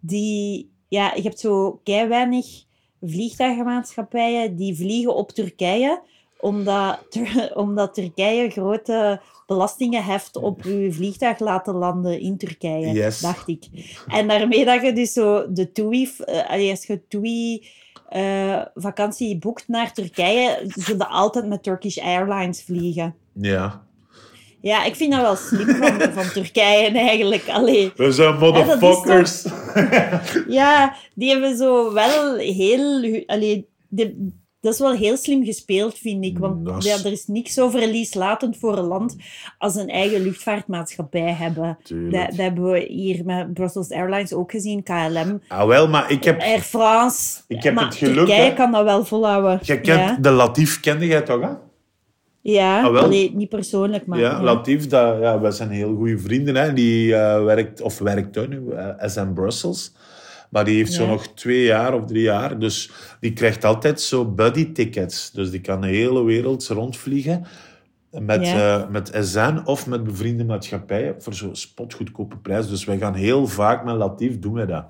[0.00, 0.74] die...
[0.88, 2.64] Ja, je hebt zo kei weinig
[3.02, 6.02] vliegtuigenmaatschappijen die vliegen op Turkije,
[6.40, 6.98] omdat,
[7.54, 13.20] omdat Turkije grote belastingen heft op je vliegtuig laten landen in Turkije, Yes.
[13.20, 13.64] dacht ik.
[14.06, 17.66] En daarmee dat je dus zo de TUI, eh, als je TUI
[18.08, 23.14] eh, vakantie boekt naar Turkije, zul je altijd met Turkish Airlines vliegen.
[23.32, 23.84] Ja.
[24.60, 27.48] Ja, ik vind dat wel slim van, van Turkije eigenlijk.
[27.48, 29.44] Allee, We zijn motherfuckers.
[30.48, 33.22] ja, die hebben zo wel heel...
[33.26, 36.38] Allee, die- dat is wel heel slim gespeeld, vind ik.
[36.38, 39.16] Want is- ja, er is niks zo verlieslatend voor een land
[39.58, 41.78] als een eigen luchtvaartmaatschappij hebben.
[41.88, 45.40] Dat, dat hebben we hier met Brussels Airlines ook gezien, KLM.
[45.48, 46.40] Ah, wel, maar ik heb...
[46.40, 47.40] Air France.
[47.48, 49.58] Ik heb maar het geluk, Turkije kan dat wel volhouden.
[49.62, 51.50] Je kent ja, de Latief, kende jij toch, hè?
[52.40, 52.82] ja.
[52.82, 52.96] Ah.
[52.96, 54.18] Allee, niet persoonlijk, maar...
[54.18, 56.54] ja, Latief, dat, ja, wij zijn heel goede vrienden.
[56.54, 56.72] Hè.
[56.72, 59.94] Die eh, werkt, of werkt nu, eh, SM Brussels.
[60.50, 62.58] Maar die heeft zo nog twee jaar of drie jaar.
[62.58, 62.90] Dus
[63.20, 65.30] die krijgt altijd zo buddy tickets.
[65.30, 67.46] Dus die kan de hele wereld rondvliegen.
[68.10, 68.78] Met, Ja.
[68.82, 72.68] eh, met SN of met bevriende maatschappijen voor zo'n spotgoedkope prijs.
[72.68, 74.84] Dus wij gaan heel vaak met Latief doen wij dat.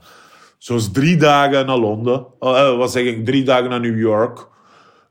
[0.58, 2.26] Zoals drie dagen naar Londen.
[2.38, 3.24] Oh, eh, wat zeg ik?
[3.24, 4.48] Drie dagen naar New York.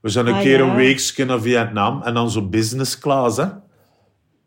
[0.01, 0.69] We zijn een Ah, keer ja.
[0.69, 2.01] een weekje naar Vietnam.
[2.01, 3.45] En dan zo business class, hè.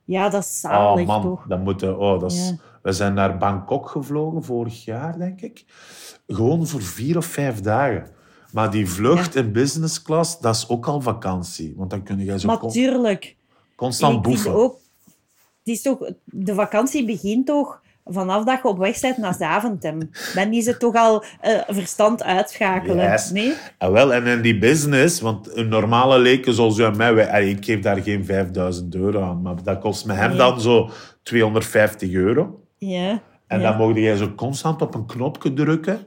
[0.04, 1.44] Ja, dat is zalig, Oh man, toch?
[1.48, 2.56] dat moeten, oh, dat is, Ja.
[2.88, 5.64] We zijn naar Bangkok gevlogen vorig jaar, denk ik.
[6.26, 8.06] Gewoon voor vier of vijf dagen.
[8.52, 11.74] Maar die vlucht in business class, dat is ook al vakantie.
[11.76, 13.36] Want dan kun je zo Maar con- tuurlijk.
[13.76, 14.54] constant ik boeven.
[14.54, 14.72] ook,
[15.58, 19.98] het is toch, de vakantie begint toch vanaf dat je op weg bent naar Zaventem.
[20.34, 23.10] Dan is het toch al eh, verstand uitschakelen.
[23.10, 23.30] Yes.
[23.30, 23.52] Nee?
[23.78, 27.48] En wel, en in die business, want een normale leken zoals u en mij, wij,
[27.50, 30.38] ik geef daar geen 5000 euro aan, maar dat kost me hem Nee.
[30.38, 30.90] dan zo
[31.22, 32.62] 250 euro.
[32.78, 33.22] Ja.
[33.46, 33.68] En ja.
[33.70, 36.06] dan mocht jij zo constant op een knopje drukken.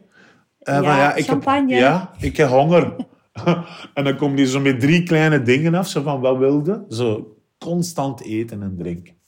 [0.59, 1.73] En van, Ja, ik champagne.
[1.73, 2.95] Heb, ja, ik heb honger.
[3.93, 6.85] en dan komt hij zo met drie kleine dingen af, zo van, wat wilde?
[6.89, 9.19] Zo constant eten en drinken.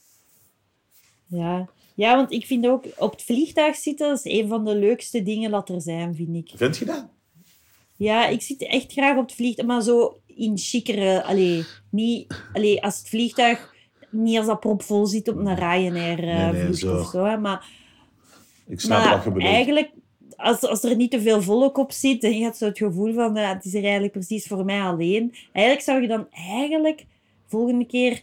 [1.26, 1.68] Ja.
[1.94, 5.22] ja, want ik vind ook op het vliegtuig zitten, dat is een van de leukste
[5.22, 6.52] dingen dat er zijn, vind ik.
[6.54, 7.08] Vind je dat?
[7.96, 11.24] Ja, ik zit echt graag op het vliegtuig, maar zo in chicere...
[11.24, 12.44] Allee, niet...
[12.52, 13.73] Allee, als het vliegtuig...
[14.14, 17.66] Niet als dat propvol zit op een Ryanair eh Nee, nee, of zo, hè, maar...
[18.66, 19.52] Ik snap maar wat je bedoelt.
[19.52, 19.90] eigenlijk,
[20.36, 23.14] als, als er niet te veel volk op zit, dan heb je zo het gevoel
[23.14, 25.34] van, eh, het is er eigenlijk precies voor mij alleen.
[25.52, 27.06] Eigenlijk zou je dan eigenlijk
[27.46, 28.22] volgende keer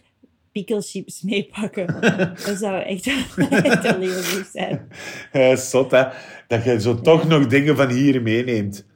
[0.52, 1.86] pikkelchips meepakken.
[2.46, 3.06] dat zou echt,
[3.50, 4.88] echt heel leuk zijn.
[5.32, 6.04] Ja, zot, hè?
[6.48, 8.86] Dat je zo toch nog dingen van hier meeneemt.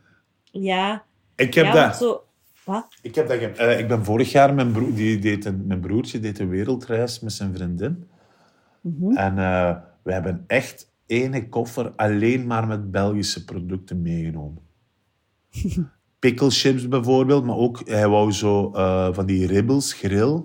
[0.50, 1.04] Ja,
[1.36, 1.96] Ik heb ja dat...
[1.96, 2.25] zo...
[2.66, 2.86] Wat?
[3.02, 5.80] Ik, heb dat ge- eh, ik ben vorig jaar, mijn, broer, die deed een, mijn
[5.80, 8.08] broertje deed een wereldreis met zijn vriendin.
[8.80, 9.16] Mhm.
[9.16, 14.62] En eh, we hebben echt ene koffer alleen maar met Belgische producten meegenomen.
[16.18, 20.42] Picklechips bijvoorbeeld, maar ook hij wou zo eh, van die ribbels, grill.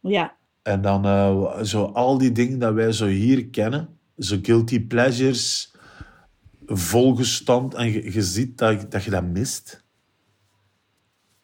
[0.00, 3.98] Ja, En dan eh, zo al die dingen dat wij zo hier kennen.
[4.18, 5.74] Zo guilty pleasures,
[6.66, 7.74] volgestand.
[7.74, 9.79] En je, je ziet dat, dat je dat mist.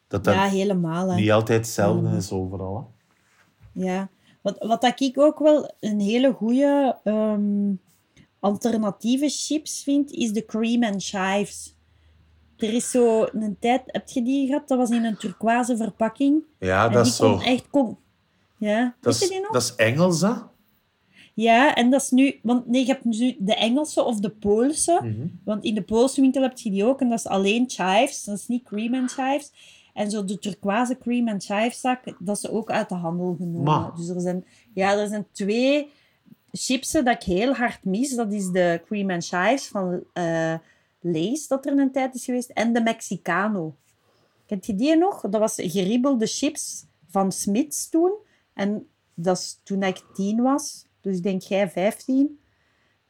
[0.08, 1.08] Dat dat ja helemaal.
[1.08, 1.16] Hè.
[1.16, 2.76] niet altijd hetzelfde is overal.
[2.76, 3.84] Hè?
[3.84, 4.08] Ja,
[4.40, 7.72] wat, wat dat ik ook wel een hele goede ehm,
[8.40, 11.74] alternatieve chips vind, is de cream and chives.
[12.56, 14.68] Er is zo een tijd, heb je die gehad?
[14.68, 16.42] Dat was in een turquoise verpakking.
[16.58, 17.38] Ja, en dat is zo.
[17.38, 17.70] echt...
[17.70, 17.98] Kon,
[18.58, 19.50] ja, Dat is, die nog?
[19.50, 20.32] dat is Engels, hè?
[21.34, 22.38] Ja, en dat is nu...
[22.42, 25.00] Want nee, je hebt nu de Engelse of de Poolse.
[25.02, 25.26] Mhm.
[25.44, 27.00] Want in de Poolse winkel heb je die ook.
[27.00, 28.24] En dat is alleen chives.
[28.24, 29.52] Dat is niet cream and chives.
[29.96, 33.92] En zo de turquoise cream and chives zak, dat is ook uit de handel genomen.
[33.96, 34.44] Dus er zijn,
[34.74, 35.90] ja, er zijn twee
[36.52, 38.14] chipsen dat ik heel hard mis.
[38.14, 40.54] Dat is de cream and chives van eh
[41.00, 42.50] Lay's, dat er een tijd is geweest.
[42.50, 43.76] En de Mexicano.
[44.46, 45.20] Kent je die nog?
[45.20, 48.12] Dat was geribbelde chips van Smits toen.
[48.54, 50.86] En dat is toen ik tien was.
[51.00, 52.40] Dus ik denk jij vijftien.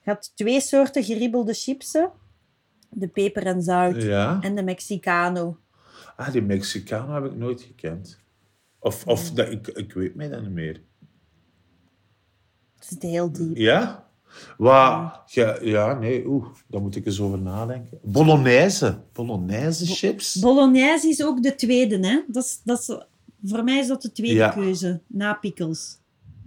[0.02, 2.10] Je had twee soorten geribbelde chipsen.
[2.90, 4.02] De peper en zout.
[4.02, 4.38] Ja.
[4.40, 5.56] En de Mexicano.
[6.16, 8.18] Ah, die Mexicaan heb ik nooit gekend.
[8.78, 10.80] Of, of dat, ik, ik weet mij dat niet meer.
[12.78, 13.56] Dat is heel diep.
[13.56, 14.04] Ja?
[14.58, 17.98] Wat, ja, ja, nee, oeh, daar moet ik eens over nadenken.
[18.02, 18.98] Bolognese.
[19.12, 20.34] Bolognese chips.
[20.40, 22.20] Bolognese is ook de tweede, hè?
[22.28, 22.98] Dat is, dat is,
[23.50, 24.48] voor mij is dat de tweede Ja.
[24.50, 25.98] keuze, na pickles.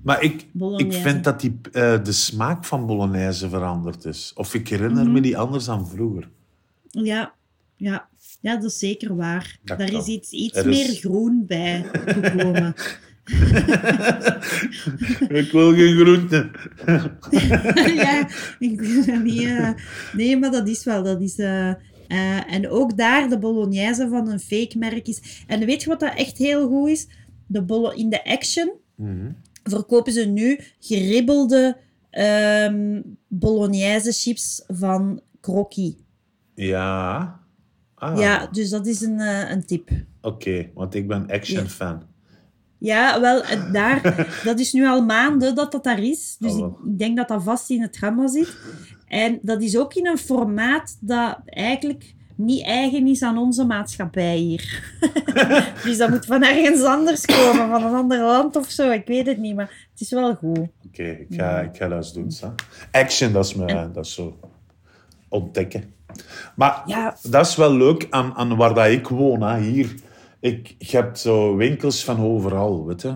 [0.03, 0.47] Maar ik,
[0.77, 4.31] ik vind dat die, eh, de smaak van Bolognese veranderd is.
[4.35, 5.11] Of ik herinner Mhm.
[5.11, 6.29] me die anders dan vroeger.
[6.89, 7.33] Ja,
[7.79, 8.07] ja.
[8.41, 9.57] ja, dat is zeker waar.
[9.63, 9.99] Dat Daar kan.
[10.01, 12.73] is iets, iets is- meer groen bij gekomen.
[15.29, 16.51] ik wil geen groenten.
[17.95, 18.27] ja,
[18.59, 19.43] ik het niet.
[19.43, 19.69] eh.
[20.13, 21.03] nee, maar dat is wel.
[21.03, 25.43] Dat is, eh, eh, en ook daar de bolognese van een fake merk is.
[25.47, 27.07] En weet je wat dat echt heel goed is?
[27.47, 29.31] De bolo in de Action Mhm.
[29.63, 31.77] verkopen ze nu geribbelde
[32.09, 35.95] ehm bolognese chips van Crocky.
[36.55, 37.38] Ja.
[37.99, 39.89] Ah, Ja, dus dat is een, eh, een tip.
[40.21, 41.69] Oké, want ik ben action Ja.
[41.69, 42.03] fan.
[42.77, 44.01] Ja, wel, daar,
[44.43, 46.35] dat is nu al maanden dat dat daar is.
[46.39, 48.57] Dus Oh, ik, denk dat dat vast in het gamma zit.
[49.07, 54.35] En dat is ook in een formaat dat eigenlijk niet eigen is aan onze maatschappij
[54.37, 54.93] hier.
[55.85, 58.91] dus dat moet van ergens anders komen, van een ander land of zo.
[58.91, 60.59] Ik weet het niet, maar het is wel goed.
[60.87, 62.53] Oké, ik, ga, ik ga dat eens doen.
[62.91, 64.39] Action, dat is, me, dat is zo
[65.29, 65.93] ontdekken.
[66.55, 67.17] Maar Ja.
[67.29, 69.95] dat is wel leuk aan, aan waar dat ik woon, hè, hier.
[70.39, 73.15] Ik, je hebt zo winkels van overal, weet je.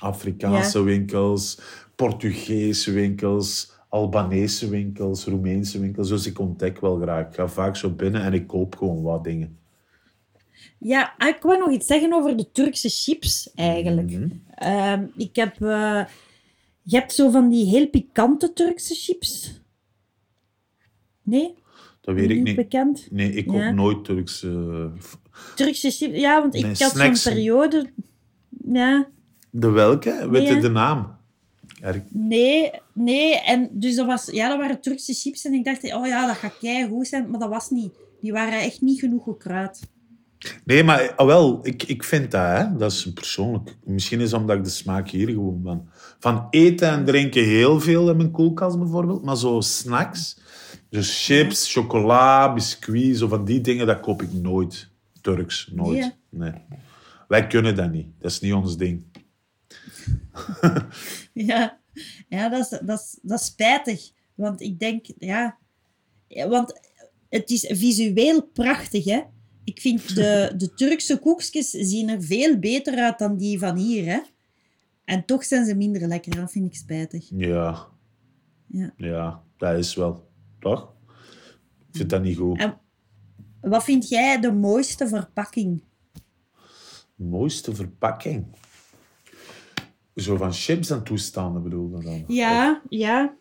[0.00, 0.84] Afrikaanse Ja.
[0.84, 1.60] winkels,
[1.96, 6.08] Portugese winkels, Albanese winkels, Roemeense winkels.
[6.08, 7.26] Dus ik ontdek wel graag.
[7.26, 9.58] Ik ga vaak zo binnen en ik koop gewoon wat dingen.
[10.78, 14.10] Ja, ah, ik wou nog iets zeggen over de Turkse chips, eigenlijk.
[14.10, 14.28] Mhm.
[14.54, 15.62] Ehm, ik heb...
[15.62, 16.04] eh,
[16.82, 19.60] je hebt zo van die heel pikante Turkse chips.
[21.22, 21.54] Nee?
[22.06, 22.56] Dat weet ik niet.
[22.56, 23.08] bekend?
[23.10, 23.70] Nee, ik koop Ja.
[23.70, 24.90] nooit Turkse...
[25.54, 26.18] Turkse chips.
[26.18, 27.90] Ja, want ik Nee, had zo'n periode.
[28.72, 29.08] Ja,
[29.50, 30.28] De welke?
[30.30, 31.16] Weet je de naam?
[32.08, 33.40] Nee, nee.
[33.40, 35.44] En dus dat, was, ja, dat waren Turkse chips.
[35.44, 37.30] En ik dacht, oh ja, dat gaat kei goed zijn.
[37.30, 37.92] Maar dat was niet.
[38.20, 39.80] Die waren echt niet genoeg gekruid.
[40.64, 43.76] Nee, maar ah, wel, ik, ik vind dat, hè, dat is persoonlijk.
[43.84, 45.88] Misschien is het omdat ik de smaak hier gewoon ben.
[46.18, 50.38] Van eten en drinken heel veel in mijn koelkast bijvoorbeeld, maar zo snacks,
[50.90, 54.88] dus chips, chocola, biscuits, zo van die dingen, dat koop ik nooit.
[55.20, 55.98] Turks, nooit.
[55.98, 56.14] Ja.
[56.28, 56.52] Nee.
[57.28, 58.06] Wij kunnen dat niet.
[58.18, 59.02] Dat is niet ons ding.
[61.32, 61.78] Ja,
[62.28, 64.10] ja dat, is, dat, is, dat is spijtig.
[64.34, 65.58] Want ik denk, ja...
[66.28, 66.80] ja, Want
[67.28, 69.20] het is visueel prachtig, hè.
[69.64, 74.04] Ik vind de, de Turkse koekjes zien er veel beter uit dan die van hier,
[74.04, 74.18] hè.
[75.04, 76.36] En toch zijn ze minder lekker.
[76.36, 77.28] Dat vind ik spijtig.
[77.34, 77.86] Ja,
[78.66, 78.92] Ja.
[78.96, 80.25] ja, dat is wel.
[80.70, 80.92] Toch?
[81.90, 82.58] Ik vind dat niet goed.
[82.58, 82.78] En
[83.60, 85.82] wat vind jij de mooiste verpakking?
[87.14, 88.46] Mooiste verpakking.
[90.14, 92.24] Zo van chips en toestanden bedoel je dan?
[92.36, 93.34] Ja, ja.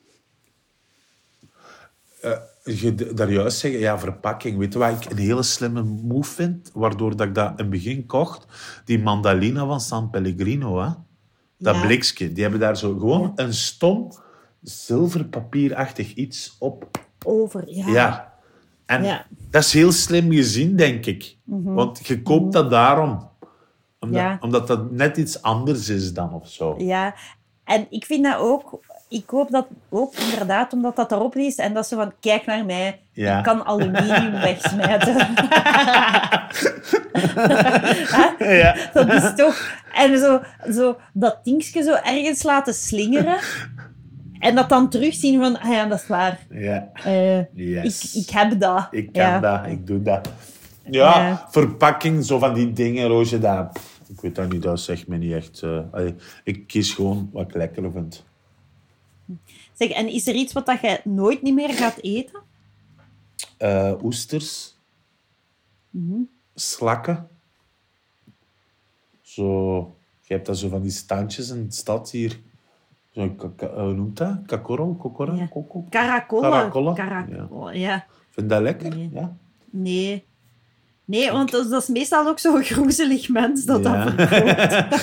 [2.64, 4.57] Je d- daar juist zeggen, ja, verpakking.
[4.57, 6.72] Weet je wat ik een hele slimme move vind?
[6.73, 8.45] Waardoor dat ik dat in het begin kocht?
[8.85, 10.89] Die mandalina van San Pellegrino, hè?
[11.57, 11.81] Dat Ja.
[11.85, 12.31] blikje.
[12.31, 14.11] Die hebben daar zo gewoon een stom
[14.61, 17.03] zilverpapierachtig iets op.
[17.26, 17.88] Over, ja.
[17.88, 18.34] Ja.
[18.85, 19.14] En Ja.
[19.30, 19.49] Mhm.
[19.52, 21.38] dat is heel slim gezien, denk ik.
[21.45, 23.30] Want je koopt dat daarom.
[23.99, 24.38] Omdat, Ja.
[24.41, 26.76] omdat dat net iets anders is dan of zo.
[26.77, 27.15] Ja,
[27.64, 28.80] en ik vind dat ook...
[29.10, 31.56] Ik koop dat ook inderdaad omdat dat erop is.
[31.56, 32.99] En dat zo van, kijk naar mij.
[33.11, 33.38] Ja.
[33.38, 35.15] Ik kan aluminium wegsmijten.
[38.39, 38.76] Ja.
[38.93, 39.84] dat is toch...
[39.93, 40.41] En zo,
[40.72, 43.38] zo dat dingetje zo ergens laten slingeren.
[44.46, 46.46] En dat dan terugzien van, ah ja, dat is waar.
[46.50, 46.90] Ja.
[46.94, 48.16] Eh, Yes.
[48.16, 48.88] ik, ik heb dat.
[48.92, 49.40] Ik kan ja.
[49.40, 50.30] dat, ik doe dat.
[50.90, 53.80] Ja, verpakking, zo van die dingen, Roosje, dat...
[54.08, 55.62] Ik weet dat niet, dat zegt me niet echt...
[55.62, 58.24] eh, allee, ik kies gewoon wat ik lekker vind.
[59.74, 62.40] Zeg, en is er iets wat dat jij nooit niet meer gaat eten?
[63.58, 64.76] Eh, oesters.
[65.90, 66.20] Mhm.
[66.56, 67.28] Slakken.
[69.22, 69.78] Zo...
[70.22, 72.40] Je hebt dat zo van die standjes in de stad hier.
[73.16, 74.38] Zo, ka- ka- eh, hoe noemt dat?
[74.46, 74.96] Kakorrel?
[75.00, 75.34] Kokora?
[75.34, 75.48] Ja.
[75.90, 76.94] Caracolle?
[76.94, 78.06] Caracolle, ja.
[78.30, 78.96] Vind je dat lekker?
[78.96, 79.10] Nee.
[79.14, 79.36] Ja.
[79.70, 80.24] Nee.
[81.06, 84.04] Nee, want dat is, meestal ook zo'n groezelig mens dat Ja.
[84.06, 85.00] dat verkoopt.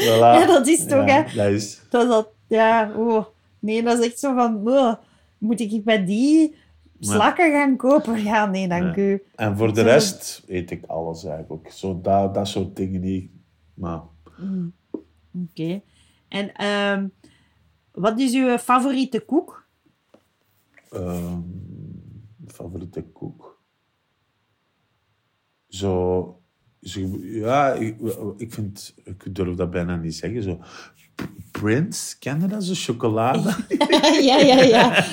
[0.06, 0.34] Voilà.
[0.38, 1.34] Ja, dat is toch, Ja, hè?
[1.36, 1.80] Dat is...
[1.88, 3.24] Dat dat, ja, oh.
[3.58, 4.94] Nee, dat is echt zo van, oh,
[5.38, 6.54] moet ik bij die
[7.00, 8.22] slakken gaan kopen?
[8.22, 9.02] Ja, nee, dank Ja.
[9.02, 9.22] u.
[9.34, 11.70] En voor de rest eet ik alles eigenlijk.
[11.72, 13.30] Zo dat, dat soort dingen niet.
[13.74, 14.00] Maar
[15.50, 15.80] Oké.
[16.30, 17.08] En ehm,
[17.92, 19.60] wat is uw favoriete koek?
[20.90, 21.40] ehm,
[22.46, 23.62] favoriete koek.
[25.68, 26.42] Zo,
[26.80, 28.00] zo ja, ik,
[28.36, 30.42] ik vind, ik durf dat bijna niet zeggen.
[30.42, 30.60] Zo,
[31.50, 32.64] Prince, ken je dat?
[32.64, 33.54] Zo chocolade.
[34.28, 35.04] ja, ja, ja.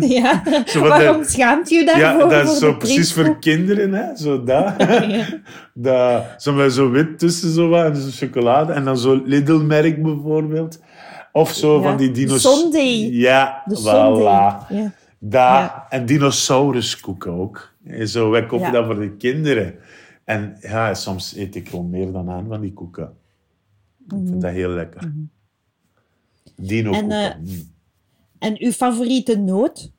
[0.16, 0.42] ja.
[0.66, 2.30] Zo Waarom de- schaamt u Ja, daarvoor?
[2.30, 4.16] dat is voor zo precies voor kinderen, hè?
[4.16, 4.74] Zo dat.
[5.08, 5.26] Ja.
[5.74, 8.72] dat zo met zo wit tussen zo wat, en zo chocolade.
[8.72, 10.80] En dan zo Lidl-merk bijvoorbeeld.
[11.32, 11.82] Of zo Ja.
[11.82, 12.60] van die dinosaurus.
[12.60, 13.12] Sundae.
[13.16, 13.78] Ja, De voilà.
[13.78, 14.22] Sundae.
[14.68, 14.92] Ja.
[15.30, 15.86] Ja.
[15.88, 17.72] En dinosauruskoeken ook.
[17.86, 18.72] En Zo, wij kopen Ja.
[18.72, 19.74] dat voor de kinderen.
[20.24, 23.12] En ja, soms eet ik gewoon meer dan aan van die koeken.
[24.08, 25.12] Ik vind dat heel lekker.
[26.56, 27.34] Dino En, eh,
[28.38, 29.92] En uw favoriete noot?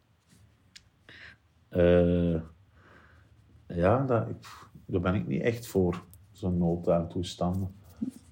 [1.69, 2.41] Eh,
[3.67, 6.03] ja, dat, ik- daar ben ik niet echt voor.
[6.31, 7.75] Zo'n noodtoestanden.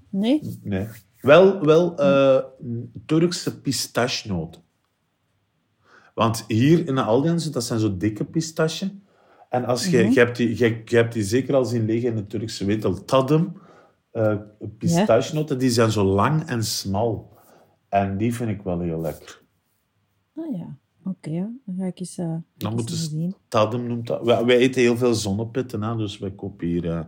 [0.09, 0.57] Nee?
[0.61, 0.87] Nee.
[1.21, 2.43] Wel, wel eh,
[3.05, 4.61] Turkse pistachenoten.
[6.13, 8.91] Want hier in de Aldianse, dat zijn zo dikke pistache.
[9.49, 12.15] En als je, je, hebt die, je, je hebt die zeker al zien liggen in
[12.15, 13.05] de Turkse winkel.
[13.05, 13.57] Tadem,
[14.17, 14.35] eh
[14.77, 17.37] pistachenoten, die zijn zo lang en smal.
[17.89, 19.41] En die vind ik wel heel lekker.
[20.35, 21.49] Ah ja, oké.
[21.65, 22.15] Dan ga ik eens,
[22.57, 23.35] Dan ze zien.
[23.47, 24.25] Tadem noemt dat.
[24.25, 27.05] Wij, wij eten heel veel zonnepitten, hè, dus wij kopen hier eh,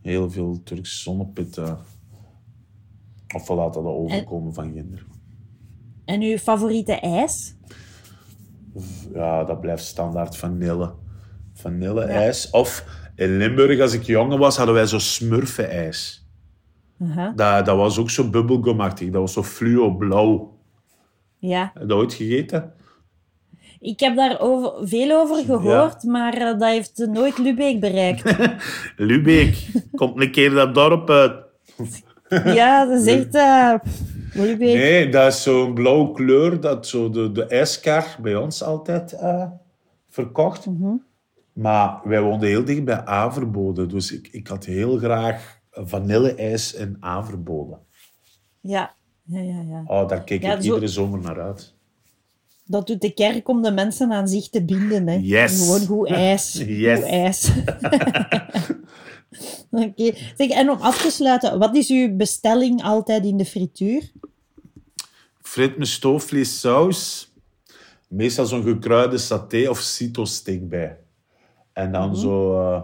[0.00, 1.78] heel veel Turkse zonnepitten.
[3.34, 5.06] Of we laten dat overkomen van kinderen.
[6.04, 7.56] En uw favoriete ijs?
[9.12, 10.94] Ja, dat blijft standaard vanille.
[11.52, 12.50] Vanille-ijs.
[12.50, 12.84] Of
[13.16, 16.26] in Limburg, als ik jonger was, hadden wij zo smurfen-ijs.
[17.02, 17.32] Aha.
[17.36, 19.10] Dat, dat was ook zo bubblegumachtig.
[19.10, 20.54] Dat was zo fluo-blauw.
[21.38, 22.72] Ja, Heb je dat ooit gegeten?
[23.80, 28.36] ik heb daar over, veel over gehoord, maar eh, dat heeft nooit Lubeek bereikt.
[28.96, 31.32] Lubeek, komt een keer dat dorp uit.
[32.58, 33.34] ja, dat is echt...
[33.34, 33.74] eh,
[34.32, 34.74] Lubeek.
[34.76, 39.46] Nee, dat is zo'n blauwe kleur dat zo de, de ijskar bij ons altijd eh,
[40.08, 40.66] verkocht.
[41.56, 46.96] Maar wij woonden heel dicht bij Averbode, dus ik, ik had heel graag vanille-ijs in
[47.00, 47.78] Averbode.
[48.60, 49.60] Ja, ja, ja.
[49.68, 49.82] ja.
[49.86, 51.74] Oh, daar keek Ja, ik zo- iedere zomer naar uit.
[52.64, 55.06] Dat doet de kerk om de mensen aan zich te binden.
[55.08, 55.18] Hè.
[55.22, 55.58] Yes.
[55.60, 56.52] Gewoon goed ijs.
[56.66, 56.98] Yes.
[56.98, 57.50] Goed ijs.
[59.70, 60.12] Oké.
[60.36, 64.12] Zeg, en om af te sluiten, wat is uw bestelling altijd in de frituur?
[65.42, 67.30] Frit met stoofvlees saus.
[68.08, 70.98] Meestal zo'n gekruide saté of cito-steak bij.
[71.76, 72.60] En dan zo...
[72.60, 72.82] eh,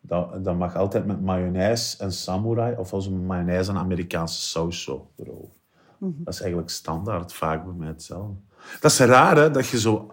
[0.00, 2.76] dat, dat mag altijd met mayonaise en samurai.
[2.76, 5.54] Of als een mayonaise en Amerikaanse saus zo erover.
[5.98, 8.34] Dat is eigenlijk standaard, vaak bij mij hetzelfde.
[8.80, 9.50] Dat is raar, hè?
[9.50, 10.10] Dat je zo,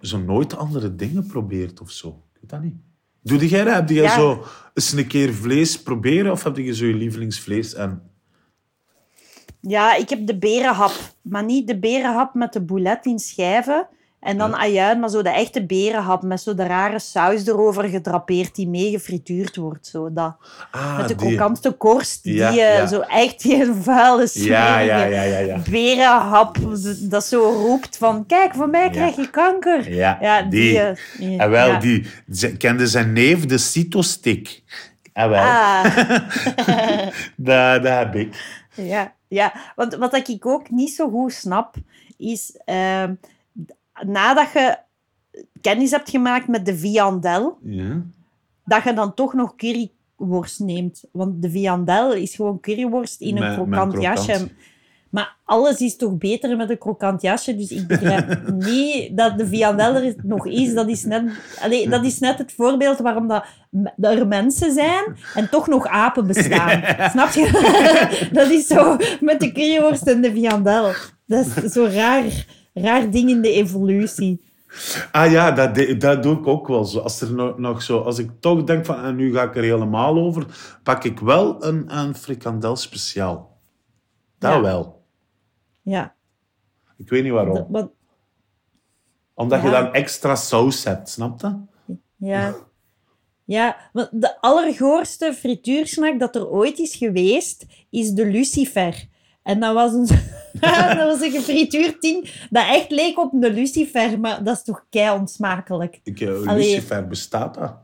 [0.00, 2.08] zo nooit andere dingen probeert of zo.
[2.08, 2.76] Ik weet dat niet.
[3.22, 3.74] Doe jij dat?
[3.74, 4.14] Heb Ja.
[4.14, 4.44] zo
[4.74, 6.32] eens een keer vlees proberen?
[6.32, 7.74] Of heb je zo je lievelingsvlees?
[7.74, 8.02] En...
[9.60, 10.92] Ja, ik heb de berenhap.
[11.22, 13.88] Maar niet de berenhap met de boulet in schijven.
[14.28, 18.54] En dan ajuin, maar zo de echte berenhap met zo de rare saus erover gedrapeerd
[18.54, 19.86] die mee gefrituurd wordt.
[19.86, 20.36] Zo dat.
[20.70, 21.14] Ah, met de
[21.62, 21.72] die.
[21.76, 22.86] korst, die Ja, eh, ja.
[22.86, 25.58] zo echt die vuile, smerige Ja, ja, ja, ja, ja.
[25.70, 26.56] berenhap
[27.00, 29.92] dat zo roept van kijk, van mij krijg je kanker.
[29.94, 30.78] Ja, die, die.
[30.80, 32.06] eh, en wel, die
[32.58, 34.62] kende zijn neef, de Cito-stick.
[35.12, 35.84] En wel, Ah,
[37.36, 38.56] dat, dat heb ik.
[38.74, 41.74] ja, ja, want wat ik ook niet zo goed snap,
[42.16, 43.14] is ehm,
[44.06, 44.76] nadat je
[45.60, 48.02] kennis hebt gemaakt met de viandel, Ja.
[48.64, 51.04] dat je dan toch nog curryworst neemt.
[51.12, 54.48] Want de viandel is gewoon curryworst in een Met- krokant jasje.
[55.10, 57.56] Maar alles is toch beter met een krokant jasje.
[57.56, 60.74] Dus ik begrijp niet dat de viandel er nog is.
[60.74, 61.22] Dat is net,
[61.60, 63.44] allee, dat is net het voorbeeld waarom dat
[64.00, 66.82] er mensen zijn en toch nog apen bestaan.
[67.10, 68.28] Snap je?
[68.32, 70.92] dat is zo met de curryworst en de viandel.
[71.26, 72.24] Dat is zo raar,
[72.82, 74.46] raar ding in de evolutie.
[75.12, 76.98] Ah ja, dat, dat doe ik ook wel zo.
[76.98, 78.00] Als, er nog, nog zo.
[78.00, 80.46] als ik toch denk van, en nu ga ik er helemaal over,
[80.82, 83.58] pak ik wel een, een frikandel speciaal.
[84.38, 84.60] Dat Ja.
[84.60, 85.02] wel.
[85.82, 86.14] Ja.
[86.96, 87.66] Ik weet niet waarom.
[87.72, 87.90] Dat-
[89.34, 91.56] Omdat je dan extra saus hebt, snap je?
[92.16, 92.54] Ja.
[93.44, 99.08] Ja, want de allergoorste frituursnack dat er ooit is geweest, is de Lucifer.
[99.48, 100.06] En dat was een,
[100.96, 106.00] dat was een dat echt leek op een Lucifer, maar dat is toch kei onsmakelijk.
[106.02, 106.56] Ik, Allee.
[106.56, 107.74] Lucifer, bestaat dat?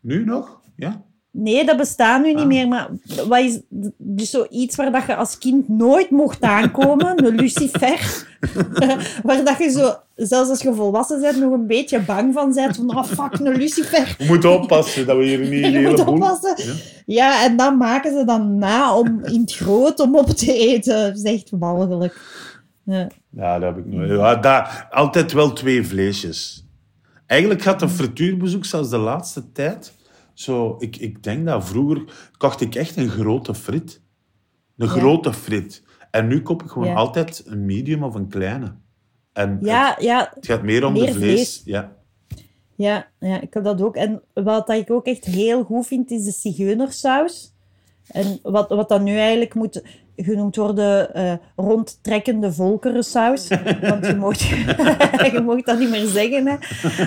[0.00, 0.60] Nu nog?
[0.76, 1.04] Ja?
[1.32, 2.46] Nee, dat bestaat nu niet Ah.
[2.46, 2.88] meer, maar
[3.28, 3.60] wat is
[3.96, 8.26] dus zoiets waar dat je als kind nooit mocht aankomen, een Lucifer,
[9.22, 12.76] waar dat je zo, zelfs als je volwassen bent, nog een beetje bang van bent,
[12.76, 14.14] van oh fuck, een Lucifer.
[14.18, 16.14] We moeten oppassen dat we hier niet een Je hele moet boel...
[16.14, 16.54] oppassen.
[16.56, 16.72] Ja.
[17.06, 21.02] Ja, en dan maken ze dan na om in het groot om op te eten.
[21.02, 22.20] Dat is echt walgelijk.
[22.84, 23.06] Ja.
[23.30, 24.10] Ja, dat heb ik nooit.
[24.42, 26.64] Ja, altijd wel twee vleesjes.
[27.26, 29.92] Eigenlijk gaat een frituurbezoek zelfs de laatste tijd.
[30.40, 32.02] Zo, ik, ik denk dat vroeger
[32.36, 34.00] kocht ik echt een grote frit.
[34.76, 35.82] Een grote frit.
[36.10, 36.94] En nu koop ik gewoon Ja.
[36.94, 38.74] altijd een medium of een kleine.
[39.32, 41.32] En Ja, het, ja, het gaat meer om meer de vlees.
[41.32, 41.62] vlees.
[41.64, 41.96] Ja.
[42.74, 43.96] ja, ja, ik heb dat ook.
[43.96, 47.52] En wat dat ik ook echt heel goed vind, is de zigeunersaus.
[48.06, 49.82] En wat, wat dan nu eigenlijk moet
[50.24, 53.48] genoemd worden eh, rondtrekkende volkerensaus.
[53.80, 54.40] Want je mocht,
[55.32, 56.46] je mocht dat niet meer zeggen.
[56.46, 56.56] Hè.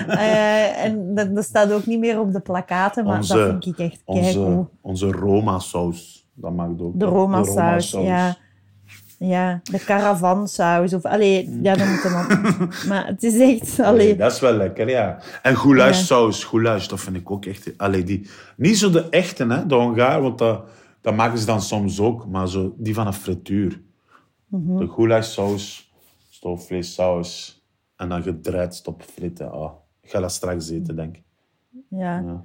[0.06, 3.66] Eh, en dat, dat staat ook niet meer op de plakaten, maar Onze- dat vind
[3.66, 4.02] ik echt.
[4.04, 6.26] Onze, onze Roma-saus.
[6.34, 6.98] Dat mag ook.
[7.00, 7.04] De.
[7.04, 8.36] Roma-saus, ja.
[9.18, 10.94] Ja, de caravansaus.
[10.94, 12.68] Of, allee, ja, dat moet dan...
[12.88, 13.78] Maar het is echt...
[13.78, 15.18] Nee, Allee, dat is wel lekker, ja.
[15.42, 17.70] En goulash-saus, goulash, dat vind ik ook echt...
[17.76, 20.64] Allee, die, niet zo de echte, hè, de Hongaar, want dat,
[21.04, 23.82] dat maken ze dan soms ook, maar zo, die van een frituur.
[24.46, 24.76] Mhm.
[24.76, 25.92] De goulash-saus,
[26.30, 27.62] stoofvleessaus,
[27.96, 29.52] en dan gedraaid stopfritten.
[29.52, 29.72] Ah,
[30.02, 31.22] ik ga dat straks eten, denk ik.
[31.88, 32.18] ja.
[32.18, 32.44] Ja.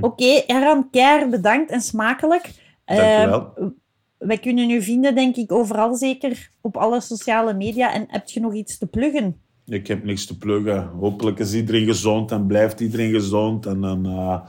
[0.00, 2.42] Oké, Eran, keihard bedankt en smakelijk.
[2.84, 3.72] Dank je Eh, wel.
[4.18, 7.92] wij kunnen u vinden, denk ik, overal zeker op alle sociale media.
[7.92, 9.40] En heb je nog iets te pluggen?
[9.66, 10.86] Ik heb niks te pluggen.
[10.88, 13.66] Hopelijk is iedereen gezond en blijft iedereen gezond.
[13.66, 14.40] En dan eh,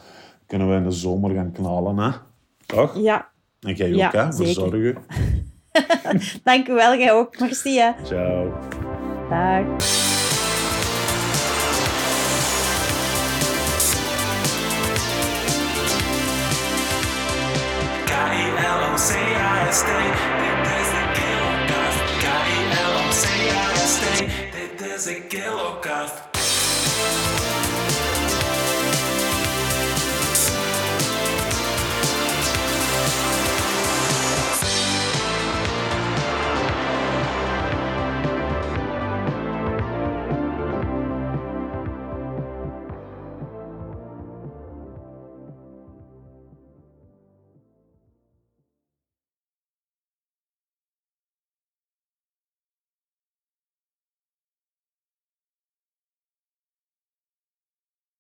[0.46, 2.10] kunnen we in de zomer gaan knallen, hè?
[2.72, 2.96] Toch?
[2.96, 3.30] Ja,
[3.60, 4.94] En jij Ja, hè?
[6.44, 6.96] dank u wel.
[6.96, 7.40] Jij ook.
[7.40, 7.92] Merci, hè.
[8.04, 8.54] Ciao.
[9.30, 9.66] Dag.
[18.54, 19.86] K-I-L-O-C-I-S-T,
[20.42, 22.02] dit is de Kilokast.
[22.24, 24.04] K-I-L-O-C-I-S-T,
[24.56, 26.16] dit is de Kilokast.